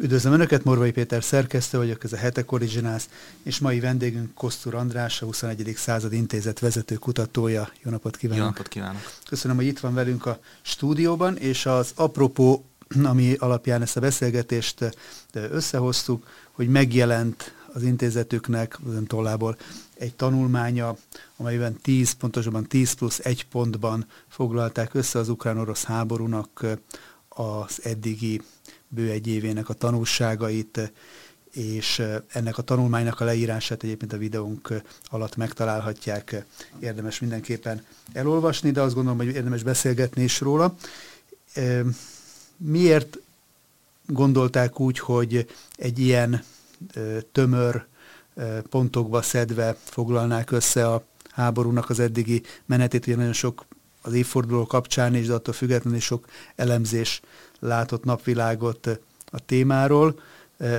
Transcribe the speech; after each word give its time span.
Üdvözlöm 0.00 0.32
Önöket, 0.32 0.64
Morvai 0.64 0.90
Péter 0.90 1.22
szerkesztő 1.22 1.78
vagyok, 1.78 2.04
ez 2.04 2.12
a 2.12 2.16
Hetek 2.16 2.52
Originals, 2.52 3.04
és 3.42 3.58
mai 3.58 3.80
vendégünk 3.80 4.34
Kosztur 4.34 4.74
András, 4.74 5.22
a 5.22 5.24
21. 5.24 5.74
század 5.76 6.12
intézet 6.12 6.58
vezető 6.58 6.94
kutatója. 6.94 7.70
Jó 7.82 7.90
napot 7.90 8.16
kívánok! 8.16 8.42
Jó 8.44 8.50
napot 8.50 8.68
kívánok! 8.68 9.00
Köszönöm, 9.28 9.56
hogy 9.56 9.66
itt 9.66 9.78
van 9.78 9.94
velünk 9.94 10.26
a 10.26 10.38
stúdióban, 10.62 11.36
és 11.36 11.66
az 11.66 11.92
apropó, 11.94 12.64
ami 13.02 13.34
alapján 13.38 13.82
ezt 13.82 13.96
a 13.96 14.00
beszélgetést 14.00 14.96
összehoztuk, 15.32 16.26
hogy 16.52 16.68
megjelent 16.68 17.54
az 17.72 17.82
intézetüknek, 17.82 18.78
az 18.86 19.02
tollából 19.06 19.56
egy 19.94 20.14
tanulmánya, 20.14 20.96
amelyben 21.36 21.76
10, 21.82 22.12
pontosabban 22.12 22.66
10 22.66 22.92
plusz 22.92 23.20
1 23.22 23.46
pontban 23.46 24.06
foglalták 24.28 24.94
össze 24.94 25.18
az 25.18 25.28
ukrán-orosz 25.28 25.84
háborúnak 25.84 26.66
az 27.28 27.80
eddigi 27.82 28.42
bő 28.88 29.10
egy 29.10 29.26
évének 29.26 29.68
a 29.68 29.74
tanulságait, 29.74 30.92
és 31.52 32.02
ennek 32.28 32.58
a 32.58 32.62
tanulmánynak 32.62 33.20
a 33.20 33.24
leírását 33.24 33.82
egyébként 33.82 34.12
a 34.12 34.18
videónk 34.18 34.82
alatt 35.08 35.36
megtalálhatják. 35.36 36.44
Érdemes 36.78 37.18
mindenképpen 37.18 37.84
elolvasni, 38.12 38.70
de 38.70 38.80
azt 38.80 38.94
gondolom, 38.94 39.18
hogy 39.18 39.26
érdemes 39.26 39.62
beszélgetni 39.62 40.22
is 40.22 40.40
róla. 40.40 40.76
Miért 42.56 43.18
gondolták 44.06 44.80
úgy, 44.80 44.98
hogy 44.98 45.46
egy 45.76 45.98
ilyen 45.98 46.44
tömör 47.32 47.86
pontokba 48.70 49.22
szedve 49.22 49.76
foglalnák 49.84 50.50
össze 50.50 50.88
a 50.88 51.04
háborúnak 51.30 51.90
az 51.90 51.98
eddigi 51.98 52.42
menetét, 52.66 53.06
ugye 53.06 53.16
nagyon 53.16 53.32
sok 53.32 53.64
az 54.02 54.12
évforduló 54.12 54.66
kapcsán 54.66 55.14
is, 55.14 55.26
de 55.26 55.34
attól 55.34 55.54
függetlenül 55.54 56.00
sok 56.00 56.26
elemzés 56.56 57.20
látott 57.58 58.04
napvilágot 58.04 58.86
a 59.30 59.38
témáról. 59.46 60.20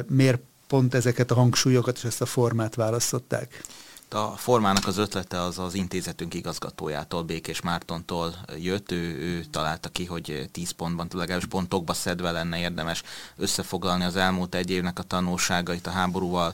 Miért 0.07 0.41
pont 0.67 0.93
ezeket 0.93 1.31
a 1.31 1.35
hangsúlyokat 1.35 1.97
és 1.97 2.03
ezt 2.03 2.21
a 2.21 2.25
formát 2.25 2.75
választották? 2.75 3.63
A 4.11 4.27
formának 4.27 4.87
az 4.87 4.97
ötlete 4.97 5.41
az 5.41 5.59
az 5.59 5.73
intézetünk 5.73 6.33
igazgatójától, 6.33 7.23
Békés 7.23 7.61
Mártontól 7.61 8.35
jött. 8.57 8.91
Ő, 8.91 9.17
ő 9.19 9.43
találta 9.43 9.89
ki, 9.89 10.05
hogy 10.05 10.49
10 10.51 10.71
pontban, 10.71 11.07
legalábbis 11.13 11.47
pontokba 11.47 11.93
szedve 11.93 12.31
lenne 12.31 12.59
érdemes 12.59 13.03
összefoglalni 13.37 14.03
az 14.03 14.15
elmúlt 14.15 14.55
egy 14.55 14.71
évnek 14.71 14.99
a 14.99 15.03
tanulságait 15.03 15.87
a 15.87 15.89
háborúval 15.89 16.53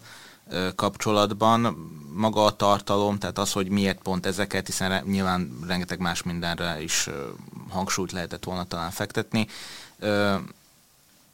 kapcsolatban. 0.75 1.61
Maga 2.13 2.45
a 2.45 2.55
tartalom, 2.55 3.17
tehát 3.17 3.37
az, 3.37 3.51
hogy 3.51 3.69
miért 3.69 4.01
pont 4.01 4.25
ezeket, 4.25 4.65
hiszen 4.65 5.03
nyilván 5.05 5.59
rengeteg 5.67 5.99
más 5.99 6.23
mindenre 6.23 6.81
is 6.81 7.09
hangsúlyt 7.69 8.11
lehetett 8.11 8.43
volna 8.43 8.63
talán 8.63 8.91
fektetni. 8.91 9.47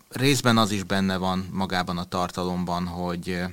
Részben 0.09 0.58
az 0.58 0.72
is 0.72 0.84
benne 0.84 1.17
van 1.17 1.50
magában 1.52 1.98
a 1.98 2.04
tartalomban, 2.04 2.88
hogy 2.88 3.44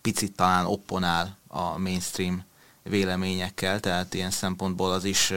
picit 0.00 0.32
talán 0.32 0.66
opponál 0.66 1.36
a 1.48 1.78
mainstream 1.78 2.44
véleményekkel, 2.82 3.80
tehát 3.80 4.14
ilyen 4.14 4.30
szempontból 4.30 4.92
az 4.92 5.04
is, 5.04 5.32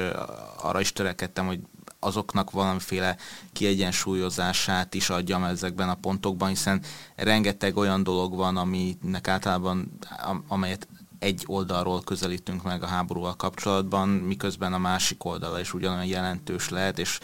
arra 0.62 0.80
is 0.80 0.94
törekedtem, 0.94 1.46
hogy 1.46 1.60
azoknak 2.00 2.52
valamiféle 2.52 3.18
kiegyensúlyozását 3.54 4.94
is 4.94 5.10
adjam 5.10 5.44
ezekben 5.44 5.90
a 5.90 5.96
pontokban, 5.96 6.50
hiszen 6.50 6.82
rengeteg 7.16 7.78
olyan 7.78 8.04
dolog 8.04 8.36
van, 8.36 8.58
aminek 8.58 9.28
általában, 9.28 10.00
amelyet 10.48 10.88
egy 11.20 11.44
oldalról 11.48 12.02
közelítünk 12.02 12.64
meg 12.64 12.84
a 12.84 12.88
háborúval 12.88 13.36
kapcsolatban, 13.36 14.10
miközben 14.10 14.74
a 14.74 14.78
másik 14.78 15.24
oldala 15.24 15.60
is 15.60 15.74
ugyanolyan 15.74 16.06
jelentős 16.06 16.70
lehet, 16.70 17.00
és 17.00 17.20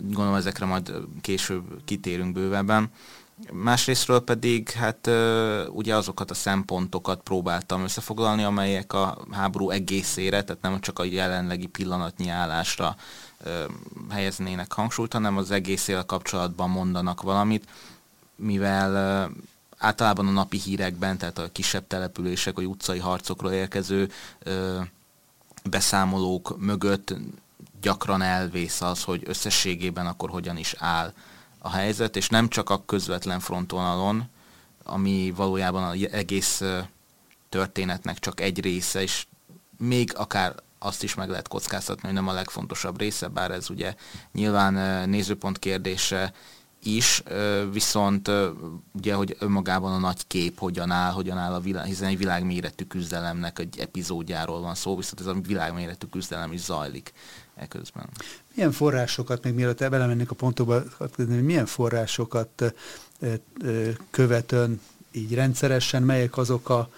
gondolom 0.00 0.34
ezekre 0.34 0.66
majd 0.66 0.92
később 1.20 1.64
kitérünk 1.84 2.32
bővebben. 2.32 2.90
Másrésztről 3.52 4.20
pedig 4.20 4.70
hát 4.70 5.10
ugye 5.70 5.96
azokat 5.96 6.30
a 6.30 6.34
szempontokat 6.34 7.20
próbáltam 7.20 7.82
összefoglalni, 7.82 8.42
amelyek 8.42 8.92
a 8.92 9.18
háború 9.30 9.70
egészére, 9.70 10.44
tehát 10.44 10.62
nem 10.62 10.80
csak 10.80 10.98
a 10.98 11.04
jelenlegi 11.04 11.66
pillanatnyi 11.66 12.28
állásra 12.28 12.96
helyeznének 14.10 14.72
hangsúlyt, 14.72 15.12
hanem 15.12 15.36
az 15.36 15.50
egészével 15.50 16.04
kapcsolatban 16.04 16.70
mondanak 16.70 17.22
valamit, 17.22 17.68
mivel 18.36 19.30
általában 19.78 20.26
a 20.26 20.30
napi 20.30 20.58
hírekben, 20.58 21.18
tehát 21.18 21.38
a 21.38 21.52
kisebb 21.52 21.86
települések, 21.86 22.54
vagy 22.54 22.66
utcai 22.66 22.98
harcokról 22.98 23.52
érkező 23.52 24.10
beszámolók 25.64 26.58
mögött 26.58 27.14
gyakran 27.80 28.22
elvész 28.22 28.80
az, 28.80 29.04
hogy 29.04 29.22
összességében 29.26 30.06
akkor 30.06 30.30
hogyan 30.30 30.56
is 30.56 30.74
áll 30.78 31.12
a 31.58 31.70
helyzet, 31.70 32.16
és 32.16 32.28
nem 32.28 32.48
csak 32.48 32.70
a 32.70 32.84
közvetlen 32.84 33.40
frontvonalon, 33.40 34.28
ami 34.84 35.32
valójában 35.36 35.82
az 35.82 36.08
egész 36.10 36.62
történetnek 37.48 38.18
csak 38.18 38.40
egy 38.40 38.60
része, 38.60 39.02
és 39.02 39.26
még 39.78 40.12
akár 40.16 40.54
azt 40.78 41.02
is 41.02 41.14
meg 41.14 41.28
lehet 41.28 41.48
kockáztatni, 41.48 42.02
hogy 42.02 42.12
nem 42.12 42.28
a 42.28 42.32
legfontosabb 42.32 42.98
része, 42.98 43.28
bár 43.28 43.50
ez 43.50 43.70
ugye 43.70 43.94
nyilván 44.32 45.08
nézőpont 45.08 45.58
kérdése 45.58 46.32
is, 46.82 47.22
viszont 47.72 48.30
ugye, 48.92 49.14
hogy 49.14 49.36
önmagában 49.38 49.92
a 49.92 49.98
nagy 49.98 50.26
kép 50.26 50.58
hogyan 50.58 50.90
áll, 50.90 51.12
hogyan 51.12 51.38
áll 51.38 51.52
a 51.52 51.60
világ, 51.60 51.84
hiszen 51.84 52.08
egy 52.08 52.18
világméretű 52.18 52.84
küzdelemnek 52.84 53.58
egy 53.58 53.78
epizódjáról 53.78 54.60
van 54.60 54.74
szó, 54.74 54.96
viszont 54.96 55.20
ez 55.20 55.26
a 55.26 55.34
világméretű 55.34 56.06
küzdelem 56.06 56.52
is 56.52 56.60
zajlik 56.60 57.12
eközben. 57.58 58.08
Milyen 58.54 58.72
forrásokat, 58.72 59.44
még 59.44 59.54
mielőtt 59.54 59.78
belemennék 59.90 60.30
a 60.30 60.34
pontokba, 60.34 60.82
milyen 61.26 61.66
forrásokat 61.66 62.74
követön 64.10 64.80
így 65.10 65.34
rendszeresen, 65.34 66.02
melyek 66.02 66.36
azok 66.36 66.68
a 66.68 66.90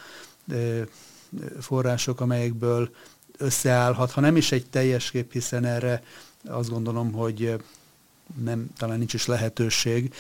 források, 1.61 2.21
amelyekből 2.21 2.91
összeállhat, 3.37 4.11
ha 4.11 4.21
nem 4.21 4.37
is 4.37 4.53
egy 4.53 4.67
teljes 4.67 5.11
kép, 5.11 5.33
hiszen 5.33 5.65
erre 5.65 6.03
azt 6.47 6.71
gondolom, 6.71 7.13
hogy 7.13 7.63
nem, 8.45 8.71
talán 8.77 8.99
nincs 8.99 9.15
is 9.15 9.27
lehetőség, 9.27 10.15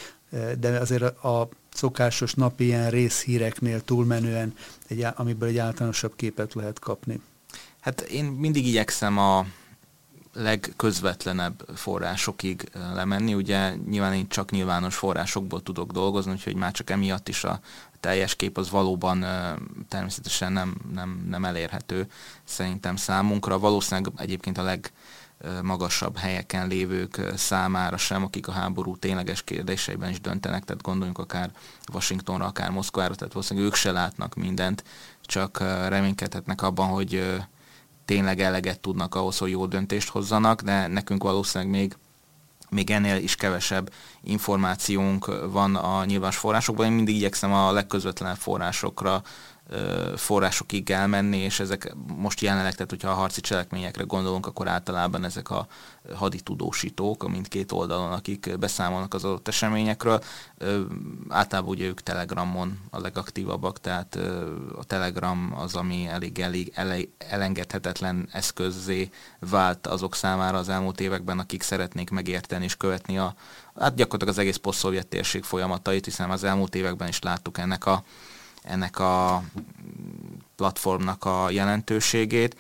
de 0.58 0.78
azért 0.78 1.02
a 1.24 1.48
szokásos 1.72 2.34
napi 2.34 2.64
ilyen 2.64 2.90
részhíreknél 2.90 3.84
túlmenően, 3.84 4.54
egy, 4.86 5.06
amiből 5.14 5.48
egy 5.48 5.58
általánosabb 5.58 6.16
képet 6.16 6.54
lehet 6.54 6.78
kapni. 6.78 7.20
Hát 7.80 8.00
én 8.00 8.24
mindig 8.24 8.66
igyekszem 8.66 9.18
a 9.18 9.46
legközvetlenebb 10.32 11.68
forrásokig 11.74 12.68
lemenni. 12.94 13.34
Ugye 13.34 13.74
nyilván 13.88 14.14
én 14.14 14.28
csak 14.28 14.50
nyilvános 14.50 14.96
forrásokból 14.96 15.62
tudok 15.62 15.92
dolgozni, 15.92 16.32
úgyhogy 16.32 16.54
már 16.54 16.72
csak 16.72 16.91
emiatt 16.91 17.28
is 17.28 17.44
a 17.44 17.60
teljes 18.00 18.34
kép 18.34 18.58
az 18.58 18.70
valóban 18.70 19.24
természetesen 19.88 20.52
nem, 20.52 20.74
nem, 20.94 21.26
nem 21.28 21.44
elérhető 21.44 22.10
szerintem 22.44 22.96
számunkra. 22.96 23.58
Valószínűleg 23.58 24.12
egyébként 24.16 24.58
a 24.58 24.78
legmagasabb 25.42 26.16
helyeken 26.16 26.68
lévők 26.68 27.20
számára 27.36 27.97
sem, 27.97 28.24
akik 28.24 28.48
a 28.48 28.52
háború 28.52 28.97
tényleges 28.97 29.42
kérdéseiben 29.42 30.10
is 30.10 30.20
döntenek, 30.20 30.64
tehát 30.64 30.82
gondoljunk 30.82 31.18
akár 31.18 31.50
Washingtonra, 31.92 32.44
akár 32.44 32.70
Moszkvára, 32.70 33.14
tehát 33.14 33.32
valószínűleg 33.32 33.68
ők 33.68 33.76
se 33.76 33.92
látnak 33.92 34.34
mindent, 34.34 34.84
csak 35.22 35.58
reménykedhetnek 35.88 36.62
abban, 36.62 36.88
hogy 36.88 37.41
tényleg 38.10 38.41
eleget 38.41 38.81
tudnak 38.81 39.15
ahhoz, 39.15 39.38
hogy 39.38 39.50
jó 39.50 39.66
döntést 39.66 40.09
hozzanak, 40.09 40.62
de 40.62 40.87
nekünk 40.87 41.22
valószínűleg 41.22 41.72
még 41.72 41.97
még 42.71 42.91
ennél 42.91 43.16
is 43.16 43.37
kevesebb 43.37 43.93
információnk 44.22 45.50
van 45.50 45.76
a 45.76 46.04
nyilvános 46.04 46.37
forrásokban. 46.37 46.87
Én 46.87 46.93
mindig 46.93 47.15
igyekszem 47.16 47.53
a 47.53 47.72
legközvetlenebb 47.72 48.37
forrásokra 48.37 49.22
forrásokig 50.16 50.91
elmenni, 50.91 51.36
és 51.36 51.60
ezek 51.60 51.94
most 52.16 52.41
jelenleg, 52.41 52.72
tehát 52.72 52.91
hogyha 52.91 53.10
a 53.10 53.14
harci 53.14 53.41
cselekményekre 53.41 54.03
gondolunk, 54.03 54.47
akkor 54.47 54.69
általában 54.69 55.25
ezek 55.25 55.50
a 55.50 55.66
haditudósítók 56.14 57.25
a 57.25 57.28
mindkét 57.28 57.72
oldalon, 57.72 58.12
akik 58.12 58.59
beszámolnak 58.59 59.14
az 59.14 59.25
adott 59.25 59.48
eseményekről. 59.48 60.22
Általában 61.28 61.71
ugye 61.71 61.86
ők 61.86 62.00
Telegramon 62.00 62.78
a 62.91 63.00
legaktívabbak, 63.00 63.80
tehát 63.80 64.18
a 64.77 64.84
Telegram 64.84 65.54
az, 65.56 65.74
ami 65.74 66.06
elég, 66.06 66.39
elég 66.74 67.09
elengedhetetlen 67.18 68.28
eszközzé 68.33 69.10
vált 69.39 69.86
azok 69.86 70.15
számára 70.15 70.59
az 70.59 70.68
elmúlt 70.68 71.00
években, 71.00 71.39
akik 71.39 71.62
szeretnék 71.62 72.10
megérteni 72.10 72.65
és 72.65 72.77
követni 72.77 73.18
a, 73.18 73.34
hát 73.77 73.94
gyakorlatilag 73.94 74.34
az 74.34 74.41
egész 74.41 74.56
poszt 74.56 75.09
térség 75.09 75.42
folyamatait, 75.42 76.04
hiszen 76.04 76.30
az 76.30 76.44
elmúlt 76.44 76.74
években 76.74 77.09
is 77.09 77.21
láttuk 77.21 77.59
ennek 77.59 77.86
a 77.86 78.04
ennek 78.62 78.98
a 78.98 79.42
platformnak 80.57 81.24
a 81.24 81.51
jelentőségét. 81.51 82.57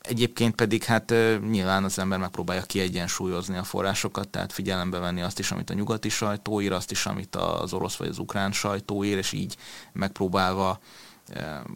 Egyébként 0.00 0.54
pedig 0.54 0.84
hát 0.84 1.14
nyilván 1.50 1.84
az 1.84 1.98
ember 1.98 2.18
megpróbálja 2.18 2.62
kiegyensúlyozni 2.62 3.56
a 3.56 3.64
forrásokat, 3.64 4.28
tehát 4.28 4.52
figyelembe 4.52 4.98
venni 4.98 5.22
azt 5.22 5.38
is, 5.38 5.50
amit 5.50 5.70
a 5.70 5.74
nyugati 5.74 6.08
sajtó 6.08 6.60
ír, 6.60 6.72
azt 6.72 6.90
is, 6.90 7.06
amit 7.06 7.36
az 7.36 7.72
orosz 7.72 7.96
vagy 7.96 8.08
az 8.08 8.18
ukrán 8.18 8.52
sajtó 8.52 9.04
ír, 9.04 9.16
és 9.16 9.32
így 9.32 9.56
megpróbálva 9.92 10.80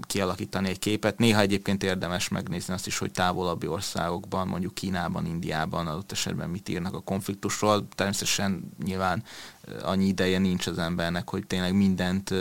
kialakítani 0.01 0.69
egy 0.69 0.79
képet. 0.79 1.19
Néha 1.19 1.41
egyébként 1.41 1.83
érdemes 1.83 2.29
megnézni 2.29 2.75
azt 2.75 2.87
is, 2.87 2.99
hogy 2.99 3.11
távolabbi 3.11 3.67
országokban, 3.67 4.49
mondjuk 4.49 4.75
Kínában, 4.75 5.27
Indiában 5.27 5.87
adott 5.87 6.13
esetben 6.13 6.51
mit 6.51 6.69
írnak 6.69 6.95
a 6.95 7.01
konfliktusról. 7.01 7.89
Természetesen 7.95 8.73
nyilván 8.85 9.23
annyi 9.83 10.07
ideje 10.07 10.39
nincs 10.39 10.67
az 10.67 10.79
embernek, 10.79 11.31
hogy 11.31 11.47
tényleg 11.47 11.75
mindent 11.75 12.35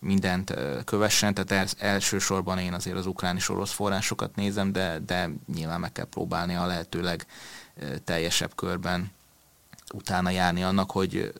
mindent 0.00 0.54
kövessen, 0.84 1.34
tehát 1.34 1.74
elsősorban 1.78 2.58
én 2.58 2.72
azért 2.72 2.96
az 2.96 3.06
ukrán 3.06 3.36
és 3.36 3.48
orosz 3.48 3.72
forrásokat 3.72 4.36
nézem, 4.36 4.72
de, 4.72 4.98
de 5.06 5.30
nyilván 5.54 5.80
meg 5.80 5.92
kell 5.92 6.04
próbálni 6.04 6.54
a 6.54 6.66
lehetőleg 6.66 7.26
teljesebb 8.04 8.54
körben 8.54 9.10
utána 9.94 10.30
járni 10.30 10.62
annak, 10.62 10.90
hogy 10.90 11.32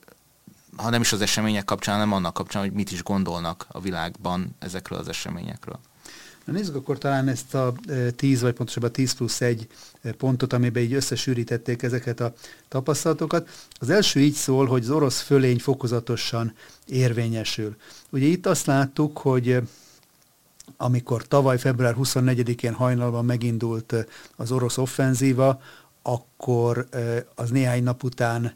ha 0.78 0.90
nem 0.90 1.00
is 1.00 1.12
az 1.12 1.20
események 1.20 1.64
kapcsán, 1.64 1.94
hanem 1.94 2.12
annak 2.12 2.34
kapcsán, 2.34 2.62
hogy 2.62 2.72
mit 2.72 2.92
is 2.92 3.02
gondolnak 3.02 3.66
a 3.68 3.80
világban 3.80 4.56
ezekről 4.58 4.98
az 4.98 5.08
eseményekről. 5.08 5.78
Na 6.44 6.52
nézzük 6.52 6.74
akkor 6.74 6.98
talán 6.98 7.28
ezt 7.28 7.54
a 7.54 7.74
10, 8.16 8.40
vagy 8.40 8.52
pontosabban 8.52 8.92
10 8.92 9.12
plusz 9.12 9.40
1 9.40 9.66
pontot, 10.18 10.52
amiben 10.52 10.82
így 10.82 10.92
összesűrítették 10.92 11.82
ezeket 11.82 12.20
a 12.20 12.32
tapasztalatokat. 12.68 13.48
Az 13.72 13.90
első 13.90 14.20
így 14.20 14.34
szól, 14.34 14.66
hogy 14.66 14.82
az 14.82 14.90
orosz 14.90 15.20
fölény 15.20 15.58
fokozatosan 15.58 16.54
érvényesül. 16.86 17.76
Ugye 18.10 18.26
itt 18.26 18.46
azt 18.46 18.66
láttuk, 18.66 19.18
hogy 19.18 19.62
amikor 20.76 21.26
tavaly 21.26 21.58
február 21.58 21.94
24-én 21.98 22.72
hajnalban 22.72 23.24
megindult 23.24 23.94
az 24.36 24.52
orosz 24.52 24.78
offenzíva, 24.78 25.60
akkor 26.02 26.88
az 27.34 27.50
néhány 27.50 27.82
nap 27.82 28.02
után 28.02 28.54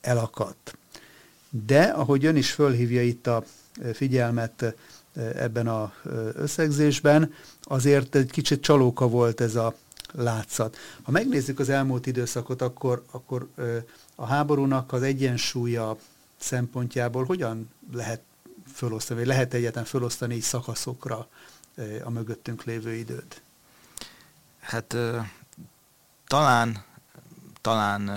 elakadt. 0.00 0.76
De, 1.62 1.82
ahogy 1.82 2.24
ön 2.24 2.36
is 2.36 2.50
fölhívja 2.50 3.02
itt 3.02 3.26
a 3.26 3.44
figyelmet 3.92 4.74
ebben 5.14 5.68
az 5.68 5.88
összegzésben, 6.34 7.34
azért 7.62 8.14
egy 8.14 8.30
kicsit 8.30 8.62
csalóka 8.62 9.08
volt 9.08 9.40
ez 9.40 9.54
a 9.54 9.74
látszat. 10.12 10.76
Ha 11.02 11.10
megnézzük 11.10 11.58
az 11.58 11.68
elmúlt 11.68 12.06
időszakot, 12.06 12.62
akkor, 12.62 13.04
akkor 13.10 13.48
a 14.14 14.26
háborúnak 14.26 14.92
az 14.92 15.02
egyensúlya 15.02 15.98
szempontjából 16.36 17.24
hogyan 17.24 17.70
lehet 17.92 18.20
fölosztani, 18.72 19.18
vagy 19.18 19.28
lehet 19.28 19.54
egyáltalán 19.54 19.86
fölosztani 19.86 20.34
így 20.34 20.42
szakaszokra 20.42 21.28
a 22.04 22.10
mögöttünk 22.10 22.64
lévő 22.64 22.92
időt? 22.92 23.42
Hát 24.60 24.96
talán, 26.26 26.84
talán 27.60 28.10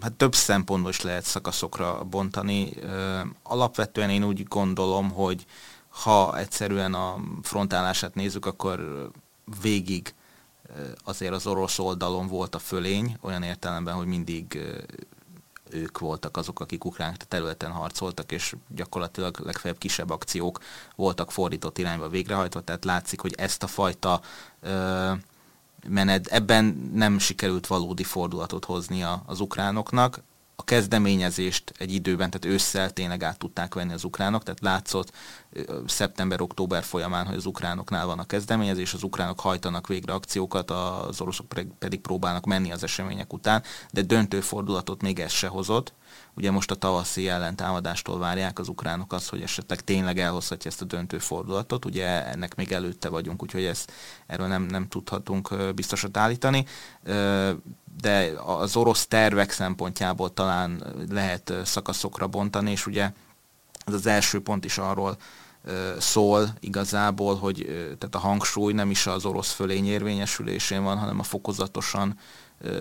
hát 0.00 0.12
több 0.12 0.34
szempontból 0.34 0.90
is 0.90 1.00
lehet 1.00 1.24
szakaszokra 1.24 2.04
bontani. 2.04 2.72
Alapvetően 3.42 4.10
én 4.10 4.24
úgy 4.24 4.44
gondolom, 4.44 5.10
hogy 5.10 5.46
ha 5.88 6.38
egyszerűen 6.38 6.94
a 6.94 7.16
frontálását 7.42 8.14
nézzük, 8.14 8.46
akkor 8.46 9.08
végig 9.62 10.14
azért 11.04 11.32
az 11.32 11.46
orosz 11.46 11.78
oldalon 11.78 12.26
volt 12.26 12.54
a 12.54 12.58
fölény, 12.58 13.16
olyan 13.20 13.42
értelemben, 13.42 13.94
hogy 13.94 14.06
mindig 14.06 14.58
ők 15.70 15.98
voltak 15.98 16.36
azok, 16.36 16.60
akik 16.60 16.84
ukrán 16.84 17.16
területen 17.28 17.70
harcoltak, 17.70 18.32
és 18.32 18.56
gyakorlatilag 18.68 19.38
legfeljebb 19.38 19.78
kisebb 19.78 20.10
akciók 20.10 20.60
voltak 20.96 21.30
fordított 21.32 21.78
irányba 21.78 22.08
végrehajtva, 22.08 22.60
tehát 22.60 22.84
látszik, 22.84 23.20
hogy 23.20 23.34
ezt 23.36 23.62
a 23.62 23.66
fajta 23.66 24.20
menet, 25.88 26.26
ebben 26.26 26.90
nem 26.94 27.18
sikerült 27.18 27.66
valódi 27.66 28.04
fordulatot 28.04 28.64
hozni 28.64 29.04
az 29.26 29.40
ukránoknak. 29.40 30.22
A 30.58 30.64
kezdeményezést 30.64 31.72
egy 31.78 31.92
időben, 31.92 32.30
tehát 32.30 32.56
ősszel 32.56 32.90
tényleg 32.90 33.22
át 33.22 33.38
tudták 33.38 33.74
venni 33.74 33.92
az 33.92 34.04
ukránok, 34.04 34.42
tehát 34.42 34.60
látszott 34.60 35.12
szeptember-október 35.86 36.82
folyamán, 36.82 37.26
hogy 37.26 37.36
az 37.36 37.46
ukránoknál 37.46 38.06
van 38.06 38.18
a 38.18 38.26
kezdeményezés, 38.26 38.94
az 38.94 39.02
ukránok 39.02 39.40
hajtanak 39.40 39.86
végre 39.86 40.12
akciókat, 40.12 40.70
az 40.70 41.20
oroszok 41.20 41.46
pedig 41.78 42.00
próbálnak 42.00 42.44
menni 42.44 42.72
az 42.72 42.82
események 42.82 43.32
után, 43.32 43.62
de 43.92 44.02
döntő 44.02 44.40
fordulatot 44.40 45.02
még 45.02 45.18
ez 45.18 45.32
se 45.32 45.46
hozott. 45.46 45.92
Ugye 46.34 46.50
most 46.50 46.70
a 46.70 46.74
tavaszi 46.74 47.28
ellentámadástól 47.28 48.18
várják 48.18 48.58
az 48.58 48.68
ukránok 48.68 49.12
azt, 49.12 49.28
hogy 49.28 49.42
esetleg 49.42 49.80
tényleg 49.80 50.18
elhozhatja 50.18 50.70
ezt 50.70 50.82
a 50.82 50.84
döntő 50.84 51.18
fordulatot, 51.18 51.84
ugye 51.84 52.26
ennek 52.26 52.54
még 52.54 52.72
előtte 52.72 53.08
vagyunk, 53.08 53.42
úgyhogy 53.42 53.64
ezt, 53.64 53.92
erről 54.26 54.46
nem, 54.46 54.62
nem 54.62 54.88
tudhatunk 54.88 55.74
biztosat 55.74 56.16
állítani. 56.16 56.66
De 58.02 58.32
az 58.44 58.76
orosz 58.76 59.06
tervek 59.06 59.50
szempontjából 59.50 60.34
talán 60.34 60.84
lehet 61.10 61.52
szakaszokra 61.64 62.26
bontani, 62.26 62.70
és 62.70 62.86
ugye 62.86 63.12
ez 63.84 63.94
az 63.94 64.06
első 64.06 64.42
pont 64.42 64.64
is 64.64 64.78
arról 64.78 65.16
szól 65.98 66.54
igazából, 66.60 67.36
hogy 67.36 67.64
tehát 67.98 68.14
a 68.14 68.18
hangsúly 68.18 68.72
nem 68.72 68.90
is 68.90 69.06
az 69.06 69.24
orosz 69.24 69.52
fölény 69.52 69.86
érvényesülésén 69.86 70.82
van, 70.82 70.98
hanem 70.98 71.18
a 71.18 71.22
fokozatosan 71.22 72.18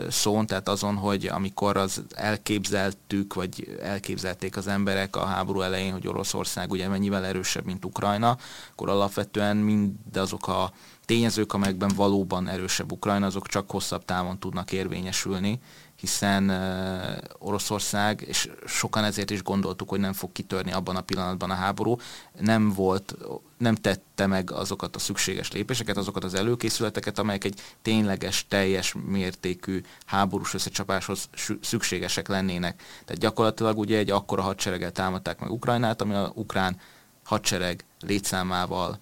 szón, 0.10 0.46
tehát 0.46 0.70
azon, 0.70 0.96
hogy 0.96 1.26
amikor 1.26 1.78
az 1.78 2.04
elképzeltük, 2.16 3.34
vagy 3.34 3.78
elképzelték 3.82 4.58
az 4.58 4.68
emberek 4.68 5.16
a 5.16 5.26
háború 5.26 5.62
elején, 5.62 5.92
hogy 5.92 6.08
Oroszország 6.08 6.72
ugye 6.72 6.88
mennyivel 6.88 7.26
erősebb, 7.26 7.66
mint 7.66 7.86
Ukrajna, 7.86 8.38
akkor 8.72 8.90
alapvetően 8.90 9.58
mindazok 9.58 10.48
a 10.48 10.72
tényezők, 11.06 11.54
amelyekben 11.54 11.92
valóban 11.96 12.48
erősebb 12.48 12.92
Ukrajna, 12.92 13.26
azok 13.26 13.48
csak 13.48 13.72
hosszabb 13.72 14.06
távon 14.06 14.40
tudnak 14.40 14.72
érvényesülni, 14.72 15.60
hiszen 15.96 16.50
uh, 16.50 17.48
Oroszország, 17.48 18.24
és 18.28 18.50
sokan 18.66 19.04
ezért 19.04 19.30
is 19.30 19.44
gondoltuk, 19.44 19.90
hogy 19.90 20.00
nem 20.00 20.14
fog 20.14 20.32
kitörni 20.32 20.72
abban 20.72 20.96
a 20.96 21.02
pillanatban 21.02 21.50
a 21.50 21.54
háború, 21.54 21.98
nem 22.40 22.74
volt, 22.74 23.16
nem 23.58 23.76
tette 23.76 24.28
meg 24.28 24.52
azokat 24.52 24.96
a 24.96 25.00
szükséges 25.00 25.52
lépéseket, 25.52 25.98
azokat 25.98 26.24
az 26.24 26.34
előkészületeket, 26.34 27.20
amelyek 27.20 27.44
egy 27.44 27.62
tényleges, 27.82 28.46
teljes 28.48 28.96
mértékű 29.06 29.82
háborús 30.06 30.54
összecsapáshoz 30.54 31.30
szükségesek 31.62 32.28
lennének. 32.28 32.82
Tehát 33.06 33.22
gyakorlatilag 33.22 33.78
ugye 33.78 33.98
egy 33.98 34.12
akkora 34.12 34.42
hadsereggel 34.42 34.92
támadták 34.92 35.40
meg 35.40 35.52
Ukrajnát, 35.52 36.02
ami 36.02 36.14
a 36.14 36.32
ukrán 36.34 36.80
hadsereg 37.24 37.86
létszámával 38.02 39.00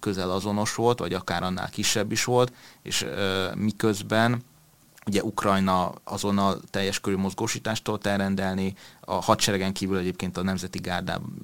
közel 0.00 0.30
azonos 0.30 0.74
volt, 0.74 0.98
vagy 0.98 1.12
akár 1.12 1.42
annál 1.42 1.68
kisebb 1.68 2.12
is 2.12 2.24
volt, 2.24 2.52
és 2.82 3.02
ö, 3.02 3.50
miközben 3.54 4.42
ugye 5.06 5.22
Ukrajna 5.22 5.92
azonnal 6.04 6.60
teljes 6.70 7.00
körű 7.00 7.16
mozgósítást 7.16 7.90
elrendelni, 8.02 8.74
a 9.00 9.14
hadseregen 9.14 9.72
kívül 9.72 9.98
egyébként 9.98 10.36
a 10.36 10.42
Nemzeti 10.42 10.78
Gárdában 10.78 11.34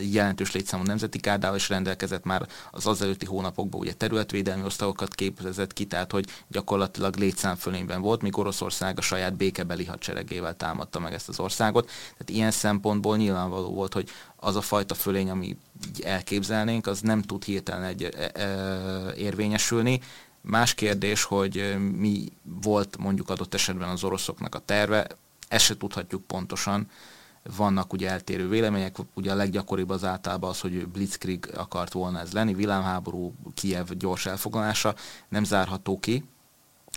jelentős 0.00 0.52
létszámú 0.52 0.82
nemzeti 0.82 1.18
gárdával 1.18 1.56
is 1.56 1.68
rendelkezett 1.68 2.24
már 2.24 2.46
az 2.70 2.86
azelőtti 2.86 3.26
hónapokban 3.26 3.80
ugye 3.80 3.92
területvédelmi 3.92 4.64
osztagokat 4.64 5.14
képezett 5.14 5.72
ki, 5.72 5.86
tehát 5.86 6.12
hogy 6.12 6.26
gyakorlatilag 6.48 7.16
létszámfölényben 7.16 8.00
volt, 8.00 8.22
míg 8.22 8.38
Oroszország 8.38 8.98
a 8.98 9.02
saját 9.02 9.36
békebeli 9.36 9.84
hadseregével 9.84 10.56
támadta 10.56 10.98
meg 10.98 11.12
ezt 11.12 11.28
az 11.28 11.40
országot. 11.40 11.86
Tehát 11.86 12.30
ilyen 12.30 12.50
szempontból 12.50 13.16
nyilvánvaló 13.16 13.74
volt, 13.74 13.92
hogy 13.92 14.08
az 14.36 14.56
a 14.56 14.60
fajta 14.60 14.94
fölény, 14.94 15.30
ami 15.30 15.56
elképzelnénk, 16.02 16.86
az 16.86 17.00
nem 17.00 17.22
tud 17.22 17.44
hirtelen 17.44 17.84
egy, 17.84 18.02
e, 18.02 18.30
e, 18.40 19.14
érvényesülni. 19.16 20.00
Más 20.40 20.74
kérdés, 20.74 21.22
hogy 21.22 21.76
mi 21.96 22.32
volt 22.42 22.96
mondjuk 22.96 23.30
adott 23.30 23.54
esetben 23.54 23.88
az 23.88 24.04
oroszoknak 24.04 24.54
a 24.54 24.58
terve, 24.58 25.06
ezt 25.48 25.64
se 25.64 25.76
tudhatjuk 25.76 26.22
pontosan, 26.22 26.90
vannak 27.56 27.92
ugye 27.92 28.10
eltérő 28.10 28.48
vélemények, 28.48 28.96
ugye 29.14 29.32
a 29.32 29.34
leggyakoribb 29.34 29.90
az 29.90 30.04
általában 30.04 30.50
az, 30.50 30.60
hogy 30.60 30.86
Blitzkrieg 30.86 31.50
akart 31.56 31.92
volna 31.92 32.20
ez 32.20 32.32
lenni, 32.32 32.54
világháború, 32.54 33.34
Kiev 33.54 33.88
gyors 33.90 34.26
elfoglalása, 34.26 34.94
nem 35.28 35.44
zárható 35.44 36.00
ki, 36.00 36.24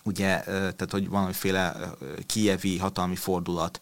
ugye, 0.04 0.40
tehát 0.44 0.92
hogy 0.92 1.10
valamiféle 1.10 1.94
kievi 2.26 2.78
hatalmi 2.78 3.16
fordulat 3.16 3.82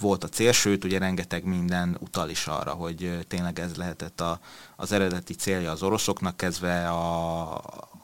volt 0.00 0.24
a 0.24 0.28
cél, 0.28 0.52
sőt, 0.52 0.84
ugye 0.84 0.98
rengeteg 0.98 1.44
minden 1.44 1.96
utal 2.00 2.28
is 2.28 2.46
arra, 2.46 2.72
hogy 2.72 3.26
tényleg 3.28 3.58
ez 3.58 3.74
lehetett 3.74 4.20
a, 4.20 4.40
az 4.76 4.92
eredeti 4.92 5.34
célja 5.34 5.70
az 5.70 5.82
oroszoknak, 5.82 6.36
kezdve 6.36 6.90
a, 6.90 7.60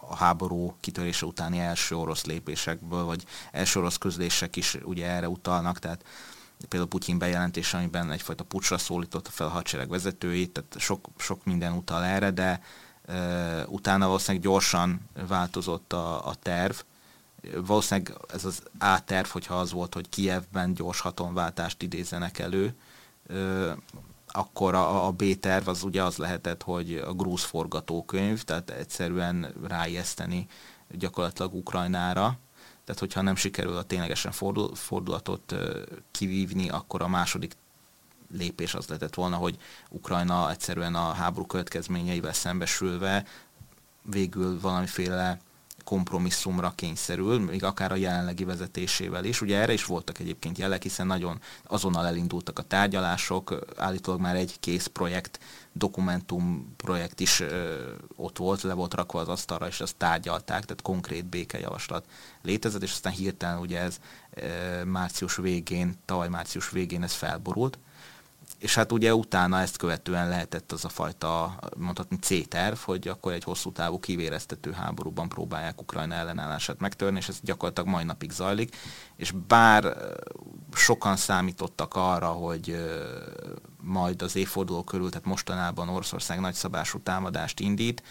a 0.08 0.16
háború 0.16 0.76
kitörése 0.80 1.26
utáni 1.26 1.58
első 1.58 1.96
orosz 1.96 2.24
lépésekből, 2.24 3.04
vagy 3.04 3.24
első 3.52 3.80
orosz 3.80 3.96
közlések 3.96 4.56
is 4.56 4.78
ugye 4.82 5.06
erre 5.06 5.28
utalnak, 5.28 5.78
tehát 5.78 6.04
például 6.68 6.90
Putyin 6.90 7.18
bejelentése, 7.18 7.76
amiben 7.76 8.10
egyfajta 8.10 8.44
pucsra 8.44 8.78
szólította 8.78 9.30
fel 9.30 9.46
a 9.46 9.50
hadsereg 9.50 9.88
vezetőit, 9.88 10.50
tehát 10.50 10.74
sok, 10.78 11.08
sok 11.18 11.44
minden 11.44 11.72
utal 11.72 12.04
erre, 12.04 12.30
de 12.30 12.60
e, 13.06 13.64
utána 13.66 14.06
valószínűleg 14.06 14.42
gyorsan 14.42 15.08
változott 15.28 15.92
a, 15.92 16.26
a 16.28 16.34
terv. 16.34 16.74
Valószínűleg 17.56 18.16
ez 18.32 18.44
az 18.44 18.62
A 18.78 19.04
terv, 19.04 19.26
hogyha 19.26 19.58
az 19.58 19.72
volt, 19.72 19.94
hogy 19.94 20.08
Kievben 20.08 20.74
gyors 20.74 21.00
hatonváltást 21.00 21.82
idézenek 21.82 22.38
elő, 22.38 22.74
akkor 24.36 24.74
a, 24.74 25.06
a 25.06 25.10
B 25.10 25.40
terv 25.40 25.68
az 25.68 25.82
ugye 25.82 26.02
az 26.02 26.16
lehetett, 26.16 26.62
hogy 26.62 26.94
a 26.94 27.12
grúz 27.12 27.42
forgatókönyv, 27.42 28.42
tehát 28.42 28.70
egyszerűen 28.70 29.52
ráijeszteni 29.68 30.46
gyakorlatilag 30.90 31.54
Ukrajnára, 31.54 32.38
tehát 32.84 33.00
hogyha 33.00 33.22
nem 33.22 33.36
sikerül 33.36 33.76
a 33.76 33.82
ténylegesen 33.82 34.32
fordul, 34.32 34.74
fordulatot 34.74 35.54
kivívni, 36.10 36.68
akkor 36.68 37.02
a 37.02 37.08
második 37.08 37.56
lépés 38.32 38.74
az 38.74 38.86
lehetett 38.86 39.14
volna, 39.14 39.36
hogy 39.36 39.56
Ukrajna 39.88 40.50
egyszerűen 40.50 40.94
a 40.94 41.12
háború 41.12 41.46
következményeivel 41.46 42.32
szembesülve 42.32 43.24
végül 44.02 44.60
valamiféle 44.60 45.38
kompromisszumra 45.86 46.72
kényszerül, 46.74 47.40
még 47.40 47.64
akár 47.64 47.92
a 47.92 47.94
jelenlegi 47.94 48.44
vezetésével 48.44 49.24
is. 49.24 49.40
Ugye 49.40 49.58
erre 49.58 49.72
is 49.72 49.84
voltak 49.84 50.18
egyébként 50.18 50.58
jelek, 50.58 50.82
hiszen 50.82 51.06
nagyon 51.06 51.40
azonnal 51.66 52.06
elindultak 52.06 52.58
a 52.58 52.62
tárgyalások, 52.62 53.58
állítólag 53.76 54.20
már 54.20 54.36
egy 54.36 54.56
kész 54.60 54.86
projekt, 54.86 55.38
dokumentum 55.72 56.74
projekt 56.76 57.20
is 57.20 57.40
ö, 57.40 57.74
ott 58.16 58.38
volt, 58.38 58.62
le 58.62 58.72
volt 58.72 58.94
rakva 58.94 59.20
az 59.20 59.28
asztalra, 59.28 59.66
és 59.66 59.80
azt 59.80 59.96
tárgyalták, 59.96 60.64
tehát 60.64 60.82
konkrét 60.82 61.24
békejavaslat 61.24 62.04
létezett, 62.42 62.82
és 62.82 62.92
aztán 62.92 63.12
hirtelen 63.12 63.58
ugye 63.58 63.80
ez 63.80 63.98
ö, 64.30 64.84
március 64.84 65.36
végén, 65.36 65.94
tavaly 66.04 66.28
március 66.28 66.70
végén 66.70 67.02
ez 67.02 67.12
felborult, 67.12 67.78
és 68.58 68.74
hát 68.74 68.92
ugye 68.92 69.14
utána 69.14 69.60
ezt 69.60 69.76
követően 69.76 70.28
lehetett 70.28 70.72
az 70.72 70.84
a 70.84 70.88
fajta, 70.88 71.58
mondhatni 71.76 72.16
C-terv, 72.16 72.76
hogy 72.76 73.08
akkor 73.08 73.32
egy 73.32 73.44
hosszú 73.44 73.72
távú 73.72 73.98
kivéreztető 73.98 74.72
háborúban 74.72 75.28
próbálják 75.28 75.80
Ukrajna 75.80 76.14
ellenállását 76.14 76.80
megtörni, 76.80 77.18
és 77.18 77.28
ez 77.28 77.38
gyakorlatilag 77.42 77.88
mai 77.88 78.04
napig 78.04 78.30
zajlik. 78.30 78.76
És 79.16 79.30
bár 79.30 79.96
sokan 80.74 81.16
számítottak 81.16 81.94
arra, 81.94 82.28
hogy 82.28 82.76
majd 83.82 84.22
az 84.22 84.36
évforduló 84.36 84.84
körül, 84.84 85.10
tehát 85.10 85.26
mostanában 85.26 85.88
Oroszország 85.88 86.40
nagyszabású 86.40 87.00
támadást 87.00 87.60
indít, 87.60 88.02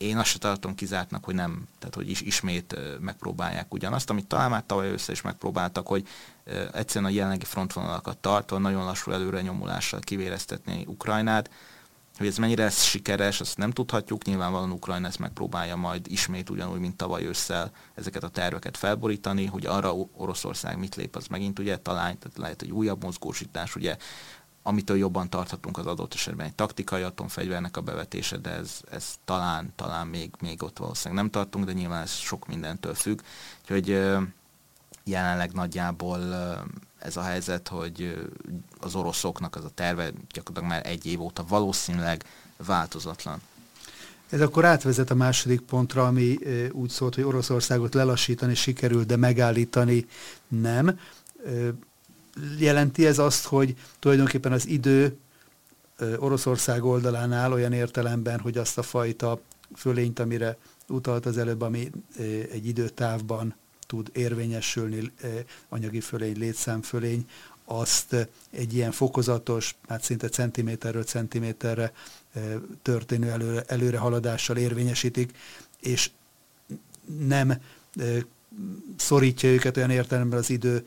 én 0.00 0.18
azt 0.18 0.28
se 0.28 0.38
tartom 0.38 0.74
kizártnak, 0.74 1.24
hogy 1.24 1.34
nem, 1.34 1.68
tehát 1.78 1.94
hogy 1.94 2.10
is 2.10 2.20
ismét 2.20 2.76
megpróbálják 3.00 3.74
ugyanazt, 3.74 4.10
amit 4.10 4.26
talán 4.26 4.50
már 4.50 4.62
tavaly 4.66 4.90
össze 4.90 5.12
is 5.12 5.20
megpróbáltak, 5.20 5.86
hogy 5.86 6.08
egyszerűen 6.72 7.10
a 7.10 7.14
jelenlegi 7.14 7.44
frontvonalakat 7.44 8.18
tartva 8.18 8.58
nagyon 8.58 8.84
lassú 8.84 9.10
előre 9.10 9.40
nyomulással 9.40 10.00
kivéreztetni 10.00 10.84
Ukrajnát. 10.86 11.50
Hogy 12.18 12.28
ez 12.28 12.36
mennyire 12.36 12.62
lesz 12.62 12.82
sikeres, 12.82 13.40
azt 13.40 13.56
nem 13.56 13.70
tudhatjuk, 13.70 14.24
nyilvánvalóan 14.24 14.70
Ukrajna 14.70 15.06
ezt 15.06 15.18
megpróbálja 15.18 15.76
majd 15.76 16.06
ismét 16.08 16.50
ugyanúgy, 16.50 16.78
mint 16.78 16.96
tavaly 16.96 17.24
ősszel 17.24 17.70
ezeket 17.94 18.22
a 18.22 18.28
terveket 18.28 18.76
felborítani, 18.76 19.46
hogy 19.46 19.66
arra 19.66 19.94
Oroszország 20.16 20.78
mit 20.78 20.94
lép, 20.94 21.16
az 21.16 21.26
megint 21.26 21.58
ugye 21.58 21.76
talán, 21.76 22.18
tehát 22.18 22.38
lehet 22.38 22.62
egy 22.62 22.70
újabb 22.70 23.02
mozgósítás, 23.02 23.76
ugye 23.76 23.96
amitől 24.62 24.96
jobban 24.96 25.30
tarthatunk 25.30 25.78
az 25.78 25.86
adott 25.86 26.14
esetben 26.14 26.46
egy 26.46 26.54
taktikai 26.54 27.02
atomfegyvernek 27.02 27.76
a 27.76 27.80
bevetése, 27.80 28.36
de 28.36 28.50
ez, 28.50 28.80
ez 28.90 29.14
talán, 29.24 29.72
talán 29.76 30.06
még, 30.06 30.30
még 30.40 30.62
ott 30.62 30.78
valószínűleg 30.78 31.22
nem 31.22 31.32
tartunk, 31.32 31.64
de 31.64 31.72
nyilván 31.72 32.02
ez 32.02 32.12
sok 32.12 32.46
mindentől 32.46 32.94
függ. 32.94 33.20
Úgyhogy 33.60 33.90
jelenleg 35.10 35.52
nagyjából 35.52 36.20
ez 36.98 37.16
a 37.16 37.22
helyzet, 37.22 37.68
hogy 37.68 38.28
az 38.80 38.94
oroszoknak 38.94 39.56
az 39.56 39.64
a 39.64 39.70
terve 39.74 40.10
gyakorlatilag 40.32 40.70
már 40.70 40.86
egy 40.86 41.06
év 41.06 41.20
óta 41.20 41.44
valószínűleg 41.48 42.24
változatlan. 42.66 43.40
Ez 44.28 44.40
akkor 44.40 44.64
átvezet 44.64 45.10
a 45.10 45.14
második 45.14 45.60
pontra, 45.60 46.06
ami 46.06 46.38
úgy 46.72 46.90
szólt, 46.90 47.14
hogy 47.14 47.24
Oroszországot 47.24 47.94
lelassítani 47.94 48.54
sikerül, 48.54 49.04
de 49.04 49.16
megállítani 49.16 50.06
nem 50.48 50.98
jelenti 52.58 53.06
ez 53.06 53.18
azt, 53.18 53.44
hogy 53.44 53.76
tulajdonképpen 53.98 54.52
az 54.52 54.66
idő 54.66 55.16
Oroszország 56.18 56.84
oldalán 56.84 57.32
áll 57.32 57.52
olyan 57.52 57.72
értelemben, 57.72 58.40
hogy 58.40 58.58
azt 58.58 58.78
a 58.78 58.82
fajta 58.82 59.40
fölényt, 59.76 60.18
amire 60.18 60.56
utalt 60.88 61.26
az 61.26 61.38
előbb, 61.38 61.60
ami 61.60 61.90
egy 62.52 62.66
időtávban 62.66 63.54
tud 63.90 64.10
érvényesülni, 64.12 65.12
anyagi 65.68 66.00
fölény, 66.00 66.38
létszámfölény, 66.38 67.26
azt 67.64 68.28
egy 68.50 68.74
ilyen 68.74 68.92
fokozatos, 68.92 69.74
hát 69.88 70.02
szinte 70.02 70.28
centiméterről 70.28 71.04
centiméterre 71.04 71.92
történő 72.82 73.30
előre, 73.30 73.62
előrehaladással 73.66 74.56
érvényesítik, 74.56 75.36
és 75.80 76.10
nem 77.26 77.62
szorítja 78.96 79.48
őket 79.48 79.76
olyan 79.76 79.90
értelemben 79.90 80.38
az 80.38 80.50
idő 80.50 80.86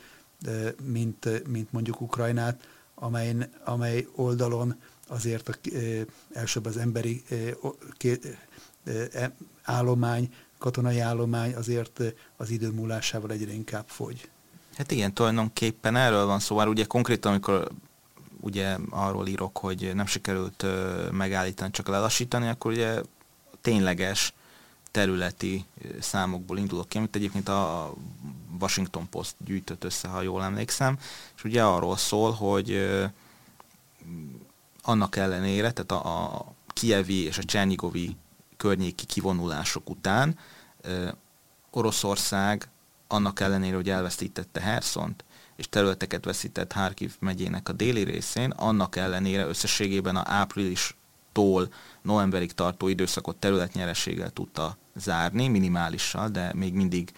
mint, 0.84 1.48
mint 1.48 1.72
mondjuk 1.72 2.02
Ukrajnát, 2.02 2.68
amely, 2.96 3.36
amely 3.64 4.08
oldalon 4.16 4.82
azért 5.08 5.50
a, 5.50 5.56
elsőbb 6.34 6.66
az 6.66 6.78
emberi 6.78 7.24
állomány, 9.64 10.34
katonai 10.64 11.00
állomány 11.00 11.56
azért 11.56 12.02
az 12.38 12.50
idő 12.50 12.72
múlásával 12.72 13.32
egyre 13.32 13.54
inkább 13.54 13.88
fogy. 13.88 14.30
Hát 14.78 14.92
igen, 14.92 15.14
tulajdonképpen 15.14 15.96
erről 15.96 16.26
van 16.26 16.40
szó. 16.40 16.56
Már 16.56 16.68
ugye 16.68 16.86
konkrétan, 16.86 17.32
amikor 17.32 17.72
ugye 18.40 18.78
arról 18.90 19.28
írok, 19.28 19.58
hogy 19.58 19.92
nem 19.94 20.06
sikerült 20.06 20.66
megállítani, 21.12 21.72
csak 21.72 21.88
lelassítani, 21.88 22.48
akkor 22.48 22.72
ugye 22.72 23.02
tényleges 23.62 24.34
területi 24.92 25.66
számokból 26.00 26.58
indulok 26.58 26.90
ki, 26.90 26.98
amit 26.98 27.16
egyébként 27.16 27.50
a 27.50 27.94
Washington 28.60 29.10
Post 29.10 29.36
gyűjtött 29.46 29.84
össze, 29.84 30.08
ha 30.08 30.22
jól 30.22 30.44
emlékszem, 30.44 30.98
és 31.36 31.44
ugye 31.44 31.64
arról 31.64 31.98
szól, 31.98 32.32
hogy 32.32 32.90
annak 34.82 35.16
ellenére, 35.16 35.72
tehát 35.72 35.92
a, 35.92 36.36
a 36.36 36.46
kievi 36.68 37.24
és 37.24 37.38
a 37.38 37.44
Csernigovi 37.44 38.16
környéki 38.58 39.06
kivonulások 39.06 39.90
után 39.90 40.38
Oroszország 41.72 42.70
annak 43.08 43.40
ellenére, 43.40 43.76
hogy 43.76 43.90
elveszítette 43.90 44.60
Herszont, 44.60 45.24
és 45.56 45.70
területeket 45.70 46.26
veszített 46.26 46.72
Harkiv 46.72 47.16
megyének 47.20 47.70
a 47.70 47.74
déli 47.74 48.04
részén, 48.04 48.50
annak 48.50 48.96
ellenére 48.96 49.46
összességében 49.46 50.16
a 50.16 50.24
áprilistól 50.26 51.74
novemberig 52.02 52.54
tartó 52.54 52.88
időszakot 52.88 53.36
területnyereséggel 53.36 54.30
tudta 54.30 54.78
zárni, 54.96 55.48
minimálisan, 55.48 56.32
de 56.32 56.52
még 56.54 56.74
mindig 56.74 57.12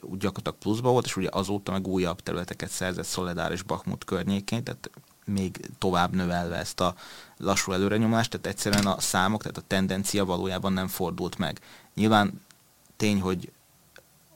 úgy 0.00 0.18
gyakorlatilag 0.18 0.58
pluszba 0.58 0.90
volt, 0.90 1.04
és 1.04 1.16
ugye 1.16 1.28
azóta 1.32 1.72
meg 1.72 1.86
újabb 1.86 2.20
területeket 2.20 2.70
szerzett 2.70 3.04
Szoledár 3.04 3.52
és 3.52 3.62
Bakmut 3.62 4.04
környékén, 4.04 4.64
tehát 4.64 4.90
még 5.24 5.60
tovább 5.78 6.14
növelve 6.14 6.56
ezt 6.56 6.80
a 6.80 6.94
lassú 7.38 7.72
előrenyomást, 7.72 8.30
tehát 8.30 8.46
egyszerűen 8.46 8.86
a 8.86 9.00
számok, 9.00 9.42
tehát 9.42 9.56
a 9.56 9.66
tendencia 9.66 10.24
valójában 10.24 10.72
nem 10.72 10.88
fordult 10.88 11.38
meg. 11.38 11.60
Nyilván 11.94 12.40
tény, 12.96 13.20
hogy 13.20 13.52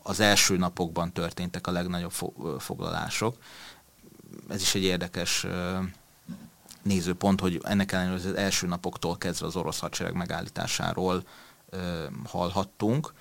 az 0.03 0.21
első 0.21 0.57
napokban 0.57 1.13
történtek 1.13 1.67
a 1.67 1.71
legnagyobb 1.71 2.13
foglalások. 2.59 3.37
Ez 4.49 4.61
is 4.61 4.75
egy 4.75 4.83
érdekes 4.83 5.47
nézőpont, 6.83 7.41
hogy 7.41 7.61
ennek 7.63 7.93
ellenére 7.93 8.15
az 8.15 8.27
első 8.35 8.67
napoktól 8.67 9.19
kezdve 9.19 9.47
az 9.47 9.57
orosz 9.57 9.79
hadsereg 9.79 10.15
megállításáról 10.15 11.23
hallhattunk 12.25 13.13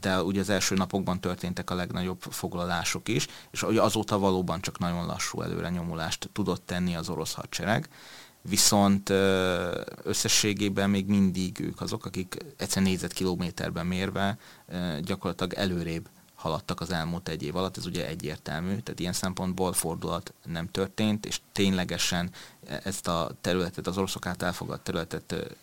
de 0.00 0.22
ugye 0.22 0.40
az 0.40 0.48
első 0.48 0.74
napokban 0.74 1.20
történtek 1.20 1.70
a 1.70 1.74
legnagyobb 1.74 2.22
foglalások 2.22 3.08
is, 3.08 3.26
és 3.50 3.62
azóta 3.62 4.18
valóban 4.18 4.60
csak 4.60 4.78
nagyon 4.78 5.06
lassú 5.06 5.40
előre 5.40 5.68
nyomulást 5.68 6.28
tudott 6.32 6.66
tenni 6.66 6.96
az 6.96 7.08
orosz 7.08 7.32
hadsereg, 7.32 7.88
viszont 8.48 9.08
összességében 10.02 10.90
még 10.90 11.06
mindig 11.06 11.60
ők 11.60 11.80
azok, 11.80 12.04
akik 12.04 12.36
egyszer 12.56 12.82
négyzetkilométerben 12.82 13.86
mérve 13.86 14.38
gyakorlatilag 15.00 15.52
előrébb 15.52 16.08
haladtak 16.34 16.80
az 16.80 16.90
elmúlt 16.90 17.28
egy 17.28 17.42
év 17.42 17.56
alatt, 17.56 17.76
ez 17.76 17.86
ugye 17.86 18.06
egyértelmű, 18.06 18.78
tehát 18.78 19.00
ilyen 19.00 19.12
szempontból 19.12 19.72
fordulat 19.72 20.32
nem 20.44 20.70
történt, 20.70 21.26
és 21.26 21.40
ténylegesen 21.52 22.30
ezt 22.82 23.08
a 23.08 23.30
területet, 23.40 23.86
az 23.86 23.96
oroszok 23.96 24.26
által 24.26 24.48
elfogadt 24.48 24.84
területet 24.84 25.56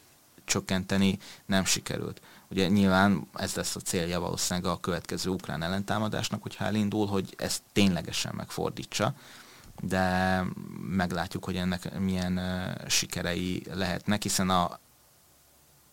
csökkenteni 0.45 1.19
nem 1.45 1.65
sikerült. 1.65 2.21
Ugye 2.47 2.67
nyilván 2.67 3.27
ez 3.33 3.55
lesz 3.55 3.75
a 3.75 3.79
célja 3.79 4.19
valószínűleg 4.19 4.71
a 4.71 4.79
következő 4.79 5.29
ukrán 5.29 5.63
ellentámadásnak, 5.63 6.41
hogyha 6.41 6.65
elindul, 6.65 7.07
hogy 7.07 7.33
ezt 7.37 7.61
ténylegesen 7.73 8.35
megfordítsa, 8.35 9.13
de 9.81 10.43
meglátjuk, 10.89 11.45
hogy 11.45 11.55
ennek 11.55 11.99
milyen 11.99 12.39
sikerei 12.87 13.63
lehetnek, 13.73 14.21
hiszen 14.21 14.49
a 14.49 14.79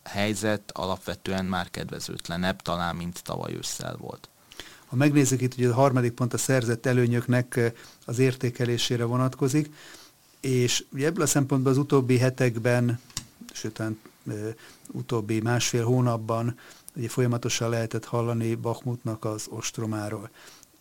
helyzet 0.04 0.70
alapvetően 0.73 1.44
már 1.44 1.70
kedvezőtlenebb, 1.70 2.62
talán 2.62 2.97
mint 2.97 3.23
tavaly 3.23 3.54
ősszel 3.54 3.97
volt. 3.97 4.28
Ha 4.87 4.97
megnézzük 4.97 5.40
itt, 5.40 5.54
hogy 5.54 5.64
a 5.64 5.75
harmadik 5.75 6.12
pont 6.12 6.35
a 6.35 6.38
szerzett 6.38 6.87
előnyöknek 6.87 7.73
az 8.04 8.18
értékelésére 8.18 9.04
vonatkozik, 9.04 9.75
és 10.40 10.85
ebből 10.97 11.23
a 11.23 11.26
szempontból 11.26 11.73
az 11.73 11.78
utóbbi 11.78 12.18
hetekben, 12.18 13.00
sőt, 13.52 13.82
utóbbi 14.87 15.40
másfél 15.40 15.85
hónapban 15.85 16.58
ugye 16.97 17.08
folyamatosan 17.08 17.68
lehetett 17.68 18.04
hallani 18.04 18.54
Bachmutnak 18.54 19.25
az 19.25 19.47
ostromáról. 19.50 20.30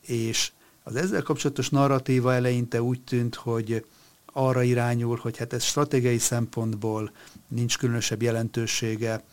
És 0.02 0.52
az 0.88 0.96
ezzel 0.96 1.22
kapcsolatos 1.22 1.70
narratíva 1.70 2.34
eleinte 2.34 2.82
úgy 2.82 3.02
tűnt, 3.02 3.36
hogy 3.36 3.86
arra 4.26 4.64
irányul, 4.64 5.18
hogy 5.22 5.38
hát 5.38 5.54
ez 5.54 5.64
stratégiai 5.64 6.18
szempontból 6.18 7.12
nincs 7.48 7.78
különösebb 7.78 8.22
jelentősége 8.22 9.24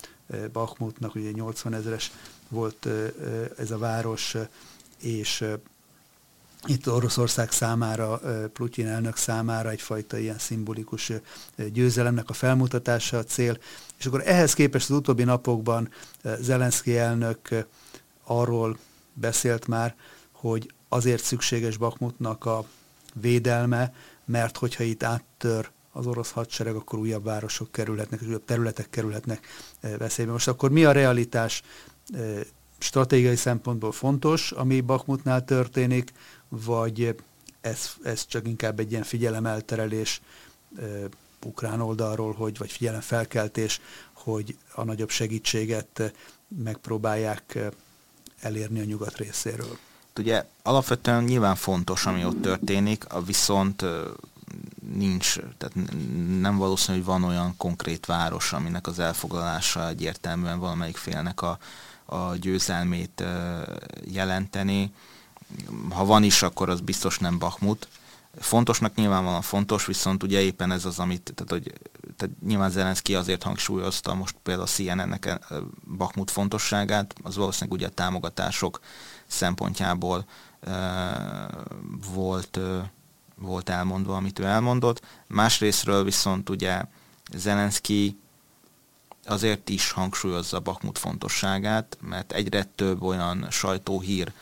Bachmutnak, 0.52 1.14
ugye 1.14 1.30
80 1.30 1.74
ezeres 1.74 2.12
volt 2.48 2.88
ez 3.58 3.70
a 3.70 3.78
város, 3.78 4.36
és 5.00 5.44
itt 6.66 6.88
Oroszország 6.88 7.50
számára, 7.50 8.20
Putyin 8.52 8.86
elnök 8.86 9.16
számára 9.16 9.70
egyfajta 9.70 10.18
ilyen 10.18 10.38
szimbolikus 10.38 11.12
győzelemnek 11.72 12.28
a 12.28 12.32
felmutatása 12.32 13.18
a 13.18 13.24
cél. 13.24 13.58
És 13.98 14.06
akkor 14.06 14.22
ehhez 14.24 14.54
képest 14.54 14.90
az 14.90 14.96
utóbbi 14.96 15.24
napokban 15.24 15.88
Zelenszky 16.40 16.98
elnök 16.98 17.66
arról 18.24 18.78
beszélt 19.12 19.66
már, 19.66 19.94
hogy 20.32 20.72
azért 20.94 21.24
szükséges 21.24 21.76
Bakmutnak 21.76 22.44
a 22.44 22.64
védelme, 23.14 23.94
mert 24.24 24.56
hogyha 24.56 24.82
itt 24.82 25.02
áttör 25.02 25.70
az 25.92 26.06
orosz 26.06 26.30
hadsereg, 26.30 26.74
akkor 26.74 26.98
újabb 26.98 27.24
városok 27.24 27.72
kerülhetnek, 27.72 28.20
újabb 28.26 28.44
területek 28.44 28.90
kerülhetnek 28.90 29.46
veszélybe. 29.98 30.32
Most 30.32 30.48
akkor 30.48 30.70
mi 30.70 30.84
a 30.84 30.92
realitás? 30.92 31.62
Stratégiai 32.78 33.36
szempontból 33.36 33.92
fontos, 33.92 34.52
ami 34.52 34.80
Bakmutnál 34.80 35.44
történik, 35.44 36.12
vagy 36.48 37.14
ez, 37.60 37.90
ez 38.02 38.26
csak 38.26 38.46
inkább 38.46 38.80
egy 38.80 38.90
ilyen 38.90 39.02
figyelemelterelés 39.02 40.20
ukrán 41.44 41.80
oldalról, 41.80 42.32
hogy, 42.32 42.58
vagy 42.58 42.70
figyelemfelkeltés, 42.70 43.80
hogy 44.12 44.56
a 44.74 44.84
nagyobb 44.84 45.10
segítséget 45.10 46.12
megpróbálják 46.64 47.58
elérni 48.40 48.80
a 48.80 48.84
nyugat 48.84 49.16
részéről. 49.16 49.78
Ugye 50.18 50.44
alapvetően 50.62 51.24
nyilván 51.24 51.54
fontos, 51.54 52.06
ami 52.06 52.24
ott 52.24 52.42
történik, 52.42 53.12
a 53.12 53.22
viszont 53.22 53.84
nincs, 54.92 55.34
tehát 55.58 55.74
nem 56.40 56.56
valószínű, 56.56 56.96
hogy 56.96 57.06
van 57.06 57.24
olyan 57.24 57.54
konkrét 57.56 58.06
város, 58.06 58.52
aminek 58.52 58.86
az 58.86 58.98
elfoglalása 58.98 59.88
egyértelműen 59.88 60.58
valamelyik 60.58 60.96
félnek 60.96 61.42
a, 61.42 61.58
a 62.04 62.34
győzelmét 62.34 63.24
jelenteni. 64.04 64.92
Ha 65.90 66.04
van 66.04 66.22
is, 66.22 66.42
akkor 66.42 66.68
az 66.68 66.80
biztos 66.80 67.18
nem 67.18 67.38
Bakmut. 67.38 67.88
Fontosnak 68.38 68.94
nyilvánvalóan 68.94 69.42
fontos, 69.42 69.86
viszont 69.86 70.22
ugye 70.22 70.40
éppen 70.40 70.70
ez 70.70 70.84
az, 70.84 70.98
amit, 70.98 71.32
tehát, 71.34 71.50
hogy, 71.50 71.72
tehát 72.16 72.34
nyilván 72.46 72.70
Zelenszky 72.70 73.14
azért 73.14 73.42
hangsúlyozta 73.42 74.14
most 74.14 74.36
például 74.42 74.66
a 74.66 74.70
CNN-nek 74.70 75.38
Bakmut 75.96 76.30
fontosságát, 76.30 77.14
az 77.22 77.36
valószínűleg 77.36 77.78
ugye 77.78 77.86
a 77.86 77.94
támogatások 77.94 78.80
szempontjából 79.34 80.24
volt, 82.14 82.60
volt 83.36 83.68
elmondva, 83.68 84.16
amit 84.16 84.38
ő 84.38 84.44
elmondott. 84.44 85.02
Másrésztről 85.26 86.04
viszont 86.04 86.50
ugye 86.50 86.82
Zelenszky 87.32 88.18
azért 89.26 89.68
is 89.68 89.90
hangsúlyozza 89.90 90.60
Bakmut 90.60 90.98
fontosságát, 90.98 91.98
mert 92.00 92.32
egyre 92.32 92.64
több 92.64 93.02
olyan 93.02 93.46
sajtóhír 93.50 94.32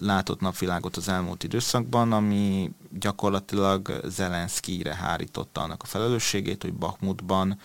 látott 0.00 0.40
napvilágot 0.40 0.96
az 0.96 1.08
elmúlt 1.08 1.42
időszakban, 1.42 2.12
ami 2.12 2.72
gyakorlatilag 2.90 4.00
Zelenszkijre 4.04 4.94
hárította 4.94 5.60
annak 5.60 5.82
a 5.82 5.86
felelősségét, 5.86 6.62
hogy 6.62 6.74
Bakmutban 6.74 7.58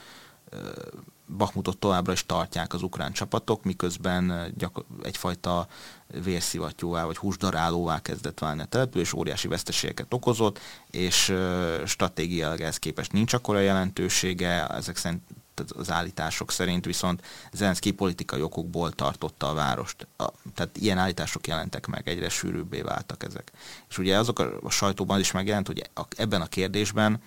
Bakmutot 1.38 1.78
továbbra 1.78 2.12
is 2.12 2.26
tartják 2.26 2.74
az 2.74 2.84
ukrán 2.84 3.12
csapatok, 3.12 3.64
miközben 3.64 4.54
egyfajta 5.04 5.68
vérszivattyúvá 6.24 7.04
vagy 7.04 7.18
húsdarálóvá 7.18 8.02
kezdett 8.02 8.40
válni 8.40 8.62
a 8.62 8.66
település, 8.66 9.14
óriási 9.14 9.48
veszteségeket 9.48 10.14
okozott, 10.14 10.60
és 10.92 11.34
stratégiailag 11.86 12.62
ehhez 12.62 12.78
képest 12.78 13.12
nincs 13.12 13.34
akkora 13.34 13.60
jelentősége, 13.60 14.68
ezek 14.68 14.98
szerint 14.98 15.22
az 15.78 15.92
állítások 15.92 16.52
szerint 16.52 16.86
viszont 16.86 17.22
Zelenszky 17.52 17.92
politikai 17.92 18.42
okokból 18.42 18.92
tartotta 18.92 19.50
a 19.50 19.54
várost. 19.54 20.08
A, 20.18 20.28
tehát 20.56 20.78
ilyen 20.78 20.98
állítások 20.98 21.48
jelentek 21.48 21.88
meg, 21.88 22.08
egyre 22.08 22.30
sűrűbbé 22.30 22.82
váltak 22.82 23.24
ezek. 23.24 23.52
És 23.90 23.98
ugye 23.98 24.18
azok 24.18 24.40
a, 24.40 24.58
a 24.62 24.70
sajtóban 24.70 25.20
is 25.20 25.32
megjelent, 25.32 25.68
hogy 25.68 25.90
a, 25.94 26.02
ebben 26.16 26.42
a 26.42 26.48
kérdésben 26.48 27.22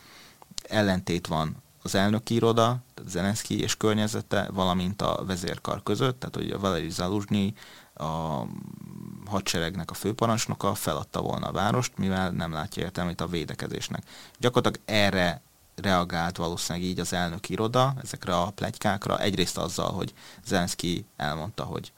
ellentét 0.69 1.27
van 1.27 1.57
az 1.83 1.95
elnöki 1.95 2.35
iroda, 2.35 2.83
Zelenszky 3.07 3.61
és 3.61 3.77
környezete, 3.77 4.49
valamint 4.53 5.03
a 5.03 5.25
vezérkar 5.27 5.83
között, 5.83 6.19
tehát 6.19 6.35
hogy 6.35 6.51
a 6.51 6.59
Valeri 6.59 6.91
Zaluzsnyi, 6.91 7.55
a 8.03 8.47
hadseregnek 9.27 9.91
a 9.91 9.95
főparancsnoka 9.95 10.75
feladta 10.75 11.23
volna 11.23 11.47
a 11.47 11.53
várost, 11.53 11.99
mivel 11.99 12.31
nem 12.31 12.53
látja 12.53 12.83
értelmét 12.83 13.21
a 13.21 13.27
védekezésnek. 13.27 14.03
Gyakorlatilag 14.39 14.89
erre 14.89 15.43
reagált 15.75 16.37
valószínűleg 16.37 16.89
így 16.89 17.01
az 17.01 17.13
elnök 17.13 17.49
iroda 17.49 17.95
ezekre 18.03 18.37
a 18.37 18.51
plegykákra. 18.51 19.19
Egyrészt 19.19 19.59
azzal, 19.59 19.93
hogy 19.93 20.15
Zelenszky 20.45 21.07
elmondta, 21.17 21.65
hogy 21.65 21.93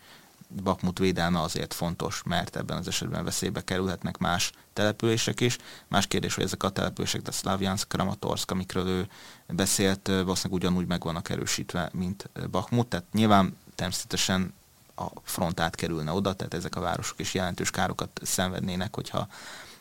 Bakmut 0.63 0.99
védelme 0.99 1.41
azért 1.41 1.75
fontos, 1.75 2.23
mert 2.25 2.57
ebben 2.57 2.77
az 2.77 2.89
esetben 2.89 3.25
veszélybe 3.25 3.65
kerülhetnek 3.65 4.19
más 4.19 4.53
települések 4.73 5.41
is. 5.41 5.57
Más 5.89 6.07
kérdés, 6.07 6.35
hogy 6.35 6.45
ezek 6.45 6.63
a 6.63 6.71
települések, 6.71 7.23
de 7.23 7.31
Szlavjansk, 7.31 7.89
Kramatorsk, 7.89 8.51
amikről 8.51 8.87
ő 8.87 9.09
beszélt, 9.47 10.07
valószínűleg 10.07 10.63
ugyanúgy 10.63 10.87
meg 10.87 11.03
vannak 11.03 11.29
erősítve, 11.29 11.91
mint 11.93 12.31
Bakmut. 12.51 12.87
Tehát 12.87 13.07
nyilván 13.13 13.57
természetesen 13.75 14.55
a 14.97 15.07
front 15.23 15.61
átkerülne 15.61 16.13
oda, 16.13 16.33
tehát 16.35 16.55
ezek 16.55 16.77
a 16.77 16.81
városok 16.81 17.19
is 17.19 17.35
jelentős 17.35 17.71
károkat 17.71 18.21
szenvednének, 18.23 18.95
hogyha 18.95 19.29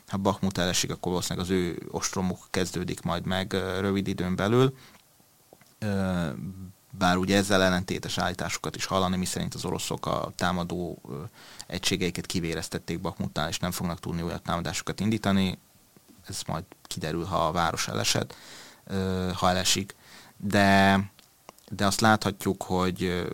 ha 0.06 0.16
Bakmut 0.16 0.58
elesik, 0.58 0.90
akkor 0.90 1.12
valószínűleg 1.12 1.48
az 1.48 1.52
ő 1.52 1.88
ostromuk 1.90 2.38
kezdődik 2.50 3.02
majd 3.02 3.24
meg 3.26 3.52
rövid 3.80 4.08
időn 4.08 4.36
belül. 4.36 4.76
Bár 6.98 7.16
ugye 7.16 7.36
ezzel 7.36 7.62
ellentétes 7.62 8.18
állításokat 8.18 8.76
is 8.76 8.84
hallani, 8.84 9.16
miszerint 9.16 9.54
az 9.54 9.64
oroszok 9.64 10.06
a 10.06 10.32
támadó 10.36 11.00
egységeiket 11.66 12.26
kivéreztették 12.26 13.00
Bakmutnál, 13.00 13.48
és 13.48 13.58
nem 13.58 13.70
fognak 13.70 14.00
tudni 14.00 14.22
olyan 14.22 14.42
támadásokat 14.42 15.00
indítani. 15.00 15.58
Ez 16.28 16.42
majd 16.46 16.64
kiderül, 16.82 17.24
ha 17.24 17.46
a 17.46 17.52
város 17.52 17.88
elesett, 17.88 18.34
ha 19.34 19.48
elesik. 19.48 19.94
De, 20.36 21.00
de 21.70 21.86
azt 21.86 22.00
láthatjuk, 22.00 22.62
hogy 22.62 23.28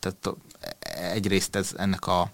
tehát 0.00 0.36
egyrészt 0.90 1.56
ez 1.56 1.72
ennek 1.76 2.06
a 2.06 2.30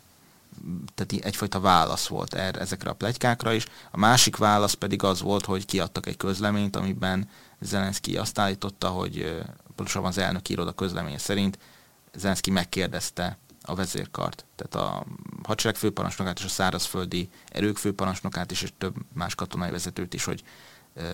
tehát 0.94 1.24
egyfajta 1.24 1.60
válasz 1.60 2.06
volt 2.06 2.34
erre, 2.34 2.60
ezekre 2.60 2.90
a 2.90 2.94
plegykákra 2.94 3.52
is. 3.52 3.66
A 3.90 3.98
másik 3.98 4.36
válasz 4.36 4.72
pedig 4.72 5.02
az 5.02 5.20
volt, 5.20 5.44
hogy 5.44 5.64
kiadtak 5.64 6.06
egy 6.06 6.16
közleményt, 6.16 6.76
amiben 6.76 7.28
Zelenszky 7.60 8.16
azt 8.16 8.38
állította, 8.38 8.88
hogy 8.88 9.42
pontosabban 9.74 10.08
az 10.08 10.18
elnök 10.18 10.48
iroda 10.48 10.72
közleménye 10.72 11.18
szerint 11.18 11.58
Zelenszky 12.14 12.50
megkérdezte 12.50 13.38
a 13.62 13.74
vezérkart, 13.74 14.44
tehát 14.56 14.88
a 14.88 15.04
hadsereg 15.42 15.76
főparancsnokát 15.76 16.38
és 16.38 16.44
a 16.44 16.48
szárazföldi 16.48 17.28
erők 17.48 17.76
főparancsnokát 17.76 18.50
is, 18.50 18.62
és 18.62 18.72
több 18.78 18.94
más 19.12 19.34
katonai 19.34 19.70
vezetőt 19.70 20.14
is, 20.14 20.24
hogy 20.24 20.42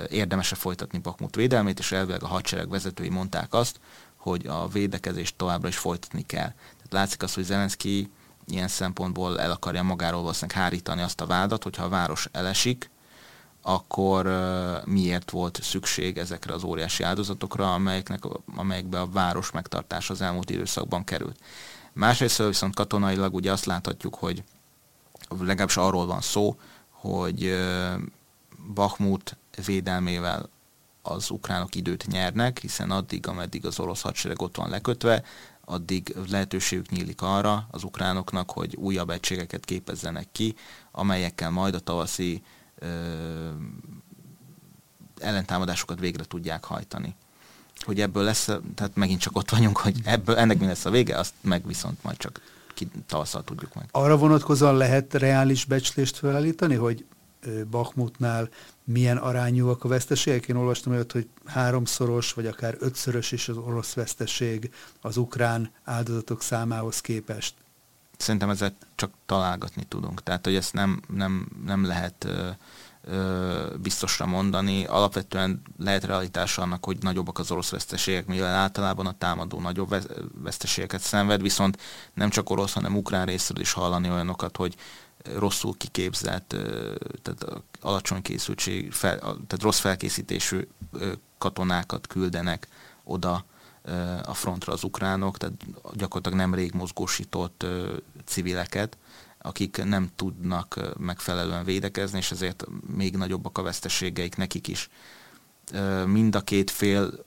érdemese 0.09 0.54
folytatni 0.54 0.98
Bakmut 0.98 1.35
védelmét, 1.35 1.78
és 1.78 1.92
elvileg 1.92 2.22
a 2.22 2.26
hadsereg 2.26 2.68
vezetői 2.68 3.09
mondták 3.09 3.54
azt, 3.54 3.81
hogy 4.29 4.47
a 4.47 4.69
védekezést 4.69 5.37
továbbra 5.37 5.69
is 5.69 5.77
folytatni 5.77 6.23
kell. 6.23 6.53
Tehát 6.53 6.93
látszik 6.93 7.23
az, 7.23 7.35
hogy 7.35 7.45
Zelenszky 7.45 8.11
ilyen 8.47 8.69
szempontból 8.69 9.41
el 9.41 9.51
akarja 9.51 9.83
magáról 9.83 10.21
valószínűleg 10.21 10.62
hárítani 10.62 11.03
azt 11.03 11.21
a 11.21 11.27
vádat, 11.27 11.62
hogyha 11.62 11.85
a 11.85 11.88
város 11.88 12.29
elesik, 12.33 12.91
akkor 13.62 14.27
miért 14.85 15.31
volt 15.31 15.62
szükség 15.62 16.19
ezekre 16.19 16.55
az 16.55 16.62
óriási 16.62 17.03
áldozatokra, 17.03 17.75
amelyeknek, 17.75 18.23
amelyekbe 18.57 19.01
a 19.01 19.09
város 19.09 19.51
megtartása 19.51 20.12
az 20.12 20.21
elmúlt 20.21 20.51
időszakban 20.51 21.05
került. 21.05 21.38
Másrészt 21.93 22.43
viszont 22.43 22.75
katonailag 22.75 23.35
ugye 23.35 23.53
azt 23.53 23.64
láthatjuk, 23.64 24.14
hogy 24.14 24.43
legalábbis 25.29 25.77
arról 25.77 26.07
van 26.07 26.21
szó, 26.21 26.59
hogy 26.91 27.59
Bakhmut 28.75 29.37
védelmével 29.64 30.49
az 31.09 31.31
ukránok 31.31 31.75
időt 31.75 32.07
nyernek, 32.07 32.59
hiszen 32.59 32.90
addig, 32.90 33.27
ameddig 33.27 33.66
az 33.66 33.81
orosz 33.81 34.01
hadsereg 34.01 34.42
ott 34.42 34.57
van 34.57 34.71
lekötve, 34.71 35.23
addig 35.64 36.16
lehetőségük 36.31 36.90
nyílik 36.90 37.23
arra 37.23 37.66
az 37.71 37.85
ukránoknak, 37.85 38.51
hogy 38.51 38.77
újabb 38.77 39.11
egységeket 39.11 39.64
képezzenek 39.64 40.27
ki, 40.33 40.55
amelyekkel 40.90 41.51
majd 41.51 41.75
a 41.75 41.79
tavaszi 41.79 42.42
ö, 42.75 42.88
ellentámadásokat 45.21 45.99
végre 45.99 46.25
tudják 46.25 46.64
hajtani. 46.64 47.14
Hogy 47.79 48.01
ebből 48.01 48.23
lesz, 48.23 48.44
tehát 48.75 48.94
megint 48.94 49.21
csak 49.21 49.37
ott 49.37 49.51
vagyunk, 49.51 49.77
hogy 49.77 50.01
ebből, 50.05 50.37
ennek 50.37 50.59
mi 50.59 50.66
lesz 50.66 50.85
a 50.85 50.90
vége, 50.90 51.18
azt 51.18 51.35
meg 51.40 51.66
viszont 51.66 52.03
majd 52.03 52.16
csak 52.16 52.40
ki, 52.75 52.88
tavasszal 53.07 53.44
tudjuk 53.44 53.75
meg. 53.75 53.88
Arra 53.90 54.16
vonatkozóan 54.16 54.77
lehet 54.77 55.14
reális 55.14 55.64
becslést 55.64 56.16
felállítani, 56.16 56.75
hogy 56.75 57.05
Bakmutnál 57.71 58.49
milyen 58.92 59.16
arányúak 59.16 59.85
a 59.85 59.88
veszteségek. 59.88 60.48
Én 60.48 60.57
olvastam 60.57 60.92
olyat, 60.92 61.12
hogy 61.12 61.29
háromszoros, 61.44 62.33
vagy 62.33 62.46
akár 62.46 62.77
ötszörös 62.79 63.33
is 63.33 63.48
az 63.48 63.57
orosz 63.57 63.92
veszteség 63.92 64.70
az 65.01 65.16
ukrán 65.16 65.70
áldozatok 65.85 66.42
számához 66.42 67.01
képest. 67.01 67.55
Szerintem 68.16 68.51
ezzel 68.51 68.77
csak 68.94 69.11
találgatni 69.27 69.85
tudunk. 69.85 70.22
Tehát, 70.22 70.44
hogy 70.44 70.55
ezt 70.55 70.72
nem, 70.72 71.01
nem, 71.09 71.48
nem 71.64 71.85
lehet 71.85 72.24
ö, 72.24 72.48
ö, 73.05 73.74
biztosra 73.83 74.27
mondani. 74.27 74.85
Alapvetően 74.85 75.62
lehet 75.79 76.05
realitása 76.05 76.62
annak, 76.62 76.85
hogy 76.85 76.98
nagyobbak 77.01 77.38
az 77.38 77.51
orosz 77.51 77.70
veszteségek, 77.70 78.27
mivel 78.27 78.55
általában 78.55 79.07
a 79.07 79.18
támadó 79.18 79.61
nagyobb 79.61 79.96
veszteségeket 80.42 81.01
szenved, 81.01 81.42
viszont 81.42 81.79
nem 82.14 82.31
csak 82.31 82.51
orosz, 82.51 82.72
hanem 82.72 82.96
ukrán 82.96 83.27
részről 83.27 83.61
is 83.61 83.72
hallani 83.72 84.11
olyanokat, 84.11 84.57
hogy 84.57 84.74
rosszul 85.35 85.76
kiképzett, 85.76 86.48
tehát 87.22 87.62
alacsony 87.81 88.22
készültség, 88.22 88.92
fel, 88.92 89.18
tehát 89.18 89.62
rossz 89.62 89.78
felkészítésű 89.78 90.68
katonákat 91.38 92.07
küldenek 92.07 92.68
oda 93.04 93.44
a 94.24 94.35
frontra 94.35 94.72
az 94.72 94.85
ukránok, 94.85 95.37
tehát 95.37 95.54
gyakorlatilag 95.92 96.38
nem 96.38 96.54
rég 96.54 96.72
mozgósított 96.72 97.66
civileket, 98.24 98.96
akik 99.38 99.85
nem 99.85 100.11
tudnak 100.16 100.81
megfelelően 100.98 101.64
védekezni, 101.64 102.18
és 102.18 102.31
ezért 102.31 102.64
még 102.96 103.16
nagyobbak 103.16 103.59
a 103.59 103.62
veszteségeik 103.62 104.37
nekik 104.37 104.68
is. 104.68 104.90
Mind 106.07 106.35
a 106.35 106.40
két 106.40 106.70
fél 106.70 107.24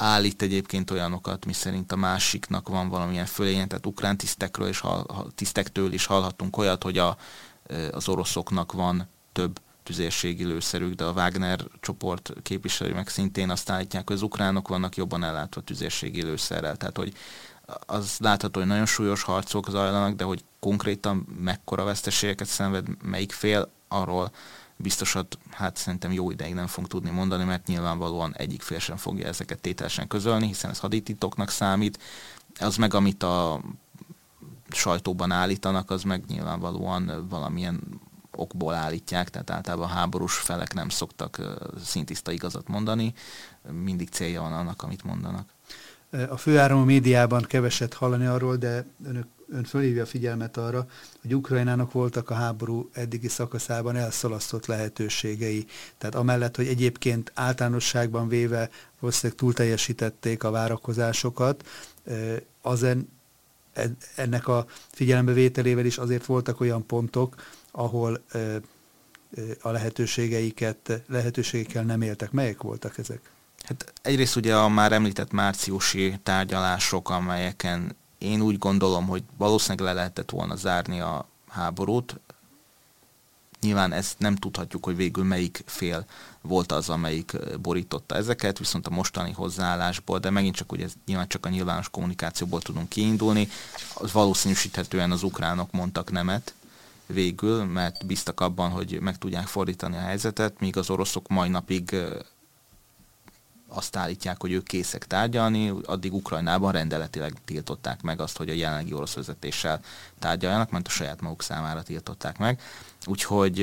állít 0.00 0.42
egyébként 0.42 0.90
olyanokat, 0.90 1.46
miszerint 1.46 1.92
a 1.92 1.96
másiknak 1.96 2.68
van 2.68 2.88
valamilyen 2.88 3.26
fölénye, 3.26 3.66
tehát 3.66 3.86
ukrán 3.86 4.16
tisztekről 4.16 4.68
és 4.68 4.82
tisztektől 5.34 5.92
is 5.92 6.06
hallhatunk 6.06 6.56
olyat, 6.56 6.82
hogy 6.82 6.98
a, 6.98 7.16
az 7.92 8.08
oroszoknak 8.08 8.72
van 8.72 9.08
több 9.32 9.60
tüzérségi 9.82 10.44
lőszerük, 10.44 10.94
de 10.94 11.04
a 11.04 11.12
Wagner 11.12 11.64
csoport 11.80 12.32
képviselői 12.42 12.92
meg 12.92 13.08
szintén 13.08 13.50
azt 13.50 13.70
állítják, 13.70 14.06
hogy 14.06 14.16
az 14.16 14.22
ukránok 14.22 14.68
vannak 14.68 14.96
jobban 14.96 15.24
ellátva 15.24 15.60
tüzérségi 15.60 16.22
lőszerrel. 16.22 16.76
Tehát, 16.76 16.96
hogy 16.96 17.12
az 17.86 18.16
látható, 18.18 18.58
hogy 18.58 18.68
nagyon 18.68 18.86
súlyos 18.86 19.22
harcok 19.22 19.70
zajlanak, 19.70 20.14
de 20.14 20.24
hogy 20.24 20.44
konkrétan 20.58 21.26
mekkora 21.40 21.84
veszteségeket 21.84 22.46
szenved 22.46 22.86
melyik 23.02 23.32
fél, 23.32 23.70
arról 23.88 24.30
biztosat, 24.82 25.38
hát 25.50 25.76
szerintem 25.76 26.12
jó 26.12 26.30
ideig 26.30 26.54
nem 26.54 26.66
fogunk 26.66 26.88
tudni 26.88 27.10
mondani, 27.10 27.44
mert 27.44 27.66
nyilvánvalóan 27.66 28.34
egyik 28.36 28.62
fél 28.62 28.78
sem 28.78 28.96
fogja 28.96 29.26
ezeket 29.26 29.60
tételesen 29.60 30.06
közölni, 30.06 30.46
hiszen 30.46 30.70
ez 30.70 30.78
hadititoknak 30.78 31.50
számít. 31.50 31.98
Az 32.58 32.76
meg, 32.76 32.94
amit 32.94 33.22
a 33.22 33.60
sajtóban 34.70 35.30
állítanak, 35.30 35.90
az 35.90 36.02
meg 36.02 36.24
nyilvánvalóan 36.28 37.26
valamilyen 37.28 37.80
okból 38.36 38.74
állítják, 38.74 39.30
tehát 39.30 39.50
általában 39.50 39.88
háborús 39.88 40.34
felek 40.34 40.74
nem 40.74 40.88
szoktak 40.88 41.40
szintiszta 41.84 42.30
igazat 42.30 42.68
mondani, 42.68 43.14
mindig 43.70 44.08
célja 44.08 44.40
van 44.40 44.52
annak, 44.52 44.82
amit 44.82 45.04
mondanak. 45.04 45.48
A 46.28 46.36
főáramú 46.36 46.84
médiában 46.84 47.42
keveset 47.42 47.94
hallani 47.94 48.26
arról, 48.26 48.56
de 48.56 48.86
önök, 49.04 49.26
ön 49.52 49.64
fölhívja 49.64 50.02
a 50.02 50.06
figyelmet 50.06 50.56
arra, 50.56 50.86
hogy 51.22 51.34
Ukrajnának 51.34 51.92
voltak 51.92 52.30
a 52.30 52.34
háború 52.34 52.90
eddigi 52.92 53.28
szakaszában 53.28 53.96
elszalasztott 53.96 54.66
lehetőségei. 54.66 55.66
Tehát 55.98 56.14
amellett, 56.14 56.56
hogy 56.56 56.66
egyébként 56.66 57.32
általánosságban 57.34 58.28
véve 58.28 58.70
valószínűleg 59.00 59.38
túlteljesítették 59.38 60.44
a 60.44 60.50
várakozásokat, 60.50 61.66
azen, 62.62 63.08
ennek 64.14 64.48
a 64.48 64.66
figyelembevételével 64.92 65.84
is 65.84 65.98
azért 65.98 66.26
voltak 66.26 66.60
olyan 66.60 66.86
pontok, 66.86 67.34
ahol 67.70 68.22
a 69.60 69.70
lehetőségeiket, 69.70 71.02
lehetőségekkel 71.08 71.82
nem 71.82 72.02
éltek. 72.02 72.30
Melyek 72.30 72.62
voltak 72.62 72.98
ezek? 72.98 73.30
Hát 73.62 73.92
egyrészt 74.02 74.36
ugye 74.36 74.56
a 74.56 74.68
már 74.68 74.92
említett 74.92 75.30
márciusi 75.30 76.18
tárgyalások, 76.22 77.10
amelyeken 77.10 77.96
én 78.20 78.40
úgy 78.40 78.58
gondolom, 78.58 79.06
hogy 79.06 79.22
valószínűleg 79.36 79.86
le 79.86 79.92
lehetett 79.92 80.30
volna 80.30 80.56
zárni 80.56 81.00
a 81.00 81.26
háborút. 81.48 82.20
Nyilván 83.60 83.92
ezt 83.92 84.18
nem 84.18 84.36
tudhatjuk, 84.36 84.84
hogy 84.84 84.96
végül 84.96 85.24
melyik 85.24 85.62
fél 85.66 86.06
volt 86.40 86.72
az, 86.72 86.88
amelyik 86.88 87.36
borította 87.60 88.14
ezeket, 88.14 88.58
viszont 88.58 88.86
a 88.86 88.90
mostani 88.90 89.32
hozzáállásból, 89.32 90.18
de 90.18 90.30
megint 90.30 90.54
csak 90.54 90.72
ugye 90.72 90.88
nyilván 91.06 91.28
csak 91.28 91.46
a 91.46 91.48
nyilvános 91.48 91.88
kommunikációból 91.88 92.60
tudunk 92.60 92.88
kiindulni, 92.88 93.48
az 93.94 94.12
valószínűsíthetően 94.12 95.10
az 95.10 95.22
ukránok 95.22 95.70
mondtak 95.70 96.10
nemet, 96.10 96.54
végül, 97.06 97.64
mert 97.64 98.06
bíztak 98.06 98.40
abban, 98.40 98.70
hogy 98.70 99.00
meg 99.00 99.18
tudják 99.18 99.46
fordítani 99.46 99.96
a 99.96 100.00
helyzetet, 100.00 100.60
míg 100.60 100.76
az 100.76 100.90
oroszok 100.90 101.28
mai 101.28 101.48
napig 101.48 101.96
azt 103.72 103.96
állítják, 103.96 104.40
hogy 104.40 104.52
ők 104.52 104.64
készek 104.64 105.06
tárgyalni, 105.06 105.72
addig 105.84 106.14
Ukrajnában 106.14 106.72
rendeletileg 106.72 107.34
tiltották 107.44 108.02
meg 108.02 108.20
azt, 108.20 108.36
hogy 108.36 108.48
a 108.48 108.52
jelenlegi 108.52 108.92
orosz 108.92 109.14
vezetéssel 109.14 109.80
tárgyaljanak, 110.18 110.70
mert 110.70 110.86
a 110.86 110.90
saját 110.90 111.20
maguk 111.20 111.42
számára 111.42 111.82
tiltották 111.82 112.38
meg. 112.38 112.60
Úgyhogy 113.06 113.58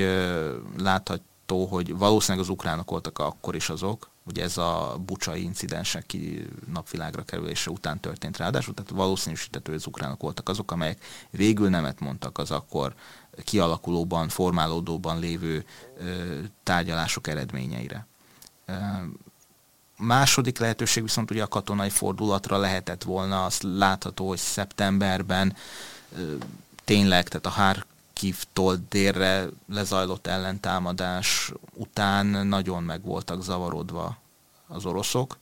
látható, 0.77 1.65
hogy 1.65 1.97
valószínűleg 1.97 2.45
az 2.47 2.51
ukránok 2.53 2.89
voltak 2.89 3.19
akkor 3.19 3.55
is 3.55 3.69
azok, 3.69 4.09
ugye 4.27 4.43
ez 4.43 4.57
a 4.57 4.97
bucsai 5.05 5.43
incidensek 5.43 6.05
ki 6.05 6.47
napvilágra 6.73 7.23
kerülése 7.23 7.69
után 7.69 7.99
történt 7.99 8.37
ráadásul, 8.37 8.73
tehát 8.73 8.89
valószínűsítető, 8.89 9.71
hogy 9.71 9.79
az 9.79 9.87
ukránok 9.87 10.21
voltak 10.21 10.49
azok, 10.49 10.71
amelyek 10.71 11.03
végül 11.29 11.69
nemet 11.69 11.99
mondtak 11.99 12.37
az 12.37 12.51
akkor 12.51 12.95
kialakulóban, 13.43 14.29
formálódóban 14.29 15.19
lévő 15.19 15.65
tárgyalások 16.63 17.27
eredményeire. 17.27 18.07
Második 19.97 20.59
lehetőség 20.59 21.03
viszont 21.03 21.31
ugye 21.31 21.43
a 21.43 21.47
katonai 21.47 21.89
fordulatra 21.89 22.57
lehetett 22.57 23.03
volna, 23.03 23.45
azt 23.45 23.63
látható, 23.63 24.27
hogy 24.27 24.37
szeptemberben 24.37 25.55
tényleg, 26.83 27.27
tehát 27.27 27.45
a 27.45 27.61
Harkivtól 27.61 28.79
délre 28.89 29.47
lezajlott 29.69 30.27
ellentámadás 30.27 31.51
után 31.73 32.25
nagyon 32.25 32.83
meg 32.83 33.01
voltak 33.01 33.43
zavarodva 33.43 34.17
az 34.67 34.85
oroszok, 34.85 35.37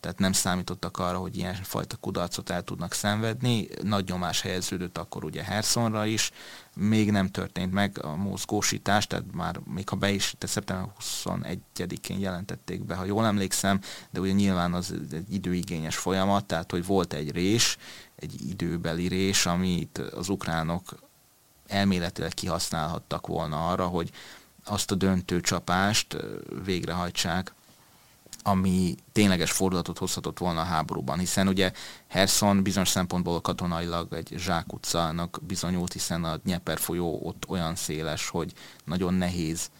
tehát 0.00 0.18
nem 0.18 0.32
számítottak 0.32 0.98
arra, 0.98 1.18
hogy 1.18 1.36
ilyen 1.36 1.54
fajta 1.54 1.96
kudarcot 1.96 2.50
el 2.50 2.62
tudnak 2.62 2.92
szenvedni. 2.92 3.68
Nagy 3.82 4.08
nyomás 4.08 4.40
helyeződött 4.40 4.98
akkor 4.98 5.24
ugye 5.24 5.42
Hersonra 5.42 6.06
is, 6.06 6.30
még 6.74 7.10
nem 7.10 7.30
történt 7.30 7.72
meg 7.72 8.04
a 8.04 8.16
mozgósítás, 8.16 9.06
tehát 9.06 9.24
már 9.32 9.60
még 9.74 9.88
ha 9.88 9.96
be 9.96 10.10
is, 10.10 10.34
te 10.38 10.46
szeptember 10.46 10.88
21-én 11.00 12.18
jelentették 12.18 12.84
be, 12.84 12.94
ha 12.94 13.04
jól 13.04 13.26
emlékszem, 13.26 13.80
de 14.10 14.20
ugye 14.20 14.32
nyilván 14.32 14.74
az 14.74 14.94
egy 15.12 15.32
időigényes 15.34 15.96
folyamat, 15.96 16.44
tehát 16.44 16.70
hogy 16.70 16.86
volt 16.86 17.12
egy 17.12 17.30
rés, 17.30 17.76
egy 18.16 18.48
időbeli 18.48 19.08
rés, 19.08 19.46
amit 19.46 19.98
az 19.98 20.28
ukránok 20.28 20.98
elméletileg 21.66 22.34
kihasználhattak 22.34 23.26
volna 23.26 23.68
arra, 23.68 23.86
hogy 23.86 24.10
azt 24.64 24.90
a 24.90 24.94
döntő 24.94 25.40
csapást 25.40 26.16
végrehajtsák, 26.64 27.54
ami 28.42 28.94
tényleges 29.12 29.50
fordulatot 29.50 29.98
hozhatott 29.98 30.38
volna 30.38 30.60
a 30.60 30.64
háborúban, 30.64 31.18
hiszen 31.18 31.48
ugye 31.48 31.72
Herson 32.06 32.62
bizonyos 32.62 32.88
szempontból 32.88 33.40
katonailag 33.40 34.12
egy 34.12 34.34
zsákutcának 34.36 35.38
bizonyult, 35.46 35.92
hiszen 35.92 36.24
a 36.24 36.36
Dnieper 36.36 36.78
folyó 36.78 37.20
ott 37.22 37.44
olyan 37.48 37.74
széles, 37.74 38.28
hogy 38.28 38.52
nagyon 38.84 39.14
nehéz 39.14 39.70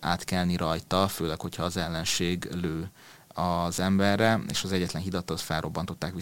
átkelni 0.00 0.56
rajta, 0.56 1.08
főleg, 1.08 1.40
hogyha 1.40 1.62
az 1.62 1.76
ellenség 1.76 2.48
lő 2.52 2.90
az 3.28 3.80
emberre, 3.80 4.40
és 4.48 4.64
az 4.64 4.72
egyetlen 4.72 5.02
hidat 5.02 5.30
az 5.30 5.40
felrobbantották 5.40 6.14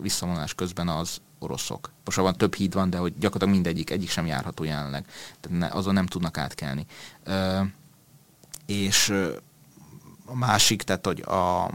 visszavonulás 0.00 0.54
közben 0.54 0.88
az 0.88 1.20
oroszok. 1.38 1.90
Most 2.04 2.18
van 2.18 2.36
több 2.36 2.54
híd 2.54 2.74
van, 2.74 2.90
de 2.90 2.96
hogy 2.96 3.12
gyakorlatilag 3.18 3.54
mindegyik, 3.54 3.90
egyik 3.90 4.10
sem 4.10 4.26
járható 4.26 4.64
jelenleg. 4.64 5.06
Tehát 5.40 5.58
ne, 5.58 5.66
azon 5.66 5.94
nem 5.94 6.06
tudnak 6.06 6.38
átkelni. 6.38 6.86
Ö, 7.24 7.60
és 8.66 9.12
a 10.26 10.34
másik, 10.36 10.82
tehát 10.82 11.06
hogy 11.06 11.20
a, 11.20 11.70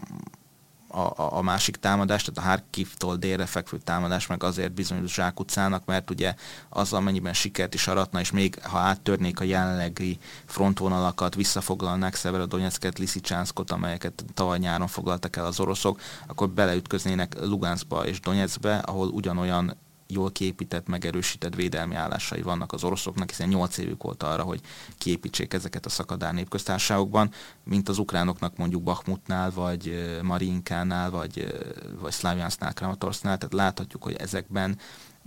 a, 0.92 1.38
a 1.38 1.42
másik 1.42 1.76
támadás, 1.76 2.24
tehát 2.24 2.50
a 2.50 2.50
Harkivtól 2.50 3.16
délre 3.16 3.46
fekvő 3.46 3.78
támadás 3.78 4.28
meg 4.28 4.44
azért 4.44 4.72
bizonyos 4.72 5.14
zsákutcának, 5.14 5.86
mert 5.86 6.10
ugye 6.10 6.34
az 6.70 6.94
amennyiben 6.94 7.34
sikert 7.34 7.74
is 7.74 7.88
aratna, 7.88 8.20
és 8.20 8.32
még 8.32 8.62
ha 8.64 8.78
áttörnék 8.78 9.40
a 9.40 9.44
jelenlegi 9.44 10.18
frontvonalakat, 10.46 11.36
visszafoglalnák 11.36 12.16
Szeverodonyecket, 12.16 12.98
Lisicsánszkot, 13.00 13.72
amelyeket 13.72 14.26
tavaly 14.34 14.58
nyáron 14.58 14.88
foglaltak 14.88 15.36
el 15.36 15.46
az 15.46 15.60
oroszok, 15.60 16.02
akkor 16.28 16.50
beleütköznének 16.50 17.36
Luganskba 17.42 18.06
és 18.06 18.20
Donyeckbe, 18.20 18.78
ahol 18.78 19.08
ugyanolyan 19.08 19.78
jól 20.12 20.32
kiépített, 20.32 20.88
megerősített 20.88 21.56
védelmi 21.56 21.96
állásai 21.96 22.42
vannak 22.42 22.74
az 22.74 22.84
oroszoknak, 22.84 23.30
hiszen 23.30 23.48
8 23.48 23.78
évük 23.78 24.04
volt 24.04 24.24
arra, 24.24 24.44
hogy 24.44 24.62
kiépítsék 24.98 25.54
ezeket 25.54 25.86
a 25.86 25.90
szakadár 25.90 26.34
népköztársaságokban, 26.34 27.32
mint 27.64 27.90
az 27.90 27.98
ukránoknak 27.98 28.58
mondjuk 28.58 28.84
Bakhmutnál, 28.84 29.52
vagy 29.52 30.14
Marinkánál, 30.24 31.10
vagy, 31.10 31.54
vagy 32.00 32.12
Szlávjánsznál, 32.12 32.74
Kramatorsznál, 32.74 33.38
tehát 33.38 33.54
láthatjuk, 33.54 34.04
hogy 34.04 34.16
ezekben 34.16 34.78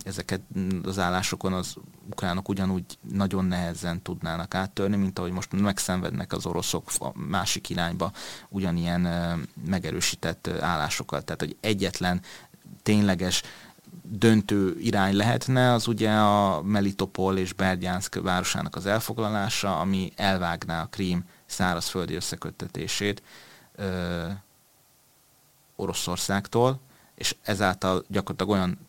ezeket 0.03 0.41
az 0.83 0.99
állásokon 0.99 1.53
az 1.53 1.75
ukránok 2.09 2.49
ugyanúgy 2.49 2.83
nagyon 3.11 3.45
nehezen 3.45 4.01
tudnának 4.01 4.55
áttörni, 4.55 4.95
mint 4.95 5.19
ahogy 5.19 5.31
most 5.31 5.51
megszenvednek 5.51 6.33
az 6.33 6.45
oroszok 6.45 6.91
a 6.99 7.11
másik 7.13 7.69
irányba 7.69 8.11
ugyanilyen 8.49 9.01
megerősített 9.65 10.47
állásokat. 10.47 11.25
Tehát, 11.25 11.41
hogy 11.41 11.57
egyetlen 11.59 12.21
tényleges 12.83 13.41
döntő 14.17 14.79
irány 14.79 15.15
lehetne, 15.15 15.73
az 15.73 15.87
ugye 15.87 16.11
a 16.11 16.61
Melitopol 16.61 17.37
és 17.37 17.53
Berdjánszk 17.53 18.21
városának 18.21 18.75
az 18.75 18.85
elfoglalása, 18.85 19.79
ami 19.79 20.11
elvágná 20.15 20.81
a 20.81 20.85
Krím 20.85 21.23
szárazföldi 21.45 22.15
összeköttetését 22.15 23.23
ö, 23.75 24.27
Oroszországtól, 25.75 26.79
és 27.15 27.35
ezáltal 27.41 28.03
gyakorlatilag 28.07 28.51
olyan 28.51 28.79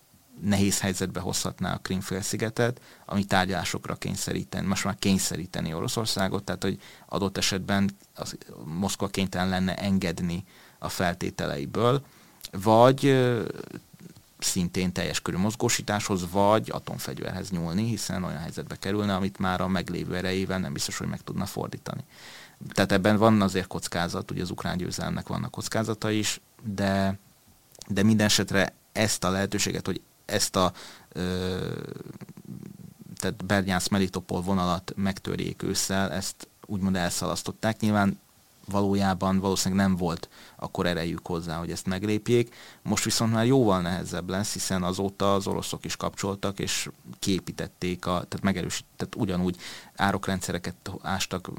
nehéz 0.43 0.81
helyzetbe 0.81 1.21
hozhatná 1.21 1.75
a 1.75 1.79
Krimfélszigetet, 1.83 2.81
ami 3.07 3.25
tárgyalásokra 3.25 3.95
kényszeríteni, 3.95 4.67
most 4.67 4.85
már 4.85 4.97
kényszeríteni 4.99 5.75
Oroszországot, 5.75 6.45
tehát 6.45 6.63
hogy 6.63 6.81
adott 7.07 7.37
esetben 7.37 7.91
az, 8.15 8.37
Moszkva 8.65 9.09
kénytelen 9.09 9.49
lenne 9.49 9.77
engedni 9.77 10.45
a 10.79 10.89
feltételeiből, 10.89 12.05
vagy 12.51 13.17
szintén 14.45 14.93
teljes 14.93 15.21
körű 15.21 15.37
mozgósításhoz, 15.37 16.31
vagy 16.31 16.71
atomfegyverhez 16.71 17.51
nyúlni, 17.51 17.85
hiszen 17.85 18.25
olyan 18.25 18.39
helyzetbe 18.39 18.77
kerülne, 18.77 19.15
amit 19.15 19.39
már 19.39 19.61
a 19.61 19.69
meglévő 19.69 20.17
erejével 20.17 20.59
nem 20.59 20.73
biztos, 20.73 20.97
hogy 20.97 21.09
meg 21.09 21.21
tudna 21.21 21.47
fordítani. 21.47 22.05
Tehát 22.73 22.93
ebben 22.93 23.17
van 23.17 23.43
azért 23.43 23.67
kockázat, 23.67 24.31
ugye 24.31 24.43
az 24.43 24.51
ukrán 24.51 24.77
győzelemnek 24.77 25.29
vannak 25.29 25.51
kockázata 25.51 26.11
is, 26.11 26.41
de, 26.63 27.19
de 27.89 28.03
minden 28.03 28.27
esetre 28.27 28.73
ezt 28.93 29.25
a 29.25 29.31
lehetőséget, 29.31 29.87
hogy 29.87 30.01
ezt 30.25 30.57
a 30.57 30.73
ö, 31.09 31.81
tehát 33.17 33.45
Bernyász 33.45 33.89
Melitopol 33.89 34.43
vonalat 34.43 34.93
megtörjék 34.97 35.63
ősszel, 35.63 36.13
ezt 36.13 36.49
úgymond 36.67 36.97
elszalasztották. 36.97 37.81
Nyilván 37.81 38.19
valójában 38.67 39.39
valószínűleg 39.39 39.87
nem 39.87 39.97
volt 39.97 40.29
akkor 40.65 40.87
erejük 40.87 41.27
hozzá, 41.27 41.59
hogy 41.59 41.71
ezt 41.71 41.87
meglépjék. 41.87 42.55
Most 42.83 43.05
viszont 43.05 43.33
már 43.33 43.47
jóval 43.47 43.81
nehezebb 43.81 44.29
lesz, 44.29 44.53
hiszen 44.53 44.83
azóta 44.83 45.35
az 45.35 45.47
oroszok 45.47 45.85
is 45.85 45.97
kapcsoltak, 45.97 46.59
és 46.59 46.91
képítették, 47.19 48.07
a, 48.07 48.11
tehát 48.11 48.43
megerősített 48.43 49.15
ugyanúgy 49.15 49.57
árokrendszereket 49.97 50.91
ástak 51.03 51.51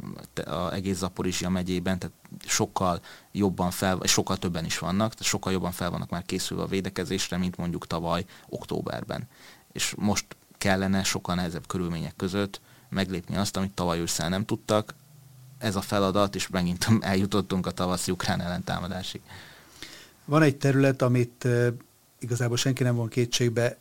az 0.46 0.72
egész 0.72 0.98
Zaporizsia 0.98 1.50
megyében, 1.50 2.00
tehát 2.00 2.16
sokkal 2.46 3.02
jobban 3.32 3.72
fel, 3.72 4.00
sokkal 4.04 4.38
többen 4.38 4.66
is 4.66 4.80
vannak, 4.80 5.12
tehát 5.12 5.24
sokkal 5.24 5.52
jobban 5.52 5.72
fel 5.72 5.90
vannak 5.90 6.10
már 6.10 6.24
készülve 6.24 6.64
a 6.64 6.68
védekezésre, 6.68 7.38
mint 7.38 7.58
mondjuk 7.58 7.88
tavaly 7.88 8.26
októberben. 8.50 9.28
És 9.72 9.94
most 9.98 10.26
kellene 10.58 11.04
sokkal 11.04 11.36
nehezebb 11.36 11.68
körülmények 11.68 12.16
között 12.16 12.62
meglépni 12.90 13.36
azt, 13.36 13.58
amit 13.58 13.72
tavaly 13.72 14.00
ősszel 14.00 14.30
nem 14.30 14.46
tudtak, 14.46 14.96
ez 15.58 15.76
a 15.76 15.82
feladat, 15.82 16.36
és 16.36 16.48
megint 16.48 16.88
eljutottunk 17.00 17.66
a 17.66 17.72
tavaszi 17.72 18.12
ukrán 18.12 18.42
ellentámadásig. 18.42 19.22
Van 20.26 20.42
egy 20.42 20.58
terület, 20.58 21.02
amit 21.02 21.48
igazából 22.20 22.58
senki 22.58 22.84
nem 22.84 22.96
von 22.96 23.08
kétségbe 23.08 23.78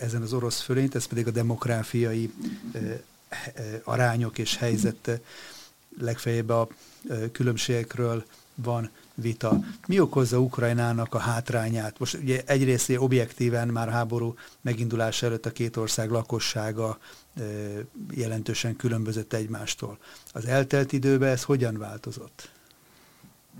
ezen 0.00 0.22
az 0.22 0.32
orosz 0.32 0.60
fölényt, 0.60 0.94
ez 0.94 1.04
pedig 1.04 1.26
a 1.26 1.30
demográfiai 1.30 2.32
arányok 3.84 4.38
és 4.38 4.56
helyzet 4.56 5.20
legfeljebb 6.00 6.48
a 6.48 6.68
különbségekről 7.32 8.24
van 8.54 8.90
vita. 9.14 9.58
Mi 9.86 10.00
okozza 10.00 10.40
Ukrajnának 10.40 11.14
a 11.14 11.18
hátrányát? 11.18 11.98
Most 11.98 12.14
ugye 12.14 12.42
egyrészt 12.46 12.92
objektíven 12.96 13.68
már 13.68 13.88
háború 13.88 14.34
megindulás 14.60 15.22
előtt 15.22 15.46
a 15.46 15.52
két 15.52 15.76
ország 15.76 16.10
lakossága 16.10 16.98
jelentősen 18.10 18.76
különbözött 18.76 19.32
egymástól. 19.32 19.98
Az 20.32 20.44
eltelt 20.44 20.92
időben 20.92 21.28
ez 21.28 21.42
hogyan 21.42 21.78
változott? 21.78 22.50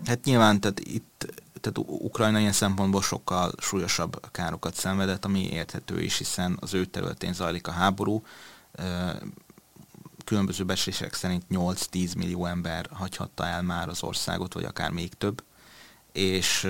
Hát 0.04 0.24
nyilván, 0.24 0.60
tehát 0.60 0.80
itt 0.80 1.44
tehát 1.60 1.90
Ukrajna 2.02 2.38
ilyen 2.38 2.52
szempontból 2.52 3.02
sokkal 3.02 3.52
súlyosabb 3.58 4.30
károkat 4.30 4.74
szenvedett, 4.74 5.24
ami 5.24 5.48
érthető 5.50 6.00
is, 6.00 6.18
hiszen 6.18 6.56
az 6.60 6.74
ő 6.74 6.84
területén 6.84 7.32
zajlik 7.32 7.66
a 7.66 7.70
háború. 7.70 8.22
Különböző 10.24 10.64
becslések 10.64 11.14
szerint 11.14 11.44
8-10 11.50 12.16
millió 12.16 12.46
ember 12.46 12.88
hagyhatta 12.92 13.46
el 13.46 13.62
már 13.62 13.88
az 13.88 14.02
országot, 14.02 14.54
vagy 14.54 14.64
akár 14.64 14.90
még 14.90 15.14
több, 15.14 15.42
és 16.12 16.68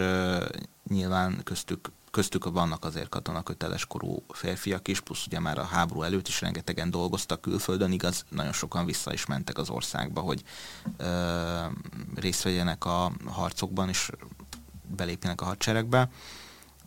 nyilván 0.88 1.40
köztük 1.44 1.90
köztük 2.16 2.44
vannak 2.44 2.84
azért 2.84 3.08
katonaköteles 3.08 3.86
korú 3.86 4.22
férfiak 4.28 4.88
is, 4.88 5.00
plusz 5.00 5.26
ugye 5.26 5.40
már 5.40 5.58
a 5.58 5.64
háború 5.64 6.02
előtt 6.02 6.28
is 6.28 6.40
rengetegen 6.40 6.90
dolgoztak 6.90 7.40
külföldön, 7.40 7.92
igaz, 7.92 8.24
nagyon 8.28 8.52
sokan 8.52 8.86
vissza 8.86 9.12
is 9.12 9.26
mentek 9.26 9.58
az 9.58 9.70
országba, 9.70 10.20
hogy 10.20 10.42
ö, 10.96 11.06
részt 12.14 12.42
vegyenek 12.42 12.84
a 12.84 13.12
harcokban, 13.26 13.88
és 13.88 14.10
belépjenek 14.96 15.40
a 15.40 15.44
hadseregbe. 15.44 16.08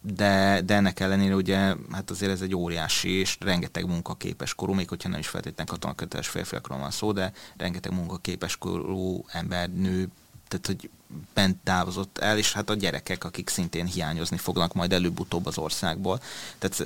De, 0.02 0.62
de 0.66 0.76
ennek 0.76 1.00
ellenére 1.00 1.36
ugye, 1.36 1.76
hát 1.92 2.10
azért 2.10 2.32
ez 2.32 2.42
egy 2.42 2.56
óriási 2.56 3.10
és 3.10 3.38
rengeteg 3.40 3.88
munkaképes 3.88 4.54
korú, 4.54 4.74
még 4.74 4.90
hogyha 4.90 5.10
nem 5.10 5.20
is 5.20 5.28
feltétlenül 5.28 5.74
katonaköteles 5.74 6.28
férfiakról 6.28 6.80
van 6.80 6.92
szó, 6.92 7.12
de 7.12 7.32
rengeteg 7.58 7.94
munkaképes 7.94 8.58
korú 8.58 9.26
ember, 9.28 9.70
nő 9.70 10.10
tehát 10.50 10.66
hogy 10.66 10.90
bent 11.34 11.58
távozott 11.64 12.18
el, 12.18 12.38
és 12.38 12.54
hát 12.54 12.70
a 12.70 12.74
gyerekek, 12.74 13.24
akik 13.24 13.50
szintén 13.50 13.86
hiányozni 13.86 14.38
fognak 14.38 14.74
majd 14.74 14.94
előbb-utóbb 14.94 15.46
az 15.46 15.58
országból. 15.58 16.22
Tehát 16.58 16.86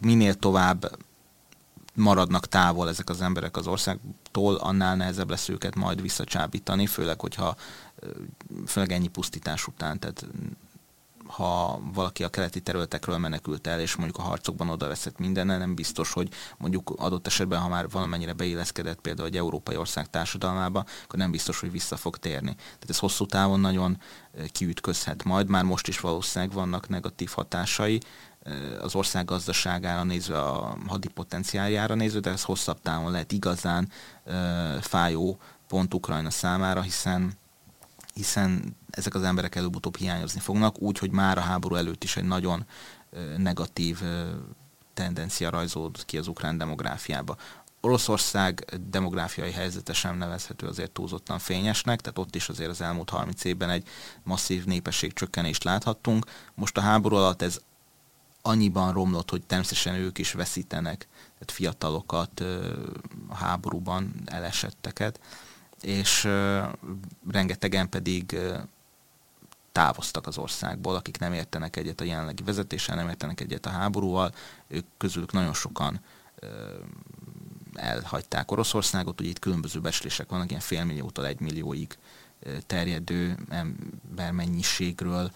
minél 0.00 0.34
tovább 0.34 0.98
maradnak 1.94 2.48
távol 2.48 2.88
ezek 2.88 3.10
az 3.10 3.20
emberek 3.20 3.56
az 3.56 3.66
országtól, 3.66 4.54
annál 4.54 4.96
nehezebb 4.96 5.30
lesz 5.30 5.48
őket 5.48 5.74
majd 5.74 6.02
visszacsábítani, 6.02 6.86
főleg, 6.86 7.20
hogyha 7.20 7.56
főleg 8.66 8.92
ennyi 8.92 9.08
pusztítás 9.08 9.66
után, 9.66 9.98
tehát 9.98 10.26
ha 11.36 11.80
valaki 11.94 12.24
a 12.24 12.28
keleti 12.28 12.60
területekről 12.60 13.18
menekült 13.18 13.66
el, 13.66 13.80
és 13.80 13.94
mondjuk 13.94 14.18
a 14.18 14.22
harcokban 14.22 14.68
oda 14.68 14.88
veszett 14.88 15.18
minden, 15.18 15.46
nem 15.46 15.74
biztos, 15.74 16.12
hogy 16.12 16.28
mondjuk 16.58 16.94
adott 16.96 17.26
esetben, 17.26 17.60
ha 17.60 17.68
már 17.68 17.88
valamennyire 17.88 18.32
beilleszkedett 18.32 19.00
például 19.00 19.28
egy 19.28 19.36
európai 19.36 19.76
ország 19.76 20.10
társadalmába, 20.10 20.84
akkor 21.04 21.18
nem 21.18 21.30
biztos, 21.30 21.60
hogy 21.60 21.70
vissza 21.70 21.96
fog 21.96 22.16
térni. 22.16 22.54
Tehát 22.54 22.88
ez 22.88 22.98
hosszú 22.98 23.26
távon 23.26 23.60
nagyon 23.60 24.00
kiütközhet 24.52 25.24
majd, 25.24 25.48
már 25.48 25.64
most 25.64 25.88
is 25.88 26.00
valószínűleg 26.00 26.54
vannak 26.54 26.88
negatív 26.88 27.30
hatásai, 27.34 28.00
az 28.80 28.94
ország 28.94 29.24
gazdaságára 29.24 30.02
nézve, 30.02 30.42
a 30.42 30.76
hadi 30.86 31.08
potenciáljára 31.08 31.94
nézve, 31.94 32.20
de 32.20 32.30
ez 32.30 32.42
hosszabb 32.42 32.80
távon 32.82 33.10
lehet 33.10 33.32
igazán 33.32 33.90
fájó 34.80 35.38
pont 35.68 35.94
Ukrajna 35.94 36.30
számára, 36.30 36.80
hiszen 36.80 37.38
hiszen 38.14 38.76
ezek 38.90 39.14
az 39.14 39.22
emberek 39.22 39.54
előbb-utóbb 39.54 39.96
hiányozni 39.96 40.40
fognak, 40.40 40.80
úgy, 40.80 40.98
hogy 40.98 41.10
már 41.10 41.38
a 41.38 41.40
háború 41.40 41.74
előtt 41.74 42.04
is 42.04 42.16
egy 42.16 42.24
nagyon 42.24 42.66
negatív 43.36 44.02
tendencia 44.94 45.50
rajzolódott 45.50 46.04
ki 46.04 46.18
az 46.18 46.28
ukrán 46.28 46.58
demográfiába. 46.58 47.36
Oroszország 47.80 48.64
demográfiai 48.90 49.50
helyzete 49.50 49.92
sem 49.92 50.16
nevezhető 50.16 50.66
azért 50.66 50.90
túlzottan 50.90 51.38
fényesnek, 51.38 52.00
tehát 52.00 52.18
ott 52.18 52.34
is 52.34 52.48
azért 52.48 52.70
az 52.70 52.80
elmúlt 52.80 53.10
30 53.10 53.44
évben 53.44 53.70
egy 53.70 53.88
masszív 54.22 54.64
népességcsökkenést 54.64 55.64
láthattunk. 55.64 56.26
Most 56.54 56.76
a 56.76 56.80
háború 56.80 57.16
alatt 57.16 57.42
ez 57.42 57.60
annyiban 58.42 58.92
romlott, 58.92 59.30
hogy 59.30 59.42
természetesen 59.42 59.94
ők 59.94 60.18
is 60.18 60.32
veszítenek, 60.32 61.08
tehát 61.10 61.50
fiatalokat 61.50 62.40
a 63.28 63.34
háborúban 63.34 64.14
elesetteket, 64.24 65.20
és 65.84 66.28
rengetegen 67.30 67.88
pedig 67.88 68.38
távoztak 69.72 70.26
az 70.26 70.38
országból, 70.38 70.94
akik 70.94 71.18
nem 71.18 71.32
értenek 71.32 71.76
egyet 71.76 72.00
a 72.00 72.04
jelenlegi 72.04 72.42
vezetéssel, 72.42 72.96
nem 72.96 73.08
értenek 73.08 73.40
egyet 73.40 73.66
a 73.66 73.70
háborúval, 73.70 74.34
ők 74.68 74.84
közülük 74.96 75.32
nagyon 75.32 75.54
sokan 75.54 76.00
elhagyták 77.74 78.50
Oroszországot, 78.50 79.20
ugye 79.20 79.28
itt 79.28 79.38
különböző 79.38 79.80
becslések 79.80 80.28
vannak, 80.28 80.48
ilyen 80.48 80.60
félmilliótól 80.62 81.26
egy 81.26 81.40
millióig 81.40 81.96
terjedő 82.66 83.36
embermennyiségről 83.48 85.30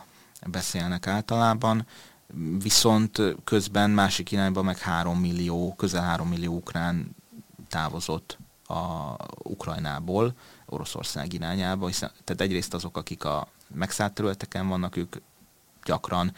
beszélnek 0.47 1.07
általában, 1.07 1.87
viszont 2.63 3.23
közben 3.45 3.91
másik 3.91 4.33
irányban 4.33 4.65
meg 4.65 4.79
3 4.79 5.19
millió, 5.19 5.75
közel 5.77 6.03
3 6.03 6.29
millió 6.29 6.55
ukrán 6.55 7.17
távozott 7.69 8.39
a 8.69 9.17
Ukrajnából 9.43 10.35
Oroszország 10.67 11.33
irányába, 11.33 11.87
hiszen, 11.87 12.11
tehát 12.25 12.43
egyrészt 12.43 12.75
azok, 12.75 12.97
akik 12.97 13.25
a 13.25 13.49
megszállt 13.75 14.13
területeken 14.13 14.69
vannak, 14.69 14.97
ők 14.97 15.17
gyakran 15.85 16.35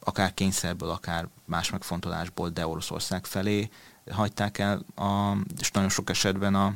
akár 0.00 0.34
kényszerből, 0.34 0.90
akár 0.90 1.28
más 1.44 1.70
megfontolásból, 1.70 2.48
de 2.48 2.66
Oroszország 2.66 3.24
felé 3.24 3.70
hagyták 4.10 4.58
el, 4.58 4.84
a, 4.96 5.36
és 5.58 5.70
nagyon 5.70 5.88
sok 5.88 6.10
esetben 6.10 6.54
a, 6.54 6.74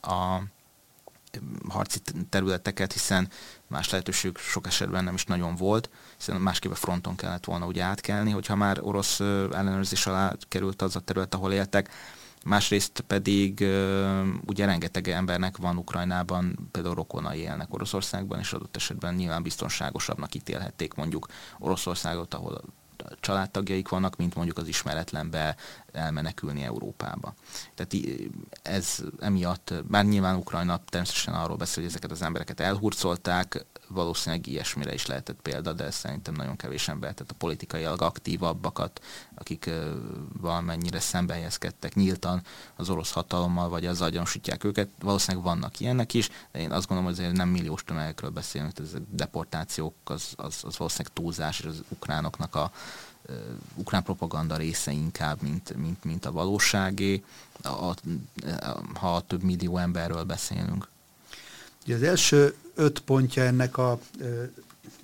a 0.00 0.42
harci 1.68 2.00
területeket, 2.28 2.92
hiszen 2.92 3.28
más 3.66 3.90
lehetőség 3.90 4.36
sok 4.36 4.66
esetben 4.66 5.04
nem 5.04 5.14
is 5.14 5.24
nagyon 5.24 5.56
volt, 5.56 5.90
hiszen 6.16 6.40
másképp 6.40 6.70
a 6.70 6.74
fronton 6.74 7.16
kellett 7.16 7.44
volna 7.44 7.66
ugye 7.66 7.82
átkelni, 7.82 8.30
hogyha 8.30 8.54
már 8.54 8.78
orosz 8.80 9.20
ellenőrzés 9.20 10.06
alá 10.06 10.32
került 10.48 10.82
az 10.82 10.96
a 10.96 11.00
terület, 11.00 11.34
ahol 11.34 11.52
éltek, 11.52 11.90
másrészt 12.44 13.00
pedig 13.00 13.60
ugye 14.46 14.64
rengeteg 14.64 15.08
embernek 15.08 15.56
van 15.56 15.76
Ukrajnában, 15.76 16.68
például 16.70 16.94
rokonai 16.94 17.38
élnek 17.38 17.74
Oroszországban, 17.74 18.38
és 18.38 18.52
adott 18.52 18.76
esetben 18.76 19.14
nyilván 19.14 19.42
biztonságosabbnak 19.42 20.34
ítélhették 20.34 20.94
mondjuk 20.94 21.26
Oroszországot, 21.58 22.34
ahol 22.34 22.62
családtagjaik 23.20 23.88
vannak, 23.88 24.16
mint 24.16 24.34
mondjuk 24.34 24.58
az 24.58 24.68
ismeretlenbe 24.68 25.56
elmenekülni 25.92 26.62
Európába. 26.62 27.34
Tehát 27.74 28.06
ez 28.62 29.02
emiatt, 29.20 29.74
bár 29.88 30.04
nyilván 30.04 30.36
Ukrajna 30.36 30.80
természetesen 30.88 31.34
arról 31.34 31.56
beszél, 31.56 31.82
hogy 31.82 31.92
ezeket 31.92 32.10
az 32.10 32.22
embereket 32.22 32.60
elhurcolták, 32.60 33.64
valószínűleg 33.88 34.46
ilyesmire 34.46 34.94
is 34.94 35.06
lehetett 35.06 35.40
példa, 35.42 35.72
de 35.72 35.90
szerintem 35.90 36.34
nagyon 36.34 36.56
kevés 36.56 36.88
ember, 36.88 37.14
tehát 37.14 37.32
a 37.32 37.38
politikailag 37.38 38.02
aktívabbakat, 38.02 39.00
akik 39.34 39.70
valamennyire 40.40 41.00
szembehelyezkedtek 41.00 41.94
nyíltan 41.94 42.42
az 42.76 42.90
orosz 42.90 43.12
hatalommal, 43.12 43.68
vagy 43.68 43.86
az 43.86 44.00
agyonsítják 44.00 44.64
őket, 44.64 44.88
valószínűleg 45.00 45.46
vannak 45.46 45.80
ilyenek 45.80 46.14
is, 46.14 46.28
de 46.52 46.58
én 46.58 46.70
azt 46.70 46.86
gondolom, 46.86 47.12
hogy 47.12 47.20
azért 47.20 47.36
nem 47.36 47.48
milliós 47.48 47.84
tömegekről 47.84 48.30
beszélünk, 48.30 48.78
ez 48.78 48.94
a 48.94 48.98
deportációk 49.10 49.94
az, 50.04 50.32
az, 50.36 50.60
az 50.62 50.76
valószínűleg 50.76 51.12
túlzás, 51.12 51.60
és 51.60 51.66
az 51.66 51.82
ukránoknak 51.88 52.54
a 52.54 52.70
ukrán 53.74 54.02
propaganda 54.02 54.56
része 54.56 54.92
inkább, 54.92 55.42
mint, 55.42 55.76
mint, 55.76 56.04
mint 56.04 56.26
a 56.26 56.32
valóságé, 56.32 57.22
a, 57.62 57.68
a, 57.68 57.94
ha 58.94 59.20
több 59.20 59.42
millió 59.42 59.76
emberről 59.76 60.24
beszélünk. 60.24 60.88
Ugye 61.84 61.94
az 61.94 62.02
első 62.02 62.54
öt 62.74 63.00
pontja 63.00 63.42
ennek 63.42 63.78
a 63.78 64.00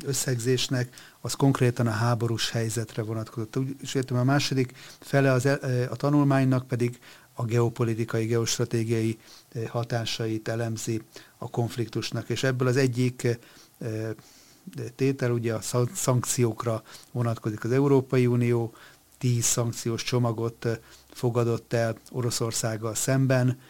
összegzésnek, 0.04 0.94
az 1.20 1.34
konkrétan 1.34 1.86
a 1.86 1.90
háborús 1.90 2.50
helyzetre 2.50 3.02
vonatkozott. 3.02 3.56
És 3.82 3.94
értem, 3.94 4.16
a 4.16 4.24
második 4.24 4.72
fele 5.00 5.32
az, 5.32 5.44
a 5.90 5.96
tanulmánynak 5.96 6.66
pedig 6.66 6.98
a 7.32 7.44
geopolitikai, 7.44 8.26
geostratégiai 8.26 9.18
hatásait 9.68 10.48
elemzi 10.48 11.02
a 11.38 11.50
konfliktusnak, 11.50 12.28
és 12.28 12.42
ebből 12.42 12.68
az 12.68 12.76
egyik 12.76 13.38
tétel 14.96 15.30
ugye 15.30 15.54
a 15.54 15.60
szankciókra 15.94 16.82
vonatkozik 17.12 17.64
az 17.64 17.70
Európai 17.70 18.26
Unió, 18.26 18.74
tíz 19.18 19.44
szankciós 19.44 20.02
csomagot 20.02 20.66
fogadott 21.10 21.72
el 21.72 21.96
Oroszországgal 22.10 22.94
szemben. 22.94 23.60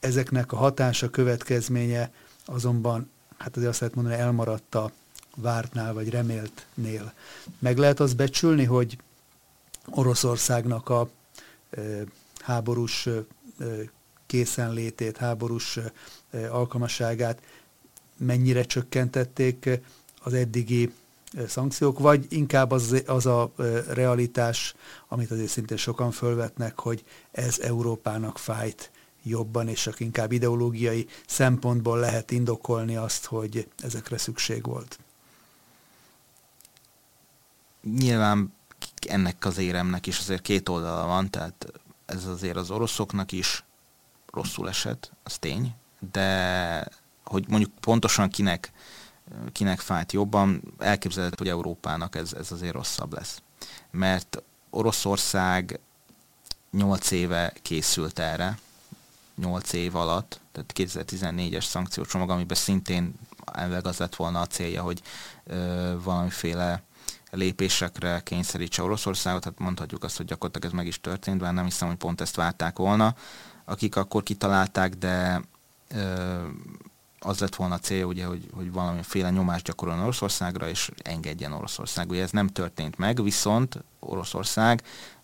Ezeknek 0.00 0.52
a 0.52 0.56
hatása, 0.56 1.10
következménye 1.10 2.12
azonban, 2.44 3.10
hát 3.38 3.56
azért 3.56 3.70
azt 3.70 3.80
lehet 3.80 3.94
mondani, 3.94 4.16
elmaradt 4.16 4.74
a 4.74 4.90
vártnál 5.36 5.92
vagy 5.92 6.10
reméltnél. 6.10 7.12
Meg 7.58 7.78
lehet 7.78 8.00
azt 8.00 8.16
becsülni, 8.16 8.64
hogy 8.64 8.98
Oroszországnak 9.90 10.88
a 10.88 11.10
háborús 12.40 13.08
készenlétét, 14.26 15.16
háborús 15.16 15.78
alkalmasságát 16.50 17.40
mennyire 18.16 18.64
csökkentették 18.64 19.80
az 20.22 20.32
eddigi 20.34 20.92
szankciók, 21.46 21.98
vagy 21.98 22.26
inkább 22.28 22.70
az, 22.70 23.02
az 23.06 23.26
a 23.26 23.52
realitás, 23.88 24.74
amit 25.08 25.30
azért 25.30 25.48
szintén 25.48 25.76
sokan 25.76 26.10
fölvetnek, 26.10 26.78
hogy 26.78 27.04
ez 27.30 27.58
Európának 27.58 28.38
fájt 28.38 28.90
jobban, 29.22 29.68
és 29.68 29.82
csak 29.82 30.00
inkább 30.00 30.32
ideológiai 30.32 31.06
szempontból 31.26 31.98
lehet 31.98 32.30
indokolni 32.30 32.96
azt, 32.96 33.24
hogy 33.24 33.68
ezekre 33.82 34.18
szükség 34.18 34.64
volt. 34.64 34.98
Nyilván 37.98 38.54
ennek 39.08 39.44
az 39.44 39.58
éremnek 39.58 40.06
is 40.06 40.18
azért 40.18 40.42
két 40.42 40.68
oldala 40.68 41.06
van, 41.06 41.30
tehát 41.30 41.66
ez 42.06 42.24
azért 42.26 42.56
az 42.56 42.70
oroszoknak 42.70 43.32
is 43.32 43.64
rosszul 44.32 44.68
esett, 44.68 45.12
az 45.22 45.38
tény, 45.38 45.74
de 46.12 46.88
hogy 47.30 47.44
mondjuk 47.48 47.72
pontosan 47.80 48.28
kinek, 48.28 48.72
kinek 49.52 49.80
fájt 49.80 50.12
jobban, 50.12 50.62
elképzelhető, 50.78 51.36
hogy 51.38 51.48
Európának 51.48 52.16
ez, 52.16 52.32
ez 52.32 52.52
azért 52.52 52.74
rosszabb 52.74 53.12
lesz. 53.12 53.42
Mert 53.90 54.42
Oroszország 54.70 55.80
8 56.70 57.10
éve 57.10 57.52
készült 57.62 58.18
erre, 58.18 58.58
8 59.36 59.72
év 59.72 59.96
alatt, 59.96 60.40
tehát 60.52 60.72
2014-es 60.76 61.64
szankciócsomag, 61.64 62.30
amiben 62.30 62.56
szintén 62.56 63.14
elveg 63.52 63.86
az 63.86 63.98
lett 63.98 64.16
volna 64.16 64.40
a 64.40 64.46
célja, 64.46 64.82
hogy 64.82 65.02
ö, 65.44 65.92
valamiféle 66.02 66.82
lépésekre 67.30 68.20
kényszerítse 68.20 68.82
Oroszországot, 68.82 69.42
tehát 69.42 69.58
mondhatjuk 69.58 70.04
azt, 70.04 70.16
hogy 70.16 70.26
gyakorlatilag 70.26 70.68
ez 70.68 70.76
meg 70.76 70.86
is 70.86 71.00
történt, 71.00 71.38
bár 71.38 71.52
nem 71.52 71.64
hiszem, 71.64 71.88
hogy 71.88 71.96
pont 71.96 72.20
ezt 72.20 72.36
várták 72.36 72.76
volna, 72.76 73.14
akik 73.64 73.96
akkor 73.96 74.22
kitalálták, 74.22 74.94
de 74.94 75.42
ö, 75.88 76.46
az 77.26 77.38
lett 77.38 77.54
volna 77.54 77.74
a 77.74 77.78
cél, 77.78 78.04
ugye, 78.04 78.24
hogy, 78.24 78.48
hogy 78.54 78.72
valamiféle 78.72 79.30
nyomást 79.30 79.64
gyakoroljon 79.64 80.02
Oroszországra, 80.02 80.68
és 80.68 80.90
engedjen 81.02 81.52
Oroszország. 81.52 82.10
Ugye 82.10 82.22
ez 82.22 82.30
nem 82.30 82.46
történt 82.46 82.98
meg, 82.98 83.22
viszont 83.22 83.84
Oroszország 84.00 84.82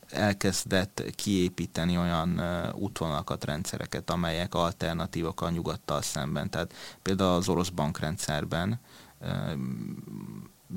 elkezdett 0.09 1.03
kiépíteni 1.15 1.99
olyan 1.99 2.41
útvonalakat, 2.75 3.45
rendszereket, 3.45 4.11
amelyek 4.11 4.55
alternatívak 4.55 5.41
a 5.41 5.51
nyugattal 5.51 6.03
szemben. 6.03 6.51
Tehát 6.51 6.75
például 7.03 7.31
az 7.31 7.49
orosz 7.49 7.69
bankrendszerben 7.69 8.81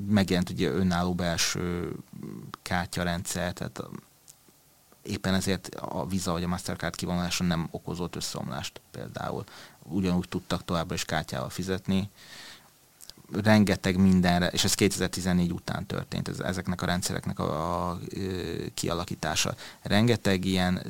megjelent 0.08 0.50
ugye 0.50 0.70
önálló 0.70 1.14
belső 1.14 1.96
kártyarendszer, 2.62 3.52
tehát 3.52 3.82
éppen 5.02 5.34
ezért 5.34 5.74
a 5.74 6.06
Visa 6.06 6.32
vagy 6.32 6.42
a 6.42 6.48
Mastercard 6.48 6.96
kivonulása 6.96 7.44
nem 7.44 7.68
okozott 7.70 8.16
összeomlást 8.16 8.80
például. 8.90 9.44
Ugyanúgy 9.88 10.28
tudtak 10.28 10.64
továbbra 10.64 10.94
is 10.94 11.04
kártyával 11.04 11.50
fizetni, 11.50 12.10
rengeteg 13.32 13.96
mindenre, 13.96 14.46
és 14.46 14.64
ez 14.64 14.74
2014 14.74 15.52
után 15.52 15.86
történt, 15.86 16.28
ez, 16.28 16.40
ezeknek 16.40 16.82
a 16.82 16.86
rendszereknek 16.86 17.38
a, 17.38 17.90
a 17.90 17.98
kialakítása. 18.74 19.54
Rengeteg 19.82 20.44
ilyen 20.44 20.82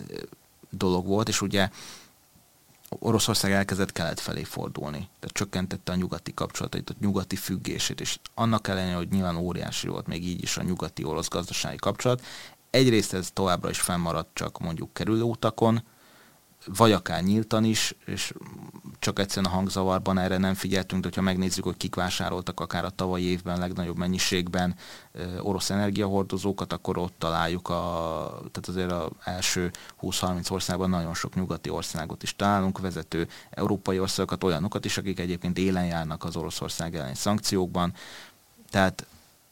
dolog 0.71 1.07
volt, 1.07 1.29
és 1.29 1.41
ugye 1.41 1.69
Oroszország 2.89 3.53
elkezdett 3.53 3.93
kelet 3.93 4.21
felé 4.21 4.43
fordulni, 4.43 5.09
tehát 5.19 5.37
csökkentette 5.37 5.93
a 5.93 5.95
nyugati 5.95 6.35
kapcsolatait, 6.35 6.91
a 6.91 6.95
nyugati 7.01 7.37
függését, 7.37 8.01
és 8.01 8.19
annak 8.35 8.69
ellenére, 8.69 8.97
hogy 8.97 9.09
nyilván 9.09 9.37
óriási 9.37 9.89
volt 9.89 10.07
még 10.07 10.27
így 10.27 10.43
is 10.43 10.57
a 10.57 10.63
nyugati 10.63 11.05
orosz 11.05 11.29
gazdasági 11.29 11.77
kapcsolat, 11.77 12.25
egyrészt 12.71 13.13
ez 13.13 13.31
továbbra 13.33 13.71
is 13.71 13.81
fennmaradt 13.81 14.35
csak 14.35 14.59
mondjuk 14.59 14.93
kerülőutakon, 14.93 15.83
vagy 16.75 16.93
akár 16.93 17.23
nyíltan 17.23 17.65
is, 17.65 17.95
és 18.05 18.33
csak 18.99 19.19
egyszerűen 19.19 19.53
a 19.53 19.55
hangzavarban 19.55 20.19
erre 20.19 20.37
nem 20.37 20.55
figyeltünk, 20.55 21.03
de 21.03 21.11
ha 21.15 21.21
megnézzük, 21.21 21.65
hogy 21.65 21.77
kik 21.77 21.95
vásároltak 21.95 22.61
akár 22.61 22.85
a 22.85 22.91
tavalyi 22.91 23.25
évben 23.25 23.59
legnagyobb 23.59 23.97
mennyiségben 23.97 24.75
orosz 25.41 25.71
energiahordozókat, 25.71 26.73
akkor 26.73 26.99
ott 26.99 27.15
találjuk 27.19 27.69
a, 27.69 28.29
tehát 28.39 28.69
azért 28.69 28.93
az 28.93 29.09
első 29.25 29.71
20-30 30.03 30.51
országban 30.51 30.91
nagyon 30.91 31.15
sok 31.15 31.35
nyugati 31.35 31.71
országot 31.71 32.23
is 32.23 32.37
találunk, 32.37 32.79
vezető 32.79 33.29
európai 33.51 33.99
országokat, 33.99 34.45
olyanokat 34.45 34.85
is, 34.85 34.99
akik 34.99 35.19
egyébként 35.19 35.59
élen 35.59 35.87
járnak 35.87 36.25
az 36.25 36.37
Oroszország 36.37 36.95
elleni 36.95 37.15
szankciókban. 37.15 37.93
Tehát 38.71 39.07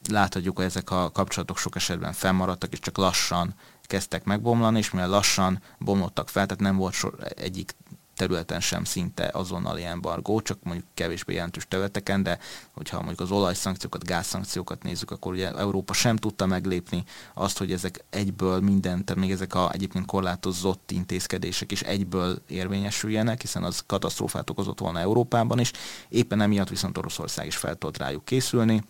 láthatjuk, 0.08 0.56
hogy 0.56 0.64
ezek 0.64 0.90
a 0.90 1.10
kapcsolatok 1.10 1.58
sok 1.58 1.76
esetben 1.76 2.12
fennmaradtak, 2.12 2.72
és 2.72 2.78
csak 2.78 2.96
lassan 2.96 3.54
kezdtek 3.86 4.24
megbomlani, 4.24 4.78
és 4.78 4.90
mivel 4.90 5.08
lassan 5.08 5.62
bomlottak 5.78 6.28
fel, 6.28 6.46
tehát 6.46 6.62
nem 6.62 6.76
volt 6.76 6.92
sor, 6.94 7.14
egyik 7.36 7.74
területen 8.16 8.60
sem 8.60 8.84
szinte 8.84 9.30
azonnali 9.32 9.84
embargó, 9.84 10.40
csak 10.40 10.58
mondjuk 10.62 10.86
kevésbé 10.94 11.34
jelentős 11.34 11.66
területeken, 11.68 12.22
de 12.22 12.38
hogyha 12.72 12.96
mondjuk 12.96 13.20
az 13.20 13.30
olajszankciókat, 13.30 14.04
gázszankciókat 14.04 14.82
nézzük, 14.82 15.10
akkor 15.10 15.32
ugye 15.32 15.52
Európa 15.52 15.92
sem 15.92 16.16
tudta 16.16 16.46
meglépni 16.46 17.04
azt, 17.34 17.58
hogy 17.58 17.72
ezek 17.72 18.04
egyből 18.10 18.60
minden, 18.60 19.04
tehát 19.04 19.22
még 19.22 19.30
ezek 19.30 19.54
a 19.54 19.72
egyébként 19.72 20.06
korlátozott 20.06 20.90
intézkedések 20.90 21.72
is 21.72 21.82
egyből 21.82 22.42
érvényesüljenek, 22.46 23.40
hiszen 23.40 23.62
az 23.64 23.82
katasztrófát 23.86 24.50
okozott 24.50 24.78
volna 24.78 24.98
Európában 24.98 25.58
is. 25.58 25.70
Éppen 26.08 26.40
emiatt 26.40 26.68
viszont 26.68 26.98
Oroszország 26.98 27.46
is 27.46 27.56
fel 27.56 27.74
tudott 27.74 27.98
rájuk 27.98 28.24
készülni, 28.24 28.82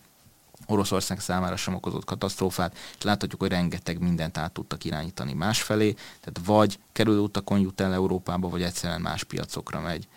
Oroszország 0.66 1.20
számára 1.20 1.57
sem 1.57 1.74
okozott 1.74 2.05
katasztrófát, 2.05 2.77
és 2.98 3.05
láthatjuk, 3.05 3.40
hogy 3.40 3.50
rengeteg 3.50 3.98
mindent 3.98 4.38
át 4.38 4.53
tudtak 4.53 4.85
irányítani 4.85 5.33
másfelé, 5.33 5.92
tehát 5.92 6.40
vagy 6.44 6.79
kerülő 6.92 7.18
utakon 7.18 7.59
jut 7.59 7.81
el 7.81 7.92
Európába, 7.92 8.48
vagy 8.48 8.62
egyszerűen 8.62 9.00
más 9.00 9.24
piacokra 9.24 9.81
megy. 9.81 10.09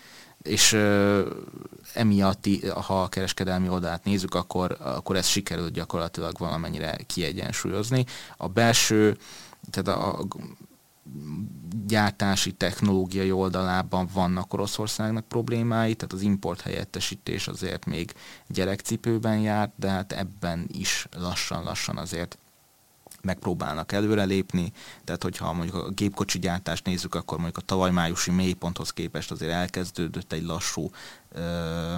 És 0.42 0.74
ö, 0.74 1.30
emiatt, 1.94 2.46
ha 2.86 3.02
a 3.02 3.08
kereskedelmi 3.08 3.70
oldalát 3.70 4.04
nézzük, 4.04 4.36
akkor, 4.36 4.78
akkor 4.80 5.16
ez 5.16 5.28
sikerült 5.28 5.74
gyakorlatilag 5.74 6.38
valamennyire 6.38 6.96
kiegyensúlyozni. 7.08 8.06
A 8.38 8.48
belső, 8.48 9.18
tehát 9.72 10.00
a, 10.00 10.20
a 10.20 10.28
gyártási 11.88 12.52
technológiai 12.52 13.32
oldalában 13.32 14.10
vannak 14.14 14.54
Oroszországnak 14.54 15.28
problémái, 15.28 15.96
tehát 15.96 16.14
az 16.14 16.22
import 16.22 16.62
helyettesítés 16.62 17.48
azért 17.48 17.86
még 17.86 18.14
gyerekcipőben 18.48 19.40
jár, 19.40 19.72
de 19.76 19.90
hát 19.90 20.12
ebben 20.12 20.68
is 20.72 21.08
lassan-lassan 21.18 21.98
azért 21.98 22.38
megpróbálnak 23.22 23.92
előrelépni, 23.92 24.72
tehát 25.04 25.24
hogyha 25.24 25.54
mondjuk 25.54 25.76
a 25.76 25.90
gépkocsi 25.90 26.40
gyártást 26.40 26.86
nézzük, 26.86 27.16
akkor 27.16 27.38
mondjuk 27.38 27.58
a 27.58 27.66
tavaly 27.66 27.92
májusi 27.92 28.32
mélyponthoz 28.32 28.94
képest 28.94 29.32
azért 29.32 29.52
elkezdődött 29.52 30.34
egy 30.34 30.44
lassú 30.44 30.90
ö, 31.32 31.96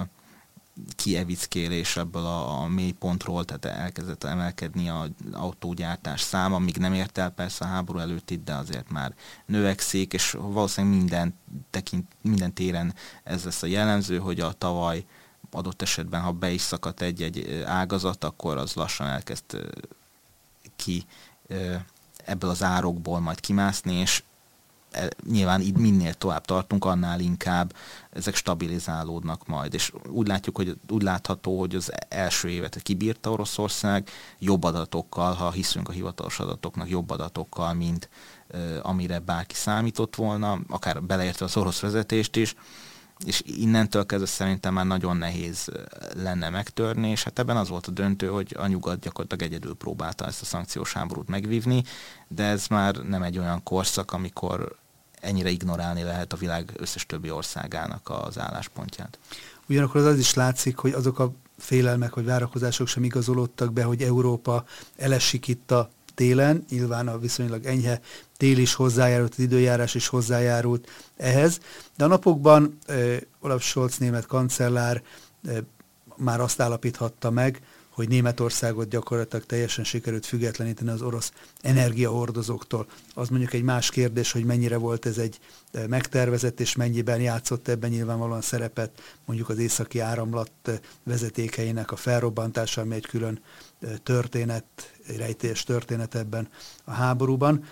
kievickélés 0.96 1.96
ebből 1.96 2.24
a, 2.24 2.62
a 2.62 2.68
mély 2.68 2.90
pontról, 2.90 3.44
tehát 3.44 3.64
elkezdett 3.64 4.24
emelkedni 4.24 4.88
az 4.88 5.08
autógyártás 5.32 6.20
száma, 6.20 6.58
még 6.58 6.76
nem 6.76 6.92
ért 6.92 7.18
el 7.18 7.30
persze 7.30 7.64
a 7.64 7.68
háború 7.68 7.98
előtt 7.98 8.30
itt, 8.30 8.44
de 8.44 8.54
azért 8.54 8.90
már 8.90 9.14
növekszik, 9.46 10.12
és 10.12 10.30
valószínűleg 10.30 10.98
minden, 10.98 11.34
tekint, 11.70 12.06
minden 12.22 12.52
téren 12.52 12.94
ez 13.22 13.44
lesz 13.44 13.62
a 13.62 13.66
jellemző, 13.66 14.18
hogy 14.18 14.40
a 14.40 14.52
tavaly 14.52 15.04
adott 15.50 15.82
esetben, 15.82 16.20
ha 16.20 16.32
be 16.32 16.50
is 16.50 16.60
szakadt 16.60 17.02
egy-egy 17.02 17.62
ágazat, 17.66 18.24
akkor 18.24 18.56
az 18.56 18.74
lassan 18.74 19.06
elkezd 19.06 19.44
ki 20.76 21.06
ebből 22.24 22.50
az 22.50 22.62
árokból 22.62 23.20
majd 23.20 23.40
kimászni, 23.40 23.94
és 23.94 24.22
nyilván 25.30 25.60
így 25.60 25.76
minél 25.76 26.14
tovább 26.14 26.44
tartunk, 26.44 26.84
annál 26.84 27.20
inkább 27.20 27.74
ezek 28.10 28.34
stabilizálódnak 28.34 29.46
majd. 29.46 29.74
És 29.74 29.92
úgy 30.08 30.26
látjuk, 30.26 30.56
hogy 30.56 30.76
úgy 30.88 31.02
látható, 31.02 31.58
hogy 31.58 31.74
az 31.74 31.92
első 32.08 32.48
évet 32.48 32.82
kibírta 32.82 33.30
Oroszország 33.30 34.10
jobb 34.38 34.64
adatokkal, 34.64 35.34
ha 35.34 35.50
hiszünk 35.50 35.88
a 35.88 35.92
hivatalos 35.92 36.40
adatoknak, 36.40 36.88
jobb 36.88 37.10
adatokkal, 37.10 37.74
mint 37.74 38.08
amire 38.82 39.18
bárki 39.18 39.54
számított 39.54 40.16
volna, 40.16 40.58
akár 40.68 41.02
beleértve 41.02 41.44
az 41.44 41.56
orosz 41.56 41.80
vezetést 41.80 42.36
is 42.36 42.54
és 43.24 43.42
innentől 43.44 44.06
kezdve 44.06 44.26
szerintem 44.26 44.74
már 44.74 44.86
nagyon 44.86 45.16
nehéz 45.16 45.70
lenne 46.14 46.48
megtörni, 46.48 47.10
és 47.10 47.22
hát 47.22 47.38
ebben 47.38 47.56
az 47.56 47.68
volt 47.68 47.86
a 47.86 47.90
döntő, 47.90 48.26
hogy 48.26 48.56
a 48.58 48.66
nyugat 48.66 49.00
gyakorlatilag 49.00 49.52
egyedül 49.52 49.74
próbálta 49.74 50.26
ezt 50.26 50.42
a 50.42 50.44
szankciós 50.44 50.92
háborút 50.92 51.28
megvívni, 51.28 51.82
de 52.28 52.44
ez 52.44 52.66
már 52.66 52.96
nem 52.96 53.22
egy 53.22 53.38
olyan 53.38 53.62
korszak, 53.62 54.12
amikor 54.12 54.78
ennyire 55.20 55.50
ignorálni 55.50 56.02
lehet 56.02 56.32
a 56.32 56.36
világ 56.36 56.72
összes 56.76 57.06
többi 57.06 57.30
országának 57.30 58.10
az 58.10 58.38
álláspontját. 58.38 59.18
Ugyanakkor 59.68 60.00
az, 60.00 60.06
az 60.06 60.18
is 60.18 60.34
látszik, 60.34 60.76
hogy 60.76 60.92
azok 60.92 61.18
a 61.18 61.32
félelmek 61.58 62.14
vagy 62.14 62.24
várakozások 62.24 62.86
sem 62.86 63.04
igazolódtak 63.04 63.72
be, 63.72 63.82
hogy 63.82 64.02
Európa 64.02 64.64
elesik 64.96 65.48
itt 65.48 65.70
a 65.70 65.90
télen, 66.14 66.64
nyilván 66.68 67.08
a 67.08 67.18
viszonylag 67.18 67.64
enyhe 67.64 68.00
tél 68.36 68.58
is 68.58 68.74
hozzájárult, 68.74 69.32
az 69.32 69.38
időjárás 69.38 69.94
is 69.94 70.06
hozzájárult 70.06 70.90
ehhez, 71.16 71.60
de 71.96 72.04
a 72.04 72.08
napokban 72.08 72.78
eh, 72.86 73.16
Olaf 73.40 73.62
Scholz 73.62 73.98
német 73.98 74.26
kancellár 74.26 75.02
eh, 75.46 75.56
már 76.16 76.40
azt 76.40 76.60
állapíthatta 76.60 77.30
meg, 77.30 77.60
hogy 77.90 78.08
Németországot 78.08 78.88
gyakorlatilag 78.88 79.46
teljesen 79.46 79.84
sikerült 79.84 80.26
függetleníteni 80.26 80.90
az 80.90 81.02
orosz 81.02 81.32
energiahordozóktól. 81.60 82.86
Az 83.14 83.28
mondjuk 83.28 83.52
egy 83.52 83.62
más 83.62 83.90
kérdés, 83.90 84.32
hogy 84.32 84.44
mennyire 84.44 84.76
volt 84.76 85.06
ez 85.06 85.18
egy 85.18 85.38
megtervezett, 85.86 86.60
és 86.60 86.74
mennyiben 86.74 87.20
játszott 87.20 87.68
ebben 87.68 87.90
nyilvánvalóan 87.90 88.40
szerepet 88.40 89.18
mondjuk 89.24 89.48
az 89.48 89.58
északi 89.58 89.98
áramlat 89.98 90.50
vezetékeinek 91.02 91.92
a 91.92 91.96
felrobbantása, 91.96 92.80
ami 92.80 92.94
egy 92.94 93.06
külön 93.06 93.42
történet, 94.02 94.64
egy 95.06 95.16
rejtélyes 95.16 95.62
történet 95.62 96.14
ebben 96.14 96.48
a 96.84 96.90
háborúban. 96.90 97.64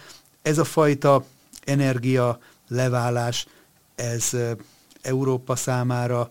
Ez 0.42 0.58
a 0.58 0.64
fajta 0.64 1.24
energia 1.64 2.38
leválás, 2.68 3.46
ez 3.94 4.36
Európa 5.02 5.56
számára 5.56 6.30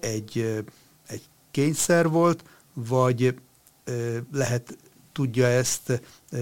egy, 0.00 0.64
egy 1.06 1.22
kényszer 1.50 2.08
volt, 2.08 2.44
vagy 2.86 3.40
lehet 4.32 4.76
tudja 5.12 5.46
ezt 5.46 6.00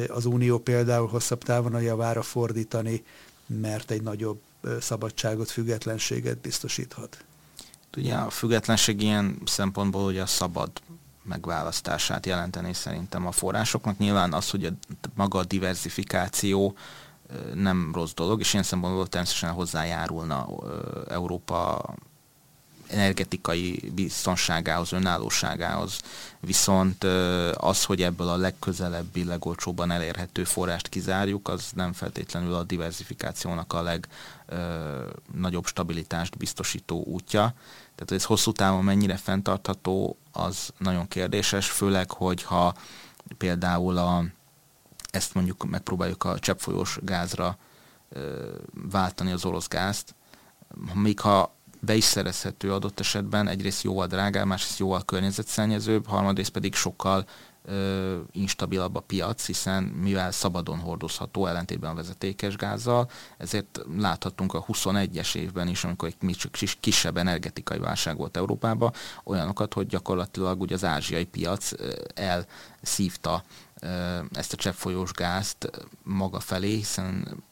az 0.08 0.24
Unió 0.24 0.58
például 0.58 1.08
hosszabb 1.08 1.42
távon 1.42 1.74
a 1.74 1.78
javára 1.78 2.22
fordítani, 2.22 3.04
mert 3.46 3.90
egy 3.90 4.02
nagyobb 4.02 4.40
szabadságot, 4.80 5.50
függetlenséget 5.50 6.38
biztosíthat. 6.38 7.24
Ugye 7.96 8.14
a 8.14 8.30
függetlenség 8.30 9.02
ilyen 9.02 9.38
szempontból 9.44 10.04
ugye 10.04 10.22
a 10.22 10.26
szabad 10.26 10.70
megválasztását 11.22 12.26
jelenteni 12.26 12.72
szerintem 12.72 13.26
a 13.26 13.32
forrásoknak. 13.32 13.98
Nyilván 13.98 14.32
az, 14.32 14.50
hogy 14.50 14.64
a, 14.64 14.70
maga 15.14 15.38
a 15.38 15.44
diversifikáció 15.44 16.74
nem 17.54 17.90
rossz 17.94 18.14
dolog, 18.14 18.40
és 18.40 18.52
ilyen 18.52 18.64
szempontból 18.64 19.06
természetesen 19.06 19.52
hozzájárulna 19.52 20.48
Európa 21.08 21.84
energetikai 22.88 23.92
biztonságához, 23.94 24.92
önállóságához, 24.92 26.00
viszont 26.40 27.04
az, 27.54 27.84
hogy 27.84 28.02
ebből 28.02 28.28
a 28.28 28.36
legközelebbi, 28.36 29.24
legolcsóbban 29.24 29.90
elérhető 29.90 30.44
forrást 30.44 30.88
kizárjuk, 30.88 31.48
az 31.48 31.70
nem 31.74 31.92
feltétlenül 31.92 32.54
a 32.54 32.62
diversifikációnak 32.62 33.72
a 33.72 33.82
legnagyobb 33.82 35.66
stabilitást 35.66 36.36
biztosító 36.36 37.02
útja. 37.04 37.54
Tehát 37.94 38.10
ez 38.10 38.24
hosszú 38.24 38.52
távon 38.52 38.84
mennyire 38.84 39.16
fenntartható, 39.16 40.16
az 40.32 40.70
nagyon 40.78 41.08
kérdéses, 41.08 41.70
főleg, 41.70 42.10
hogyha 42.10 42.74
például 43.38 43.96
a, 43.96 44.24
ezt 45.10 45.34
mondjuk 45.34 45.64
megpróbáljuk 45.64 46.24
a 46.24 46.38
cseppfolyós 46.38 46.98
gázra 47.02 47.58
váltani 48.72 49.32
az 49.32 49.44
orosz 49.44 49.68
gázt, 49.68 50.14
még 50.94 51.20
ha 51.20 51.55
be 51.80 51.94
is 51.94 52.04
szerezhető 52.04 52.72
adott 52.72 53.00
esetben, 53.00 53.48
egyrészt 53.48 53.82
jóval 53.82 54.06
drágább, 54.06 54.46
másrészt 54.46 54.78
jóval 54.78 55.04
környezetszennyezőbb, 55.04 56.06
harmadrészt 56.06 56.50
pedig 56.50 56.74
sokkal 56.74 57.24
ö, 57.64 58.18
instabilabb 58.32 58.96
a 58.96 59.00
piac, 59.00 59.46
hiszen 59.46 59.82
mivel 59.82 60.30
szabadon 60.30 60.78
hordozható 60.78 61.46
ellentétben 61.46 61.90
a 61.90 61.94
vezetékes 61.94 62.56
gázzal, 62.56 63.10
ezért 63.38 63.80
láthatunk 63.96 64.54
a 64.54 64.64
21-es 64.64 65.34
évben 65.34 65.68
is, 65.68 65.84
amikor 65.84 66.08
egy 66.08 66.50
kis, 66.50 66.76
kisebb 66.80 67.16
energetikai 67.16 67.78
válság 67.78 68.16
volt 68.16 68.36
Európában, 68.36 68.92
olyanokat, 69.24 69.74
hogy 69.74 69.86
gyakorlatilag 69.86 70.60
ugye 70.60 70.74
az 70.74 70.84
ázsiai 70.84 71.24
piac 71.24 71.70
elszívta 72.14 73.42
ezt 74.32 74.52
a 74.52 74.56
cseppfolyós 74.56 75.12
gázt 75.12 75.70
maga 76.02 76.40
felé, 76.40 76.74
hiszen 76.74 77.42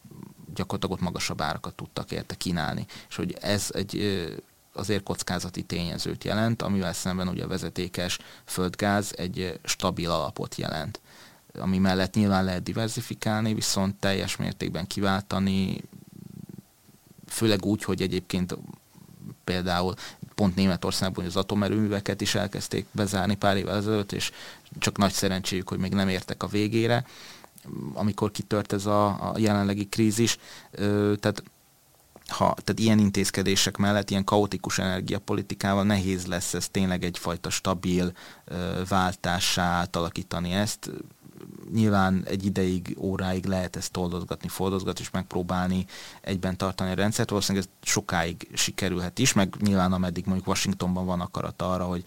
gyakorlatilag 0.54 0.96
ott 0.96 1.04
magasabb 1.04 1.40
árakat 1.40 1.74
tudtak 1.74 2.10
érte 2.10 2.34
kínálni. 2.34 2.86
És 3.08 3.16
hogy 3.16 3.36
ez 3.40 3.68
egy 3.72 4.24
azért 4.72 5.02
kockázati 5.02 5.62
tényezőt 5.62 6.24
jelent, 6.24 6.62
amivel 6.62 6.92
szemben 6.92 7.28
ugye 7.28 7.44
a 7.44 7.48
vezetékes 7.48 8.18
földgáz 8.44 9.12
egy 9.16 9.58
stabil 9.64 10.10
alapot 10.10 10.54
jelent 10.54 11.00
ami 11.58 11.78
mellett 11.78 12.14
nyilván 12.14 12.44
lehet 12.44 12.62
diversifikálni, 12.62 13.54
viszont 13.54 13.94
teljes 13.94 14.36
mértékben 14.36 14.86
kiváltani, 14.86 15.80
főleg 17.28 17.64
úgy, 17.64 17.84
hogy 17.84 18.02
egyébként 18.02 18.56
például 19.44 19.94
pont 20.34 20.54
Németországban 20.54 21.24
az 21.24 21.36
atomerőműveket 21.36 22.20
is 22.20 22.34
elkezdték 22.34 22.86
bezárni 22.90 23.34
pár 23.34 23.56
évvel 23.56 23.76
ezelőtt, 23.76 24.12
és 24.12 24.32
csak 24.78 24.96
nagy 24.96 25.12
szerencséjük, 25.12 25.68
hogy 25.68 25.78
még 25.78 25.92
nem 25.92 26.08
értek 26.08 26.42
a 26.42 26.46
végére 26.46 27.04
amikor 27.92 28.30
kitört 28.30 28.72
ez 28.72 28.86
a, 28.86 29.06
a 29.06 29.34
jelenlegi 29.38 29.88
krízis. 29.88 30.38
Tehát 31.20 31.42
ha, 32.28 32.54
tehát 32.64 32.78
ilyen 32.78 32.98
intézkedések 32.98 33.76
mellett, 33.76 34.10
ilyen 34.10 34.24
kaotikus 34.24 34.78
energiapolitikával 34.78 35.84
nehéz 35.84 36.26
lesz 36.26 36.54
ez 36.54 36.68
tényleg 36.68 37.04
egyfajta 37.04 37.50
stabil 37.50 38.12
váltássá 38.88 39.88
alakítani 39.92 40.52
ezt. 40.52 40.90
Nyilván 41.72 42.22
egy 42.26 42.44
ideig, 42.44 42.96
óráig 42.98 43.44
lehet 43.44 43.76
ezt 43.76 43.92
toldozgatni, 43.92 44.48
fordozgatni, 44.48 45.00
és 45.04 45.10
megpróbálni 45.10 45.86
egyben 46.20 46.56
tartani 46.56 46.90
a 46.90 46.94
rendszert. 46.94 47.30
Valószínűleg 47.30 47.66
ez 47.66 47.88
sokáig 47.88 48.48
sikerülhet 48.52 49.18
is, 49.18 49.32
meg 49.32 49.54
nyilván 49.60 49.92
ameddig 49.92 50.24
mondjuk 50.26 50.48
Washingtonban 50.48 51.06
van 51.06 51.20
akarat 51.20 51.62
arra, 51.62 51.84
hogy 51.84 52.04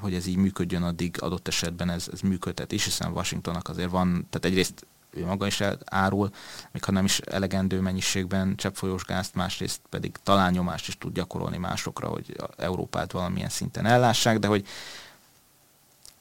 hogy 0.00 0.14
ez 0.14 0.26
így 0.26 0.36
működjön, 0.36 0.82
addig 0.82 1.16
adott 1.22 1.48
esetben 1.48 1.90
ez, 1.90 2.08
ez 2.12 2.20
működhet 2.20 2.72
is, 2.72 2.84
hiszen 2.84 3.12
Washingtonnak 3.12 3.68
azért 3.68 3.90
van, 3.90 4.26
tehát 4.30 4.44
egyrészt 4.44 4.86
ő 5.10 5.24
maga 5.24 5.46
is 5.46 5.62
árul, 5.84 6.30
még 6.72 6.84
ha 6.84 6.92
nem 6.92 7.04
is 7.04 7.18
elegendő 7.18 7.80
mennyiségben 7.80 8.56
cseppfolyós 8.56 9.04
gázt, 9.04 9.34
másrészt 9.34 9.80
pedig 9.88 10.16
talán 10.22 10.52
nyomást 10.52 10.88
is 10.88 10.98
tud 10.98 11.14
gyakorolni 11.14 11.56
másokra, 11.56 12.08
hogy 12.08 12.36
Európát 12.56 13.12
valamilyen 13.12 13.48
szinten 13.48 13.86
ellássák, 13.86 14.38
de 14.38 14.46
hogy 14.46 14.66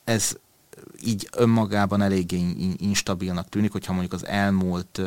ez 0.04 0.38
így 1.04 1.30
önmagában 1.36 2.02
eléggé 2.02 2.38
instabilnak 2.78 3.50
tűnik, 3.50 3.72
hogyha 3.72 3.92
mondjuk 3.92 4.14
az 4.14 4.26
elmúlt 4.26 5.02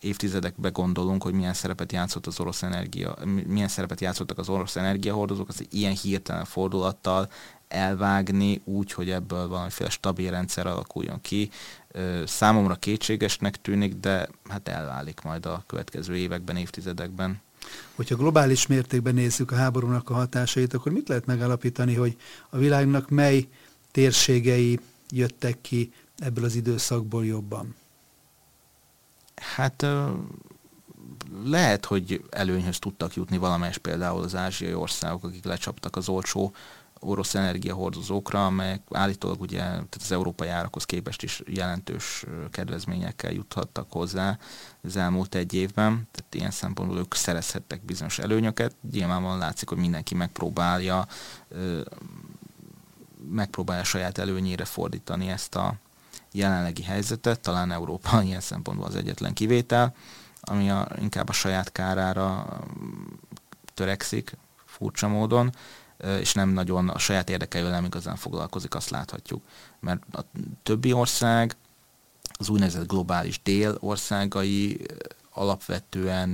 évtizedekbe 0.00 0.68
gondolunk, 0.68 1.22
hogy 1.22 1.32
milyen 1.32 1.54
szerepet 1.54 1.92
játszott 1.92 2.26
az 2.26 2.40
orosz 2.40 2.62
energia, 2.62 3.16
milyen 3.46 3.68
szerepet 3.68 4.00
játszottak 4.00 4.38
az 4.38 4.48
orosz 4.48 4.76
energiahordozók, 4.76 5.48
az 5.48 5.66
ilyen 5.70 5.94
hirtelen 5.94 6.44
fordulattal 6.44 7.28
elvágni 7.68 8.60
úgy, 8.64 8.92
hogy 8.92 9.10
ebből 9.10 9.48
valamiféle 9.48 9.90
stabil 9.90 10.30
rendszer 10.30 10.66
alakuljon 10.66 11.20
ki. 11.20 11.50
Számomra 12.24 12.74
kétségesnek 12.74 13.60
tűnik, 13.60 13.94
de 13.94 14.28
hát 14.48 14.68
elválik 14.68 15.20
majd 15.20 15.46
a 15.46 15.64
következő 15.66 16.16
években, 16.16 16.56
évtizedekben. 16.56 17.40
Hogyha 17.94 18.16
globális 18.16 18.66
mértékben 18.66 19.14
nézzük 19.14 19.50
a 19.50 19.54
háborúnak 19.54 20.10
a 20.10 20.14
hatásait, 20.14 20.74
akkor 20.74 20.92
mit 20.92 21.08
lehet 21.08 21.26
megállapítani, 21.26 21.94
hogy 21.94 22.16
a 22.50 22.58
világnak 22.58 23.08
mely 23.08 23.48
térségei 23.90 24.80
jöttek 25.10 25.60
ki 25.60 25.92
ebből 26.18 26.44
az 26.44 26.54
időszakból 26.54 27.26
jobban? 27.26 27.74
Hát 29.40 29.86
lehet, 31.44 31.84
hogy 31.84 32.24
előnyhöz 32.30 32.78
tudtak 32.78 33.14
jutni 33.14 33.38
valamelyes 33.38 33.78
például 33.78 34.22
az 34.22 34.34
ázsiai 34.34 34.74
országok, 34.74 35.24
akik 35.24 35.44
lecsaptak 35.44 35.96
az 35.96 36.08
olcsó 36.08 36.52
orosz 37.00 37.34
energiahordozókra, 37.34 38.46
amelyek 38.46 38.82
állítólag 38.90 39.40
ugye 39.40 39.58
tehát 39.58 39.98
az 40.00 40.12
európai 40.12 40.48
árakhoz 40.48 40.84
képest 40.84 41.22
is 41.22 41.42
jelentős 41.46 42.24
kedvezményekkel 42.50 43.32
juthattak 43.32 43.92
hozzá 43.92 44.38
az 44.82 44.96
elmúlt 44.96 45.34
egy 45.34 45.54
évben, 45.54 46.08
tehát 46.10 46.34
ilyen 46.34 46.50
szempontból 46.50 46.98
ők 46.98 47.14
szerezhettek 47.14 47.84
bizonyos 47.84 48.18
előnyöket. 48.18 48.74
Nyilvánvalóan 48.92 49.38
látszik, 49.38 49.68
hogy 49.68 49.78
mindenki 49.78 50.14
megpróbálja 50.14 51.06
megpróbálja 53.30 53.84
saját 53.84 54.18
előnyére 54.18 54.64
fordítani 54.64 55.28
ezt 55.28 55.54
a 55.54 55.74
jelenlegi 56.32 56.82
helyzetet, 56.82 57.40
talán 57.40 57.72
Európa 57.72 58.22
ilyen 58.22 58.40
szempontból 58.40 58.86
az 58.86 58.96
egyetlen 58.96 59.34
kivétel, 59.34 59.94
ami 60.40 60.70
a, 60.70 60.88
inkább 61.00 61.28
a 61.28 61.32
saját 61.32 61.72
kárára 61.72 62.58
törekszik 63.74 64.36
furcsa 64.64 65.08
módon 65.08 65.52
és 66.20 66.32
nem 66.32 66.48
nagyon 66.48 66.88
a 66.88 66.98
saját 66.98 67.30
érdekeivel 67.30 67.70
nem 67.70 67.84
igazán 67.84 68.16
foglalkozik, 68.16 68.74
azt 68.74 68.90
láthatjuk. 68.90 69.42
Mert 69.80 70.02
a 70.12 70.20
többi 70.62 70.92
ország, 70.92 71.56
az 72.38 72.48
úgynevezett 72.48 72.86
globális 72.86 73.42
dél 73.42 73.76
országai 73.80 74.86
alapvetően 75.38 76.28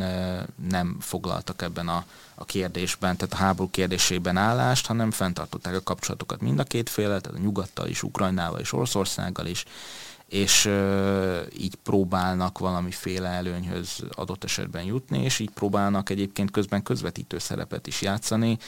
nem 0.68 0.96
foglaltak 1.00 1.62
ebben 1.62 1.88
a, 1.88 2.04
a 2.34 2.44
kérdésben, 2.44 3.16
tehát 3.16 3.34
a 3.34 3.36
háború 3.36 3.70
kérdésében 3.70 4.36
állást, 4.36 4.86
hanem 4.86 5.10
fenntartották 5.10 5.74
a 5.74 5.82
kapcsolatokat 5.82 6.40
mind 6.40 6.58
a 6.58 6.64
két 6.64 6.88
féle, 6.88 7.20
tehát 7.20 7.38
a 7.38 7.42
nyugattal 7.42 7.88
is, 7.88 8.02
Ukrajnával 8.02 8.60
és 8.60 8.72
Oroszországgal 8.72 9.46
is, 9.46 9.64
és 10.28 10.70
így 11.58 11.74
próbálnak 11.74 12.58
valamiféle 12.58 13.28
előnyhöz 13.28 13.98
adott 14.10 14.44
esetben 14.44 14.84
jutni, 14.84 15.22
és 15.22 15.38
így 15.38 15.50
próbálnak 15.50 16.10
egyébként 16.10 16.50
közben 16.50 16.82
közvetítő 16.82 17.38
szerepet 17.38 17.86
is 17.86 18.02
játszani, 18.02 18.58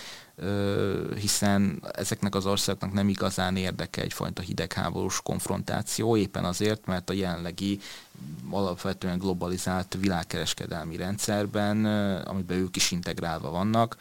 hiszen 1.20 1.82
ezeknek 1.92 2.34
az 2.34 2.46
országoknak 2.46 2.92
nem 2.92 3.08
igazán 3.08 3.56
érdeke 3.56 4.02
egyfajta 4.02 4.42
hidegháborús 4.42 5.20
konfrontáció, 5.22 6.16
éppen 6.16 6.44
azért, 6.44 6.86
mert 6.86 7.10
a 7.10 7.12
jelenlegi 7.12 7.80
alapvetően 8.50 9.18
globalizált 9.18 9.96
világkereskedelmi 10.00 10.96
rendszerben, 10.96 11.84
amiben 12.24 12.56
ők 12.56 12.76
is 12.76 12.90
integrálva 12.90 13.50
vannak, 13.50 13.96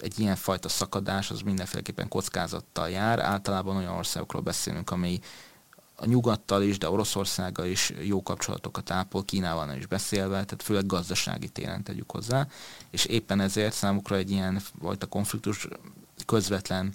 egy 0.00 0.18
ilyen 0.18 0.36
fajta 0.36 0.68
szakadás 0.68 1.30
az 1.30 1.40
mindenféleképpen 1.40 2.08
kockázattal 2.08 2.90
jár. 2.90 3.20
Általában 3.20 3.76
olyan 3.76 3.96
országokról 3.96 4.42
beszélünk, 4.42 4.90
amely 4.90 5.18
a 5.96 6.06
nyugattal 6.06 6.62
is, 6.62 6.78
de 6.78 6.90
Oroszországgal 6.90 7.66
is 7.66 7.92
jó 8.02 8.22
kapcsolatokat 8.22 8.90
ápol, 8.90 9.24
Kínával 9.24 9.66
nem 9.66 9.76
is 9.76 9.86
beszélve, 9.86 10.44
tehát 10.44 10.62
főleg 10.62 10.86
gazdasági 10.86 11.48
téren 11.48 11.82
tegyük 11.82 12.10
hozzá, 12.10 12.46
és 12.90 13.04
éppen 13.04 13.40
ezért 13.40 13.74
számukra 13.74 14.16
egy 14.16 14.30
ilyen 14.30 14.60
fajta 14.80 15.06
konfliktus 15.06 15.68
közvetlen 16.26 16.94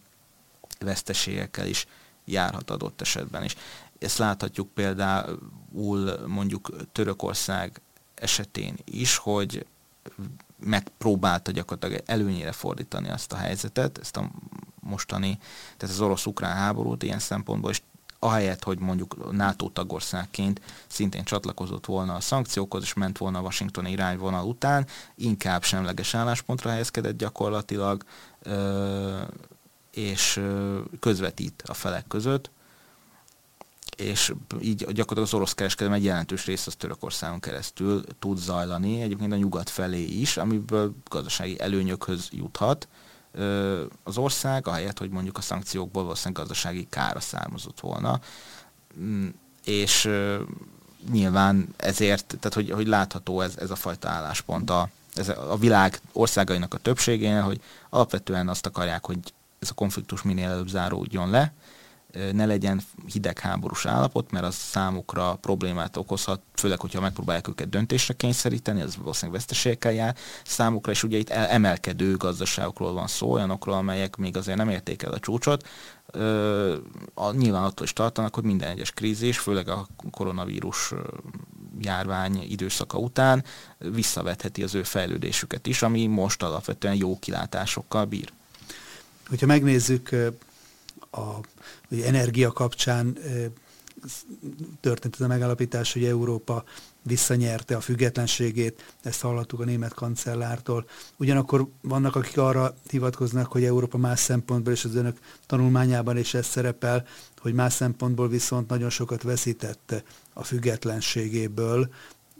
veszteségekkel 0.79 1.67
is 1.67 1.85
járhat 2.25 2.69
adott 2.69 3.01
esetben 3.01 3.43
is. 3.43 3.55
Ezt 3.99 4.17
láthatjuk 4.17 4.73
például 4.73 6.27
mondjuk 6.27 6.71
Törökország 6.91 7.81
esetén 8.15 8.75
is, 8.85 9.17
hogy 9.17 9.65
megpróbálta 10.59 11.51
gyakorlatilag 11.51 12.03
előnyére 12.05 12.51
fordítani 12.51 13.09
azt 13.09 13.31
a 13.31 13.35
helyzetet, 13.35 13.97
ezt 13.97 14.17
a 14.17 14.29
mostani, 14.79 15.37
tehát 15.77 15.95
az 15.95 16.01
orosz-ukrán 16.01 16.55
háborút 16.55 17.03
ilyen 17.03 17.19
szempontból, 17.19 17.71
és 17.71 17.81
ahelyett, 18.19 18.63
hogy 18.63 18.79
mondjuk 18.79 19.31
NATO 19.31 19.69
tagországként 19.69 20.61
szintén 20.87 21.23
csatlakozott 21.23 21.85
volna 21.85 22.15
a 22.15 22.19
szankciókhoz, 22.19 22.83
és 22.83 22.93
ment 22.93 23.17
volna 23.17 23.37
a 23.37 23.41
washingtoni 23.41 23.91
irányvonal 23.91 24.45
után, 24.45 24.87
inkább 25.15 25.63
semleges 25.63 26.13
álláspontra 26.13 26.69
helyezkedett 26.69 27.17
gyakorlatilag, 27.17 28.03
és 29.91 30.41
közvetít 30.99 31.63
a 31.65 31.73
felek 31.73 32.07
között, 32.07 32.49
és 33.97 34.33
így 34.61 34.77
gyakorlatilag 34.77 35.23
az 35.23 35.33
orosz 35.33 35.53
kereskedelem 35.53 35.97
egy 35.97 36.03
jelentős 36.03 36.45
rész 36.45 36.67
az 36.67 36.75
Törökországon 36.75 37.39
keresztül 37.39 38.03
tud 38.19 38.37
zajlani, 38.37 39.01
egyébként 39.01 39.31
a 39.31 39.35
nyugat 39.35 39.69
felé 39.69 40.03
is, 40.03 40.37
amiből 40.37 40.93
gazdasági 41.09 41.59
előnyökhöz 41.59 42.27
juthat, 42.31 42.87
az 44.03 44.17
ország, 44.17 44.67
ahelyett, 44.67 44.97
hogy 44.97 45.09
mondjuk 45.09 45.37
a 45.37 45.41
szankciókból 45.41 46.03
valószínűleg 46.03 46.41
gazdasági 46.41 46.87
kára 46.89 47.19
származott 47.19 47.79
volna. 47.79 48.19
Mm, 48.99 49.27
és 49.63 50.09
nyilván 51.11 51.67
ezért, 51.77 52.25
tehát 52.39 52.53
hogy, 52.53 52.71
hogy 52.71 52.87
látható 52.87 53.41
ez, 53.41 53.57
ez 53.57 53.71
a 53.71 53.75
fajta 53.75 54.09
álláspont 54.09 54.69
a, 54.69 54.89
ez 55.15 55.29
a 55.29 55.57
világ 55.59 56.01
országainak 56.11 56.73
a 56.73 56.77
többségénél, 56.77 57.41
hogy 57.41 57.61
alapvetően 57.89 58.49
azt 58.49 58.65
akarják, 58.65 59.05
hogy 59.05 59.19
ez 59.59 59.69
a 59.69 59.73
konfliktus 59.73 60.21
minél 60.21 60.49
előbb 60.49 60.67
záródjon 60.67 61.29
le, 61.29 61.53
ne 62.31 62.45
legyen 62.45 62.81
hidegháborús 63.05 63.85
állapot, 63.85 64.31
mert 64.31 64.45
az 64.45 64.55
számukra 64.55 65.35
problémát 65.35 65.97
okozhat, 65.97 66.41
főleg, 66.53 66.79
hogyha 66.79 67.01
megpróbálják 67.01 67.47
őket 67.47 67.69
döntésre 67.69 68.13
kényszeríteni, 68.13 68.81
az 68.81 68.95
valószínűleg 68.95 69.39
veszteségekkel 69.39 69.91
jár. 69.91 70.15
Számukra 70.45 70.91
is 70.91 71.03
ugye 71.03 71.17
itt 71.17 71.29
emelkedő 71.29 72.15
gazdaságokról 72.15 72.93
van 72.93 73.07
szó, 73.07 73.31
olyanokról, 73.31 73.75
amelyek 73.75 74.15
még 74.15 74.37
azért 74.37 74.57
nem 74.57 74.69
érték 74.69 75.01
el 75.01 75.11
a 75.11 75.19
csúcsot. 75.19 75.67
A, 77.13 77.31
nyilván 77.31 77.63
attól 77.63 77.85
is 77.85 77.93
tartanak, 77.93 78.35
hogy 78.35 78.43
minden 78.43 78.69
egyes 78.69 78.91
krízis, 78.91 79.37
főleg 79.37 79.67
a 79.67 79.87
koronavírus 80.11 80.93
járvány 81.79 82.45
időszaka 82.49 82.97
után 82.97 83.43
visszavetheti 83.77 84.63
az 84.63 84.75
ő 84.75 84.83
fejlődésüket 84.83 85.67
is, 85.67 85.81
ami 85.81 86.05
most 86.05 86.43
alapvetően 86.43 86.95
jó 86.95 87.19
kilátásokkal 87.19 88.05
bír. 88.05 88.31
Hogyha 89.27 89.45
megnézzük 89.45 90.09
a 91.11 91.39
hogy 91.89 92.01
energia 92.01 92.51
kapcsán 92.51 93.17
történt 94.79 95.15
ez 95.15 95.21
a 95.21 95.27
megállapítás, 95.27 95.93
hogy 95.93 96.05
Európa 96.05 96.63
visszanyerte 97.01 97.75
a 97.75 97.81
függetlenségét, 97.81 98.93
ezt 99.03 99.21
hallottuk 99.21 99.59
a 99.59 99.65
német 99.65 99.93
kancellártól. 99.93 100.85
Ugyanakkor 101.17 101.67
vannak, 101.81 102.15
akik 102.15 102.37
arra 102.37 102.75
hivatkoznak, 102.89 103.51
hogy 103.51 103.63
Európa 103.63 103.97
más 103.97 104.19
szempontból, 104.19 104.73
és 104.73 104.85
az 104.85 104.95
önök 104.95 105.17
tanulmányában 105.45 106.17
is 106.17 106.33
ez 106.33 106.45
szerepel, 106.45 107.05
hogy 107.39 107.53
más 107.53 107.73
szempontból 107.73 108.27
viszont 108.27 108.69
nagyon 108.69 108.89
sokat 108.89 109.21
veszített 109.23 110.03
a 110.33 110.43
függetlenségéből 110.43 111.89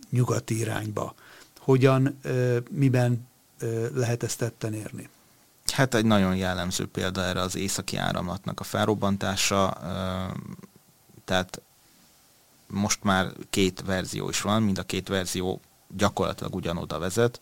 nyugati 0.09 0.57
irányba. 0.57 1.15
Hogyan, 1.59 2.19
miben 2.71 3.27
lehet 3.93 4.23
ezt 4.23 4.37
tetten 4.37 4.73
érni? 4.73 5.09
Hát 5.72 5.93
egy 5.93 6.05
nagyon 6.05 6.36
jellemző 6.36 6.88
példa 6.88 7.24
erre 7.24 7.41
az 7.41 7.55
északi 7.55 7.97
áramlatnak 7.97 8.59
a 8.59 8.63
felrobbantása, 8.63 9.78
tehát 11.26 11.61
most 12.67 13.03
már 13.03 13.32
két 13.49 13.82
verzió 13.86 14.30
is 14.30 14.41
van, 14.41 14.63
mind 14.63 14.78
a 14.78 14.84
két 14.84 15.07
verzió 15.07 15.61
gyakorlatilag 15.95 16.55
ugyanoda 16.55 16.99
vezet. 16.99 17.41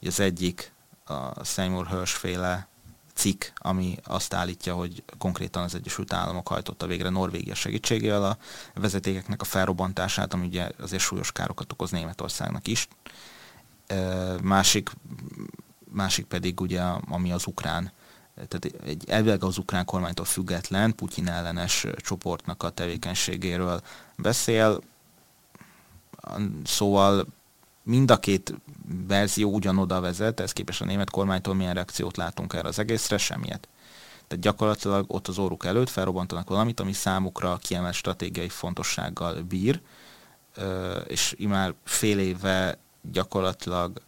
Az 0.00 0.20
egyik 0.20 0.72
a 1.04 1.44
Seymour 1.44 1.88
Hirsch 1.88 2.16
féle 2.16 2.68
cikk, 3.14 3.44
ami 3.54 3.96
azt 4.04 4.34
állítja, 4.34 4.74
hogy 4.74 5.02
konkrétan 5.18 5.62
az 5.62 5.74
Egyesült 5.74 6.12
Államok 6.12 6.48
hajtotta 6.48 6.86
végre 6.86 7.08
Norvégia 7.08 7.54
segítségével 7.54 8.24
a 8.24 8.38
vezetékeknek 8.74 9.40
a 9.40 9.44
felrobbantását, 9.44 10.34
ami 10.34 10.46
ugye 10.46 10.70
azért 10.80 11.02
súlyos 11.02 11.32
károkat 11.32 11.72
okoz 11.72 11.90
Németországnak 11.90 12.66
is. 12.66 12.88
Másik 14.42 14.90
másik 15.90 16.24
pedig 16.24 16.60
ugye, 16.60 16.80
ami 17.08 17.32
az 17.32 17.46
ukrán 17.46 17.92
tehát 18.48 18.82
egy 18.86 19.04
elvileg 19.08 19.44
az 19.44 19.58
ukrán 19.58 19.84
kormánytól 19.84 20.24
független, 20.24 20.94
Putyin 20.94 21.28
ellenes 21.28 21.86
csoportnak 21.96 22.62
a 22.62 22.70
tevékenységéről 22.70 23.80
beszél. 24.16 24.80
Szóval 26.64 27.26
mind 27.82 28.10
a 28.10 28.18
két 28.18 28.54
verzió 29.06 29.52
ugyanoda 29.54 30.00
vezet, 30.00 30.40
ez 30.40 30.52
képes 30.52 30.80
a 30.80 30.84
német 30.84 31.10
kormánytól 31.10 31.54
milyen 31.54 31.74
reakciót 31.74 32.16
látunk 32.16 32.52
erre 32.52 32.68
az 32.68 32.78
egészre, 32.78 33.18
semmiet. 33.18 33.68
Tehát 34.26 34.44
gyakorlatilag 34.44 35.04
ott 35.08 35.28
az 35.28 35.38
óruk 35.38 35.64
előtt 35.64 35.88
felrobbantanak 35.88 36.48
valamit, 36.48 36.80
ami 36.80 36.92
számukra 36.92 37.56
kiemelt 37.56 37.94
stratégiai 37.94 38.48
fontossággal 38.48 39.42
bír, 39.42 39.80
és 41.06 41.34
imár 41.36 41.74
fél 41.84 42.18
éve 42.18 42.78
gyakorlatilag 43.12 44.00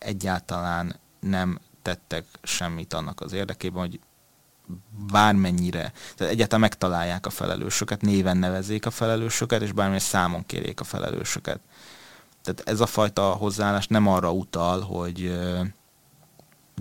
egyáltalán 0.00 0.96
nem 1.20 1.58
tettek 1.82 2.24
semmit 2.42 2.92
annak 2.94 3.20
az 3.20 3.32
érdekében, 3.32 3.80
hogy 3.80 4.00
bármennyire, 5.12 5.92
tehát 6.16 6.32
egyáltalán 6.32 6.60
megtalálják 6.60 7.26
a 7.26 7.30
felelősöket, 7.30 8.00
néven 8.00 8.36
nevezzék 8.36 8.86
a 8.86 8.90
felelősöket, 8.90 9.62
és 9.62 9.72
bármilyen 9.72 10.00
számon 10.00 10.46
kérjék 10.46 10.80
a 10.80 10.84
felelősöket. 10.84 11.60
Tehát 12.42 12.62
ez 12.64 12.80
a 12.80 12.86
fajta 12.86 13.22
hozzáállás 13.22 13.86
nem 13.86 14.06
arra 14.06 14.32
utal, 14.32 14.80
hogy 14.80 15.38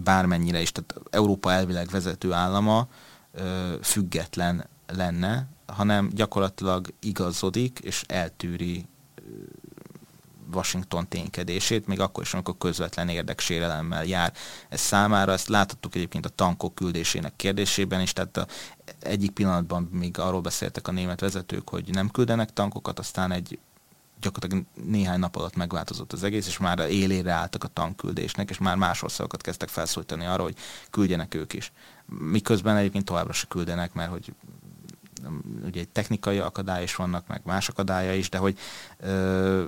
bármennyire 0.03 0.61
is, 0.61 0.72
tehát 0.72 0.95
Európa 1.09 1.51
elvileg 1.51 1.88
vezető 1.89 2.34
állama 2.34 2.88
független 3.82 4.67
lenne, 4.88 5.47
hanem 5.65 6.09
gyakorlatilag 6.13 6.93
igazodik 6.99 7.80
és 7.80 8.03
eltűri 8.07 8.86
Washington 10.53 11.07
ténykedését, 11.07 11.87
még 11.87 11.99
akkor 11.99 12.23
is, 12.23 12.33
amikor 12.33 12.57
közvetlen 12.57 13.09
érdeksérelemmel 13.09 14.05
jár 14.05 14.33
ez 14.69 14.79
számára. 14.79 15.31
Ezt 15.31 15.47
láthattuk 15.47 15.95
egyébként 15.95 16.25
a 16.25 16.29
tankok 16.29 16.75
küldésének 16.75 17.35
kérdésében 17.35 18.01
is, 18.01 18.13
tehát 18.13 18.37
a, 18.37 18.47
egyik 18.99 19.31
pillanatban 19.31 19.83
még 19.83 20.19
arról 20.19 20.41
beszéltek 20.41 20.87
a 20.87 20.91
német 20.91 21.19
vezetők, 21.19 21.69
hogy 21.69 21.89
nem 21.91 22.09
küldenek 22.09 22.53
tankokat, 22.53 22.99
aztán 22.99 23.31
egy 23.31 23.59
gyakorlatilag 24.21 24.65
néhány 24.85 25.19
nap 25.19 25.35
alatt 25.35 25.55
megváltozott 25.55 26.13
az 26.13 26.23
egész, 26.23 26.47
és 26.47 26.57
már 26.57 26.79
élére 26.79 27.31
álltak 27.31 27.63
a 27.63 27.67
tankküldésnek, 27.67 28.49
és 28.49 28.57
már 28.57 28.75
más 28.75 29.03
országokat 29.03 29.41
kezdtek 29.41 29.69
felszólítani 29.69 30.25
arra, 30.25 30.43
hogy 30.43 30.55
küldjenek 30.89 31.33
ők 31.33 31.53
is. 31.53 31.71
Miközben 32.05 32.75
egyébként 32.75 33.05
továbbra 33.05 33.33
se 33.33 33.45
küldenek, 33.47 33.93
mert 33.93 34.11
hogy 34.11 34.33
ugye 35.65 35.79
egy 35.79 35.89
technikai 35.89 36.39
akadály 36.39 36.83
is 36.83 36.95
vannak, 36.95 37.27
meg 37.27 37.41
más 37.43 37.69
akadálya 37.69 38.13
is, 38.13 38.29
de 38.29 38.37
hogy 38.37 38.57
ö, 38.99 39.65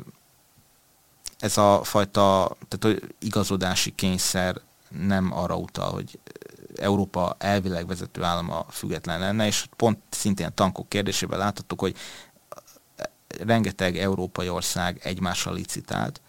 ez 1.41 1.57
a 1.57 1.83
fajta 1.83 2.57
tehát, 2.67 2.99
hogy 3.01 3.15
igazodási 3.19 3.95
kényszer 3.95 4.61
nem 4.89 5.31
arra 5.37 5.55
utal, 5.55 5.91
hogy 5.91 6.19
Európa 6.75 7.35
elvileg 7.39 7.87
vezető 7.87 8.23
állama 8.23 8.65
független 8.69 9.19
lenne, 9.19 9.45
és 9.45 9.65
pont 9.75 9.99
szintén 10.09 10.45
a 10.45 10.49
tankok 10.49 10.89
kérdésében 10.89 11.39
láthattuk, 11.39 11.79
hogy 11.79 11.95
rengeteg 13.27 13.97
európai 13.97 14.49
ország 14.49 14.99
egymással 15.03 15.53
licitált, 15.53 16.21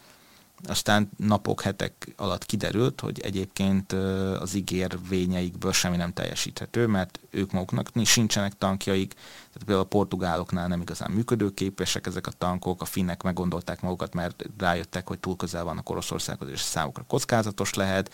aztán 0.66 1.10
napok, 1.16 1.62
hetek 1.62 2.14
alatt 2.16 2.46
kiderült, 2.46 3.00
hogy 3.00 3.20
egyébként 3.20 3.92
az 4.40 4.54
ígérvényeikből 4.54 5.72
semmi 5.72 5.96
nem 5.96 6.12
teljesíthető, 6.12 6.86
mert 6.86 7.20
ők 7.30 7.52
maguknak 7.52 8.06
sincsenek 8.06 8.58
tankjaik, 8.58 9.14
tehát 9.52 9.66
például 9.66 9.86
a 9.86 9.88
portugáloknál 9.88 10.68
nem 10.68 10.80
igazán 10.80 11.10
működőképesek 11.10 12.06
ezek 12.06 12.26
a 12.26 12.30
tankok, 12.38 12.82
a 12.82 12.84
finnek 12.84 13.22
meggondolták 13.22 13.80
magukat, 13.80 14.14
mert 14.14 14.44
rájöttek, 14.58 15.08
hogy 15.08 15.18
túl 15.18 15.36
közel 15.36 15.64
vannak 15.64 15.90
Oroszországhoz, 15.90 16.48
és 16.48 16.60
számukra 16.60 17.04
kockázatos 17.08 17.74
lehet. 17.74 18.12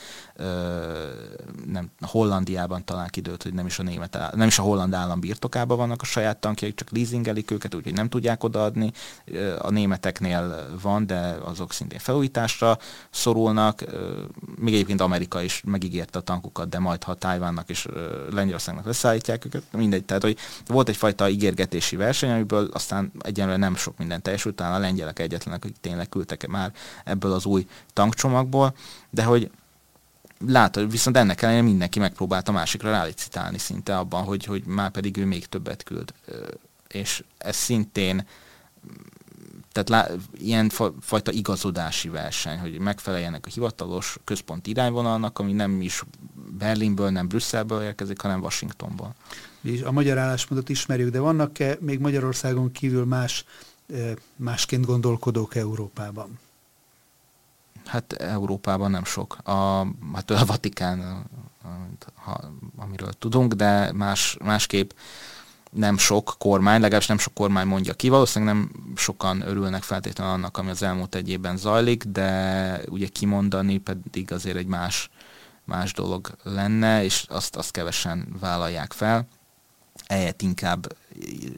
Nem, 1.67 1.91
Hollandiában 2.01 2.85
talán 2.85 3.09
kidőlt, 3.09 3.43
hogy 3.43 3.55
nem 3.55 3.67
is 3.67 3.79
a 3.79 3.83
német, 3.83 4.19
nem 4.35 4.47
is 4.47 4.59
a 4.59 4.63
holland 4.63 4.95
állam 4.95 5.21
birtokában 5.21 5.77
vannak 5.77 6.03
a 6.03 6.05
saját 6.05 6.37
tankjaik, 6.37 6.75
csak 6.75 6.91
leasingelik 6.91 7.51
őket, 7.51 7.75
úgyhogy 7.75 7.95
nem 7.95 8.09
tudják 8.09 8.45
odaadni. 8.45 8.93
A 9.59 9.71
németeknél 9.71 10.77
van, 10.83 11.07
de 11.07 11.37
azok 11.45 11.73
szintén 11.73 11.99
felújításra 12.39 12.78
szorulnak. 13.11 13.84
Még 14.57 14.74
egyébként 14.74 15.01
Amerika 15.01 15.43
is 15.43 15.62
megígérte 15.64 16.18
a 16.18 16.22
tankokat, 16.22 16.68
de 16.68 16.78
majd 16.78 17.03
ha 17.03 17.14
Tájvánnak 17.14 17.68
és 17.68 17.86
Lengyelországnak 18.30 18.84
leszállítják 18.84 19.45
őket, 19.45 19.62
mindegy. 19.72 20.05
Tehát, 20.05 20.22
hogy 20.22 20.36
volt 20.66 20.89
egyfajta 20.89 21.28
ígérgetési 21.28 21.97
verseny, 21.97 22.30
amiből 22.30 22.68
aztán 22.72 23.12
egyenlően 23.20 23.59
nem 23.59 23.76
sok 23.76 23.99
minden 23.99 24.22
teljesült, 24.22 24.57
talán 24.57 24.74
a 24.74 24.78
lengyelek 24.78 25.18
egyetlenek, 25.18 25.64
akik 25.64 25.76
tényleg 25.80 26.09
küldtek 26.09 26.47
már 26.47 26.72
ebből 27.05 27.32
az 27.32 27.47
új 27.47 27.66
tankcsomagból, 27.93 28.74
de 29.11 29.24
hogy 29.24 29.51
látod, 30.47 30.91
viszont 30.91 31.16
ennek 31.16 31.43
ellenére 31.43 31.64
mindenki 31.64 31.99
megpróbálta 31.99 32.53
másikra 32.53 32.91
rálicitálni 32.91 33.59
szinte 33.59 33.99
abban, 33.99 34.24
hogy, 34.24 34.45
hogy 34.45 34.64
már 34.64 34.91
pedig 34.91 35.16
ő 35.16 35.24
még 35.24 35.47
többet 35.47 35.82
küld. 35.82 36.12
És 36.89 37.24
ez 37.39 37.57
szintén 37.57 38.26
tehát 39.85 39.89
lá, 39.89 40.14
ilyen 40.39 40.68
fa, 40.68 40.95
fajta 41.01 41.33
igazodási 41.33 42.09
verseny, 42.09 42.59
hogy 42.59 42.79
megfeleljenek 42.79 43.47
a 43.47 43.51
hivatalos 43.51 44.18
központi 44.24 44.70
irányvonalnak, 44.70 45.39
ami 45.39 45.53
nem 45.53 45.81
is 45.81 46.03
Berlinből, 46.59 47.11
nem 47.11 47.29
Brüsszelből 47.29 47.83
érkezik, 47.83 48.20
hanem 48.20 48.41
Washingtonból 48.41 49.14
és 49.62 49.83
a 49.83 49.93
magyar 49.93 50.18
álláspontot 50.18 50.68
ismerjük, 50.68 51.11
de 51.11 51.18
vannak-e 51.18 51.76
még 51.81 51.99
Magyarországon 51.99 52.72
kívül 52.72 53.05
más, 53.05 53.45
másként 54.37 54.87
gondolkodók 54.87 55.55
Európában? 55.55 56.39
Hát 57.85 58.12
Európában 58.12 58.91
nem 58.91 59.05
sok. 59.05 59.39
A, 59.45 59.87
hát 60.14 60.31
a 60.31 60.45
Vatikán, 60.45 61.26
amiről 62.76 63.12
tudunk, 63.12 63.53
de 63.53 63.93
más, 63.93 64.37
másképp 64.45 64.91
nem 65.71 65.99
sok 65.99 66.35
kormány, 66.39 66.81
legalábbis 66.81 67.09
nem 67.09 67.19
sok 67.19 67.35
kormány 67.35 67.66
mondja 67.66 67.95
ki. 67.95 68.09
Valószínűleg 68.09 68.55
nem 68.55 68.71
sokan 68.97 69.41
örülnek 69.41 69.83
feltétlenül 69.83 70.33
annak, 70.33 70.59
ami 70.59 70.71
az 70.71 70.83
elmúlt 70.83 71.14
egy 71.14 71.29
évben 71.29 71.57
zajlik, 71.57 72.05
de 72.05 72.81
ugye 72.89 73.07
kimondani 73.07 73.79
pedig 73.79 74.33
azért 74.33 74.57
egy 74.57 74.66
más, 74.66 75.11
más 75.64 75.93
dolog 75.93 76.31
lenne, 76.43 77.05
és 77.05 77.25
azt, 77.29 77.57
azt 77.57 77.71
kevesen 77.71 78.37
vállalják 78.41 78.93
fel 78.93 79.27
ehelyett 80.07 80.43
inkább 80.43 80.97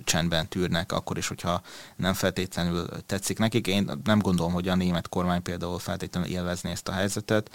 csendben 0.04 0.48
tűrnek, 0.48 0.92
akkor 0.92 1.18
is, 1.18 1.28
hogyha 1.28 1.62
nem 1.96 2.14
feltétlenül 2.14 2.88
tetszik 3.06 3.38
nekik. 3.38 3.66
Én 3.66 3.90
nem 4.04 4.18
gondolom, 4.18 4.52
hogy 4.52 4.68
a 4.68 4.74
német 4.74 5.08
kormány 5.08 5.42
például 5.42 5.78
feltétlenül 5.78 6.30
élvezni 6.30 6.70
ezt 6.70 6.88
a 6.88 6.92
helyzetet. 6.92 7.50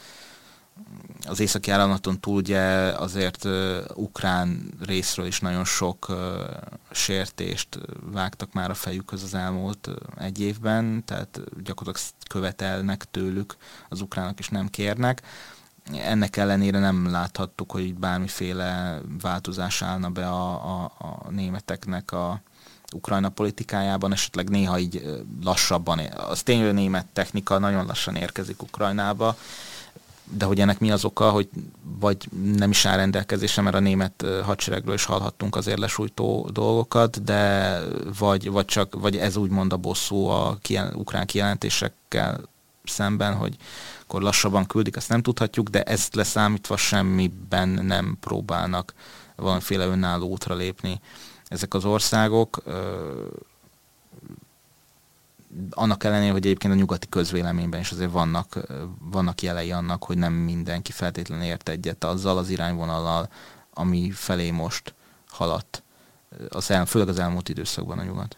Az 1.27 1.39
északi 1.39 1.71
áramlaton 1.71 2.19
túl 2.19 2.35
ugye 2.35 2.61
azért 2.97 3.43
uh, 3.43 3.77
ukrán 3.93 4.73
részről 4.85 5.25
is 5.25 5.39
nagyon 5.39 5.65
sok 5.65 6.09
uh, 6.09 6.17
sértést 6.91 7.79
vágtak 8.11 8.53
már 8.53 8.69
a 8.69 8.73
fejükhöz 8.73 9.23
az 9.23 9.33
elmúlt 9.33 9.89
egy 10.17 10.39
évben, 10.39 11.03
tehát 11.05 11.41
gyakorlatilag 11.63 12.09
követelnek 12.29 13.05
tőlük, 13.11 13.55
az 13.89 14.01
ukránok 14.01 14.39
is 14.39 14.49
nem 14.49 14.69
kérnek. 14.69 15.21
Ennek 15.93 16.37
ellenére 16.37 16.79
nem 16.79 17.11
láthattuk, 17.11 17.71
hogy 17.71 17.95
bármiféle 17.95 19.01
változás 19.21 19.81
állna 19.81 20.09
be 20.09 20.27
a, 20.27 20.51
a, 20.53 20.91
a 20.97 21.29
németeknek 21.29 22.11
a 22.11 22.41
Ukrajna 22.93 23.29
politikájában, 23.29 24.11
esetleg 24.11 24.49
néha 24.49 24.79
így 24.79 25.23
lassabban. 25.43 25.99
Az 25.99 26.43
tényleg 26.43 26.73
német 26.73 27.05
technika 27.05 27.59
nagyon 27.59 27.85
lassan 27.85 28.15
érkezik 28.15 28.61
Ukrajnába, 28.61 29.37
de 30.31 30.45
hogy 30.45 30.59
ennek 30.59 30.79
mi 30.79 30.91
az 30.91 31.05
oka, 31.05 31.29
hogy 31.29 31.49
vagy 31.99 32.27
nem 32.55 32.69
is 32.69 32.85
áll 32.85 32.95
rendelkezésre, 32.95 33.61
mert 33.61 33.75
a 33.75 33.79
német 33.79 34.25
hadseregről 34.43 34.93
is 34.93 35.05
hallhattunk 35.05 35.55
azért 35.55 35.79
lesújtó 35.79 36.49
dolgokat, 36.53 37.23
de 37.23 37.79
vagy, 38.17 38.51
vagy, 38.51 38.65
csak, 38.65 38.95
vagy 38.99 39.17
ez 39.17 39.35
úgymond 39.35 39.73
a 39.73 39.77
bosszú 39.77 40.25
a 40.25 40.57
kijel, 40.61 40.93
ukrán 40.95 41.25
kijelentésekkel 41.25 42.41
szemben, 42.83 43.33
hogy 43.35 43.55
akkor 44.01 44.21
lassabban 44.21 44.65
küldik, 44.65 44.95
azt 44.95 45.09
nem 45.09 45.21
tudhatjuk, 45.21 45.69
de 45.69 45.83
ezt 45.83 46.15
leszámítva 46.15 46.77
semmiben 46.77 47.69
nem 47.69 48.17
próbálnak 48.19 48.93
valamiféle 49.35 49.85
önálló 49.85 50.27
útra 50.27 50.55
lépni 50.55 51.01
ezek 51.47 51.73
az 51.73 51.85
országok. 51.85 52.63
Annak 55.69 56.03
ellenére, 56.03 56.31
hogy 56.31 56.45
egyébként 56.45 56.73
a 56.73 56.77
nyugati 56.77 57.07
közvéleményben 57.09 57.79
is 57.79 57.91
azért 57.91 58.11
vannak, 58.11 58.59
vannak 58.99 59.41
jelei 59.41 59.71
annak, 59.71 60.03
hogy 60.03 60.17
nem 60.17 60.33
mindenki 60.33 60.91
feltétlenül 60.91 61.45
ért 61.45 61.69
egyet 61.69 62.03
azzal 62.03 62.37
az 62.37 62.49
irányvonallal, 62.49 63.29
ami 63.73 64.11
felé 64.11 64.51
most 64.51 64.93
haladt, 65.27 65.83
az 66.49 66.71
el, 66.71 66.85
főleg 66.85 67.07
az 67.07 67.19
elmúlt 67.19 67.49
időszakban 67.49 67.99
a 67.99 68.03
nyugat. 68.03 68.37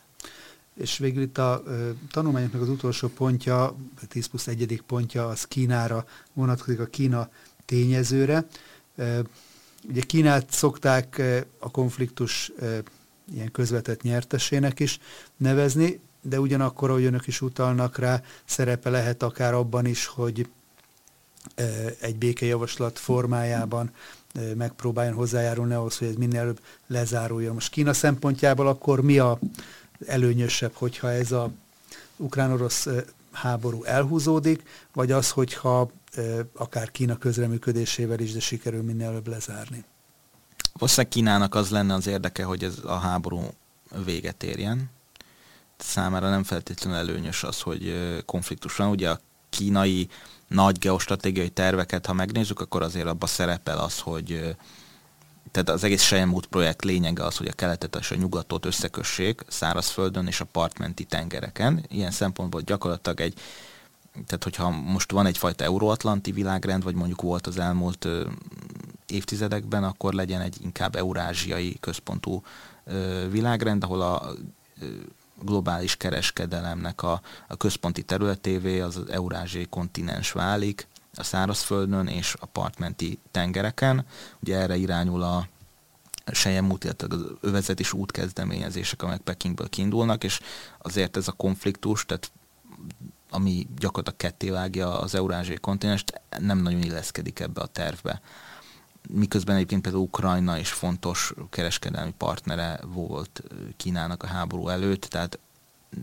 És 0.76 0.98
végül 0.98 1.22
itt 1.22 1.38
a 1.38 1.62
ö, 1.66 1.90
tanulmányoknak 2.12 2.62
az 2.62 2.70
utolsó 2.70 3.08
pontja, 3.08 3.64
a 3.66 3.76
10 4.08 4.26
plusz 4.26 4.48
1. 4.48 4.84
pontja, 4.86 5.28
az 5.28 5.44
Kínára 5.44 6.06
vonatkozik, 6.34 6.80
a 6.80 6.86
Kína 6.86 7.30
tényezőre. 7.66 8.48
Ö, 8.96 9.20
ugye 9.90 10.02
Kínát 10.02 10.52
szokták 10.52 11.22
a 11.60 11.72
konfliktus 11.72 12.52
ilyen 13.34 13.52
közvetett 13.52 14.02
nyertesének 14.02 14.80
is 14.80 15.00
nevezni, 15.38 16.00
de 16.22 16.40
ugyanakkor, 16.40 16.90
ahogy 16.90 17.04
önök 17.04 17.28
is 17.28 17.42
utalnak 17.42 17.98
rá, 17.98 18.22
szerepe 18.46 18.90
lehet 18.90 19.24
akár 19.24 19.54
abban 19.54 19.86
is, 19.86 20.06
hogy 20.06 20.50
egy 22.00 22.16
békejavaslat 22.16 23.00
formájában 23.00 23.92
megpróbáljon 24.56 25.16
hozzájárulni 25.16 25.74
ahhoz, 25.74 25.98
hogy 25.98 26.08
ez 26.08 26.16
minél 26.16 26.40
előbb 26.40 26.60
lezáruljon. 26.88 27.54
Most 27.54 27.72
Kína 27.72 27.94
szempontjából 27.94 28.68
akkor 28.68 29.02
mi 29.02 29.20
a 29.20 29.40
előnyösebb, 30.06 30.74
hogyha 30.74 31.12
ez 31.12 31.32
a 31.32 31.52
ukrán-orosz 32.16 32.88
háború 33.32 33.84
elhúzódik, 33.84 34.64
vagy 34.94 35.12
az, 35.12 35.32
hogyha 35.32 35.92
akár 36.54 36.92
Kína 36.92 37.18
közreműködésével 37.18 38.20
is, 38.20 38.32
de 38.34 38.40
sikerül 38.40 38.82
minél 38.82 39.08
előbb 39.08 39.28
lezárni. 39.28 39.84
Valószínűleg 40.74 41.12
Kínának 41.12 41.56
az 41.56 41.70
lenne 41.70 41.94
az 41.94 42.08
érdeke, 42.08 42.44
hogy 42.44 42.64
ez 42.64 42.78
a 42.84 42.96
háború 42.96 43.42
véget 44.06 44.44
érjen. 44.44 44.90
Számára 45.78 46.30
nem 46.30 46.44
feltétlenül 46.44 47.00
előnyös 47.00 47.44
az, 47.44 47.62
hogy 47.62 47.96
konfliktus 48.26 48.76
van. 48.76 48.90
Ugye 48.90 49.10
a 49.10 49.20
kínai 49.50 50.10
nagy 50.48 50.80
geostratégiai 50.80 51.50
terveket, 51.50 52.06
ha 52.06 52.14
megnézzük, 52.14 52.60
akkor 52.60 52.82
azért 52.82 53.08
abban 53.08 53.30
szerepel 53.30 53.78
az, 53.78 54.00
hogy 54.00 54.56
tehát 55.52 55.70
az 55.70 55.84
egész 55.84 56.04
Sejemút 56.04 56.46
projekt 56.46 56.84
lényege 56.84 57.24
az, 57.26 57.38
hogy 57.38 57.48
a 57.48 57.54
keletet 57.54 57.96
és 57.96 58.12
a 58.12 58.16
nyugatot 58.16 58.66
összekössék 58.66 59.42
szárazföldön 59.48 60.28
és 60.28 60.42
a 60.42 60.46
partmenti 60.46 61.04
tengereken. 61.04 61.86
Ilyen 61.88 62.12
szempontból 62.12 62.62
gyakorlatilag 62.62 63.22
egy, 63.22 63.34
tehát 64.26 64.44
hogyha 64.44 64.70
most 64.70 65.12
van 65.12 65.26
egyfajta 65.26 65.64
euróatlanti 65.64 66.32
világrend, 66.32 66.84
vagy 66.84 66.96
mondjuk 66.96 67.22
volt 67.22 67.48
az 67.48 67.58
elmúlt 67.58 68.08
évtizedekben, 69.08 69.84
akkor 69.84 70.14
legyen 70.14 70.42
egy 70.42 70.58
inkább 70.62 70.96
eurázsiai 70.96 71.78
központú 71.80 72.44
világrend, 73.30 73.84
ahol 73.84 74.02
a 74.02 74.34
globális 75.42 75.96
kereskedelemnek 75.96 77.04
a, 77.04 77.22
a 77.48 77.58
központi 77.58 78.02
területévé 78.02 78.80
az, 78.80 78.96
az 78.96 79.10
eurázsiai 79.10 79.66
kontinens 79.66 80.32
válik, 80.32 80.88
a 81.16 81.24
szárazföldön 81.24 82.08
és 82.08 82.36
a 82.40 82.46
partmenti 82.46 83.20
tengereken. 83.32 84.06
Ugye 84.40 84.58
erre 84.58 84.76
irányul 84.76 85.24
a 85.24 85.48
Sejem 86.32 86.72
út, 86.72 86.84
illetve 86.84 87.08
az 87.16 87.22
övezet 87.42 87.80
és 87.80 87.94
útkezdeményezések, 87.94 89.02
amelyek 89.02 89.22
Pekingből 89.22 89.70
kiindulnak, 89.70 90.24
és 90.24 90.40
azért 90.78 91.18
ez 91.18 91.28
a 91.28 91.32
konfliktus, 91.32 92.06
tehát 92.06 92.32
ami 93.30 93.68
gyakorlatilag 93.78 94.18
ketté 94.18 94.80
az 94.80 95.16
eurázsiai 95.16 95.58
kontinenst, 95.58 96.22
nem 96.40 96.58
nagyon 96.58 96.82
illeszkedik 96.82 97.40
ebbe 97.40 97.62
a 97.62 97.66
tervbe. 97.66 98.22
Miközben 99.10 99.56
egyébként 99.56 99.82
például 99.82 100.04
Ukrajna 100.04 100.58
is 100.58 100.72
fontos 100.72 101.34
kereskedelmi 101.50 102.14
partnere 102.18 102.80
volt 102.86 103.44
Kínának 103.78 104.24
a 104.24 104.28
háború 104.28 104.68
előtt, 104.68 105.02
tehát 105.02 105.40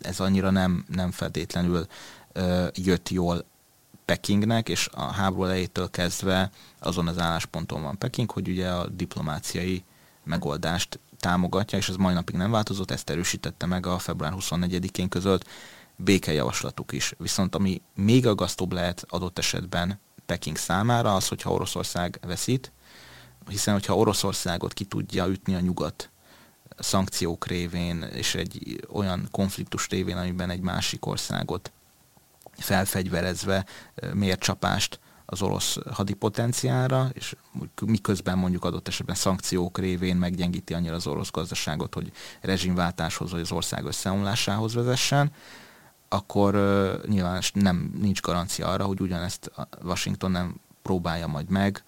ez 0.00 0.20
annyira 0.20 0.50
nem, 0.50 0.84
nem 0.88 1.10
feltétlenül 1.10 1.86
ö, 2.32 2.66
jött 2.74 3.08
jól 3.08 3.44
Pekingnek, 4.04 4.68
és 4.68 4.88
a 4.92 5.02
háború 5.02 5.44
elejétől 5.44 5.90
kezdve 5.90 6.50
azon 6.78 7.08
az 7.08 7.18
állásponton 7.18 7.82
van 7.82 7.98
Peking, 7.98 8.30
hogy 8.30 8.48
ugye 8.48 8.70
a 8.70 8.88
diplomáciai 8.88 9.84
megoldást 10.24 10.98
támogatja, 11.18 11.78
és 11.78 11.88
ez 11.88 11.96
mai 11.96 12.14
napig 12.14 12.34
nem 12.34 12.50
változott, 12.50 12.90
ezt 12.90 13.10
erősítette 13.10 13.66
meg 13.66 13.86
a 13.86 13.98
február 13.98 14.32
24-én 14.36 15.08
közölt 15.08 15.46
békejavaslatuk 15.96 16.92
is. 16.92 17.14
Viszont 17.18 17.54
ami 17.54 17.82
még 17.94 18.26
aggasztóbb 18.26 18.72
lehet 18.72 19.04
adott 19.08 19.38
esetben 19.38 20.00
Peking 20.26 20.56
számára, 20.56 21.14
az, 21.14 21.28
hogyha 21.28 21.52
Oroszország 21.52 22.18
veszít, 22.26 22.72
hiszen 23.48 23.74
hogyha 23.74 23.96
Oroszországot 23.96 24.72
ki 24.72 24.84
tudja 24.84 25.26
ütni 25.26 25.54
a 25.54 25.60
nyugat 25.60 26.10
szankciók 26.78 27.46
révén, 27.46 28.02
és 28.02 28.34
egy 28.34 28.86
olyan 28.92 29.28
konfliktus 29.30 29.88
révén, 29.88 30.16
amiben 30.16 30.50
egy 30.50 30.60
másik 30.60 31.06
országot 31.06 31.72
felfegyverezve 32.58 33.66
mér 34.12 34.38
csapást 34.38 34.98
az 35.26 35.42
orosz 35.42 35.76
hadipotenciára, 35.90 37.08
és 37.12 37.36
miközben 37.86 38.38
mondjuk 38.38 38.64
adott 38.64 38.88
esetben 38.88 39.14
szankciók 39.14 39.78
révén 39.78 40.16
meggyengíti 40.16 40.74
annyira 40.74 40.94
az 40.94 41.06
orosz 41.06 41.30
gazdaságot, 41.30 41.94
hogy 41.94 42.12
rezsimváltáshoz 42.40 43.30
vagy 43.30 43.40
az 43.40 43.52
ország 43.52 43.84
összeomlásához 43.84 44.74
vezessen, 44.74 45.32
akkor 46.08 46.54
uh, 46.54 47.04
nyilván 47.06 47.42
nem 47.52 47.92
nincs 48.00 48.20
garancia 48.20 48.68
arra, 48.68 48.84
hogy 48.84 49.00
ugyanezt 49.00 49.50
Washington 49.82 50.30
nem 50.30 50.60
próbálja 50.82 51.26
majd 51.26 51.48
meg 51.50 51.84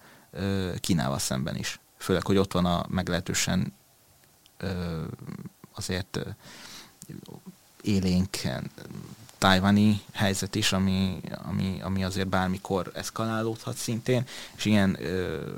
Kínával 0.79 1.19
szemben 1.19 1.55
is. 1.55 1.79
Főleg, 1.97 2.25
hogy 2.25 2.37
ott 2.37 2.53
van 2.53 2.65
a 2.65 2.85
meglehetősen 2.89 3.73
azért 5.73 6.19
élénken 7.81 8.71
tájvani 9.37 10.01
helyzet 10.13 10.55
is, 10.55 10.71
ami, 10.71 11.21
ami, 11.43 11.79
ami 11.81 12.03
azért 12.03 12.27
bármikor 12.27 12.91
eszkalálódhat 12.93 13.75
szintén, 13.75 14.25
és 14.55 14.65
ilyen 14.65 15.03
ö, 15.03 15.49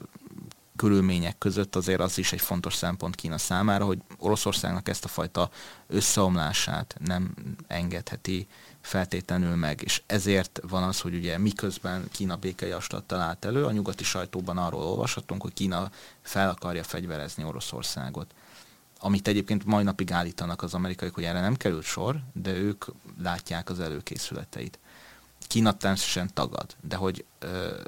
körülmények 0.76 1.38
között 1.38 1.76
azért 1.76 2.00
az 2.00 2.18
is 2.18 2.32
egy 2.32 2.42
fontos 2.42 2.76
szempont 2.76 3.16
Kína 3.16 3.38
számára, 3.38 3.86
hogy 3.86 4.00
Oroszországnak 4.18 4.90
ezt 4.90 5.04
a 5.04 5.08
fajta 5.08 5.50
összeomlását 5.88 6.96
nem 7.06 7.34
engedheti 7.68 8.48
feltétlenül 8.90 9.56
meg, 9.56 9.82
és 9.82 10.02
ezért 10.06 10.60
van 10.70 10.84
az, 10.84 11.00
hogy 11.00 11.16
ugye 11.16 11.38
miközben 11.38 12.08
Kína 12.12 12.36
békejavaslat 12.36 13.04
talált 13.04 13.46
elő, 13.46 13.66
a 13.66 13.72
nyugati 13.72 14.04
sajtóban 14.04 14.58
arról 14.58 14.84
olvashatunk, 14.84 15.42
hogy 15.42 15.54
Kína 15.54 15.92
fel 16.22 16.50
akarja 16.50 16.84
fegyverezni 16.84 17.44
Oroszországot 17.44 18.34
amit 19.02 19.28
egyébként 19.28 19.66
mai 19.66 19.84
napig 19.84 20.12
állítanak 20.12 20.62
az 20.62 20.74
amerikaiak, 20.74 21.14
hogy 21.14 21.24
erre 21.24 21.42
nem 21.42 21.56
került 21.56 21.84
sor, 21.84 22.20
de 22.34 22.52
ők 22.52 22.86
látják 23.22 23.70
az 23.70 23.80
előkészületeit. 23.80 24.80
Kína 25.48 25.74
természetesen 25.74 26.34
tagad, 26.34 26.76
de 26.82 26.96
hogy 26.96 27.26
ö, 27.40 27.82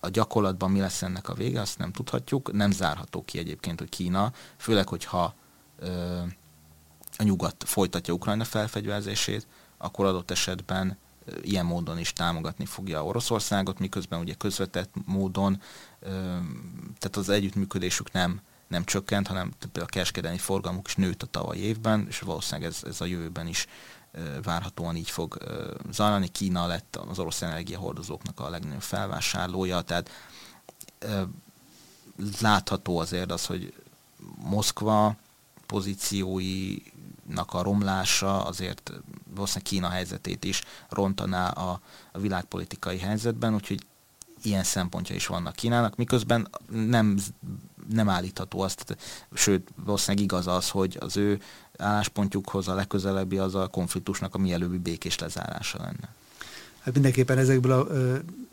a 0.00 0.08
gyakorlatban 0.08 0.70
mi 0.70 0.80
lesz 0.80 1.02
ennek 1.02 1.28
a 1.28 1.34
vége, 1.34 1.60
azt 1.60 1.78
nem 1.78 1.92
tudhatjuk. 1.92 2.52
Nem 2.52 2.70
zárható 2.70 3.24
ki 3.24 3.38
egyébként, 3.38 3.78
hogy 3.78 3.88
Kína, 3.88 4.32
főleg, 4.56 4.88
hogyha 4.88 5.34
ö, 5.78 6.20
a 7.16 7.22
nyugat 7.22 7.64
folytatja 7.66 8.14
Ukrajna 8.14 8.44
felfegyverzését, 8.44 9.46
akkor 9.82 10.04
adott 10.04 10.30
esetben 10.30 10.98
ilyen 11.42 11.66
módon 11.66 11.98
is 11.98 12.12
támogatni 12.12 12.66
fogja 12.66 13.04
Oroszországot, 13.04 13.78
miközben 13.78 14.20
ugye 14.20 14.34
közvetett 14.34 14.90
módon, 15.04 15.60
tehát 16.98 17.16
az 17.16 17.28
együttműködésük 17.28 18.12
nem 18.12 18.40
nem 18.72 18.84
csökkent, 18.84 19.26
hanem 19.26 19.52
például 19.58 19.84
a 19.84 19.92
kereskedelmi 19.92 20.38
forgalmuk 20.38 20.86
is 20.86 20.94
nőtt 20.94 21.22
a 21.22 21.26
tavaly 21.26 21.56
évben, 21.56 22.06
és 22.08 22.20
valószínűleg 22.20 22.70
ez, 22.70 22.82
ez 22.84 23.00
a 23.00 23.04
jövőben 23.04 23.46
is 23.46 23.66
várhatóan 24.42 24.96
így 24.96 25.10
fog 25.10 25.38
zajlani. 25.90 26.28
Kína 26.28 26.66
lett 26.66 26.96
az 26.96 27.18
orosz 27.18 27.42
energiahordozóknak 27.42 28.40
a 28.40 28.50
legnagyobb 28.50 28.82
felvásárlója, 28.82 29.80
tehát 29.80 30.10
látható 32.40 32.98
azért 32.98 33.32
az, 33.32 33.46
hogy 33.46 33.74
Moszkva 34.36 35.16
pozícióinak 37.32 37.54
a 37.54 37.62
romlása 37.62 38.44
azért 38.44 38.92
valószínűleg 39.34 39.68
Kína 39.68 39.88
helyzetét 39.88 40.44
is 40.44 40.62
rontaná 40.88 41.48
a, 41.48 41.80
a 42.12 42.18
világpolitikai 42.18 42.98
helyzetben, 42.98 43.54
úgyhogy 43.54 43.80
ilyen 44.42 44.64
szempontja 44.64 45.14
is 45.14 45.26
vannak 45.26 45.54
Kínának, 45.54 45.96
miközben 45.96 46.48
nem 46.68 47.18
nem 47.88 48.08
állítható 48.08 48.60
azt, 48.60 48.96
sőt, 49.34 49.68
valószínűleg 49.84 50.24
igaz 50.24 50.46
az, 50.46 50.70
hogy 50.70 50.96
az 51.00 51.16
ő 51.16 51.40
álláspontjukhoz 51.78 52.68
a 52.68 52.74
legközelebbi 52.74 53.38
az 53.38 53.54
a 53.54 53.66
konfliktusnak 53.68 54.34
a 54.34 54.38
mielőbbi 54.38 54.78
békés 54.78 55.18
lezárása 55.18 55.78
lenne. 55.78 56.14
Hát 56.80 56.94
mindenképpen 56.94 57.38
ezekből 57.38 57.72
a 57.72 57.86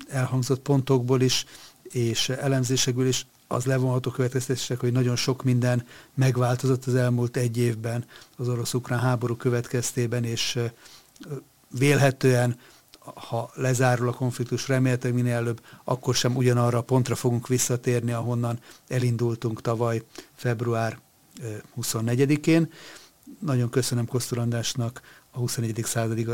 elhangzott 0.09 0.59
pontokból 0.59 1.21
is, 1.21 1.45
és 1.83 2.29
elemzésekből 2.29 3.07
is 3.07 3.25
az 3.51 3.65
levonható 3.65 4.11
következtetések, 4.11 4.79
hogy 4.79 4.91
nagyon 4.91 5.15
sok 5.15 5.43
minden 5.43 5.85
megváltozott 6.13 6.85
az 6.85 6.95
elmúlt 6.95 7.37
egy 7.37 7.57
évben 7.57 8.05
az 8.37 8.47
orosz-ukrán 8.47 8.99
háború 8.99 9.35
következtében, 9.35 10.23
és 10.23 10.59
vélhetően 11.79 12.57
ha 13.15 13.51
lezárul 13.53 14.07
a 14.07 14.13
konfliktus, 14.13 14.67
remélhetőleg 14.67 15.17
minél 15.17 15.35
előbb, 15.35 15.61
akkor 15.83 16.15
sem 16.15 16.35
ugyanarra 16.35 16.77
a 16.77 16.81
pontra 16.81 17.15
fogunk 17.15 17.47
visszatérni, 17.47 18.11
ahonnan 18.11 18.59
elindultunk 18.87 19.61
tavaly 19.61 20.03
február 20.35 20.99
24-én. 21.81 22.71
Nagyon 23.39 23.69
köszönöm 23.69 24.05
Kosztor 24.05 24.37
Andrásnak, 24.37 25.01
a 25.31 25.37
21. 25.37 25.81
századi 25.83 26.27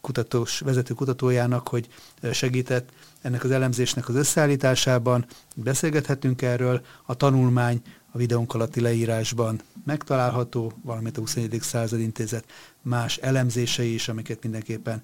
kutatós, 0.00 0.60
vezető 0.60 0.94
kutatójának, 0.94 1.68
hogy 1.68 1.88
segített 2.32 2.90
ennek 3.20 3.44
az 3.44 3.50
elemzésnek 3.50 4.08
az 4.08 4.14
összeállításában. 4.14 5.26
Beszélgethetünk 5.56 6.42
erről. 6.42 6.80
A 7.04 7.14
tanulmány 7.14 7.82
a 8.14 8.18
videónk 8.18 8.54
alatti 8.54 8.80
leírásban 8.80 9.60
megtalálható, 9.84 10.72
valamint 10.82 11.16
a 11.16 11.20
21. 11.20 11.58
század 11.60 12.00
intézet 12.00 12.44
más 12.82 13.16
elemzései 13.16 13.94
is, 13.94 14.08
amiket 14.08 14.42
mindenképpen 14.42 15.02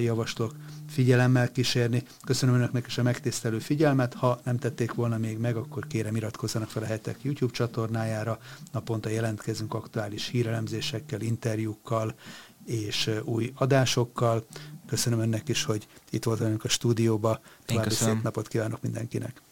javaslok 0.00 0.54
figyelemmel 0.88 1.52
kísérni. 1.52 2.02
Köszönöm 2.24 2.54
Önöknek 2.54 2.86
is 2.86 2.98
a 2.98 3.02
megtisztelő 3.02 3.58
figyelmet. 3.58 4.14
Ha 4.14 4.40
nem 4.44 4.58
tették 4.58 4.94
volna 4.94 5.18
még 5.18 5.38
meg, 5.38 5.56
akkor 5.56 5.86
kérem 5.86 6.16
iratkozzanak 6.16 6.70
fel 6.70 6.82
a 6.82 6.86
hetek 6.86 7.18
YouTube 7.22 7.52
csatornájára. 7.52 8.38
Naponta 8.72 9.08
jelentkezünk 9.08 9.74
aktuális 9.74 10.28
hírelemzésekkel, 10.28 11.20
interjúkkal 11.20 12.14
és 12.68 13.10
új 13.24 13.52
adásokkal. 13.54 14.46
Köszönöm 14.86 15.20
Önnek 15.20 15.48
is, 15.48 15.64
hogy 15.64 15.86
itt 16.10 16.24
volt 16.24 16.38
velünk 16.38 16.64
a 16.64 16.68
stúdióba. 16.68 17.40
További 17.64 17.90
szép 17.90 18.22
napot 18.22 18.48
kívánok 18.48 18.82
mindenkinek. 18.82 19.42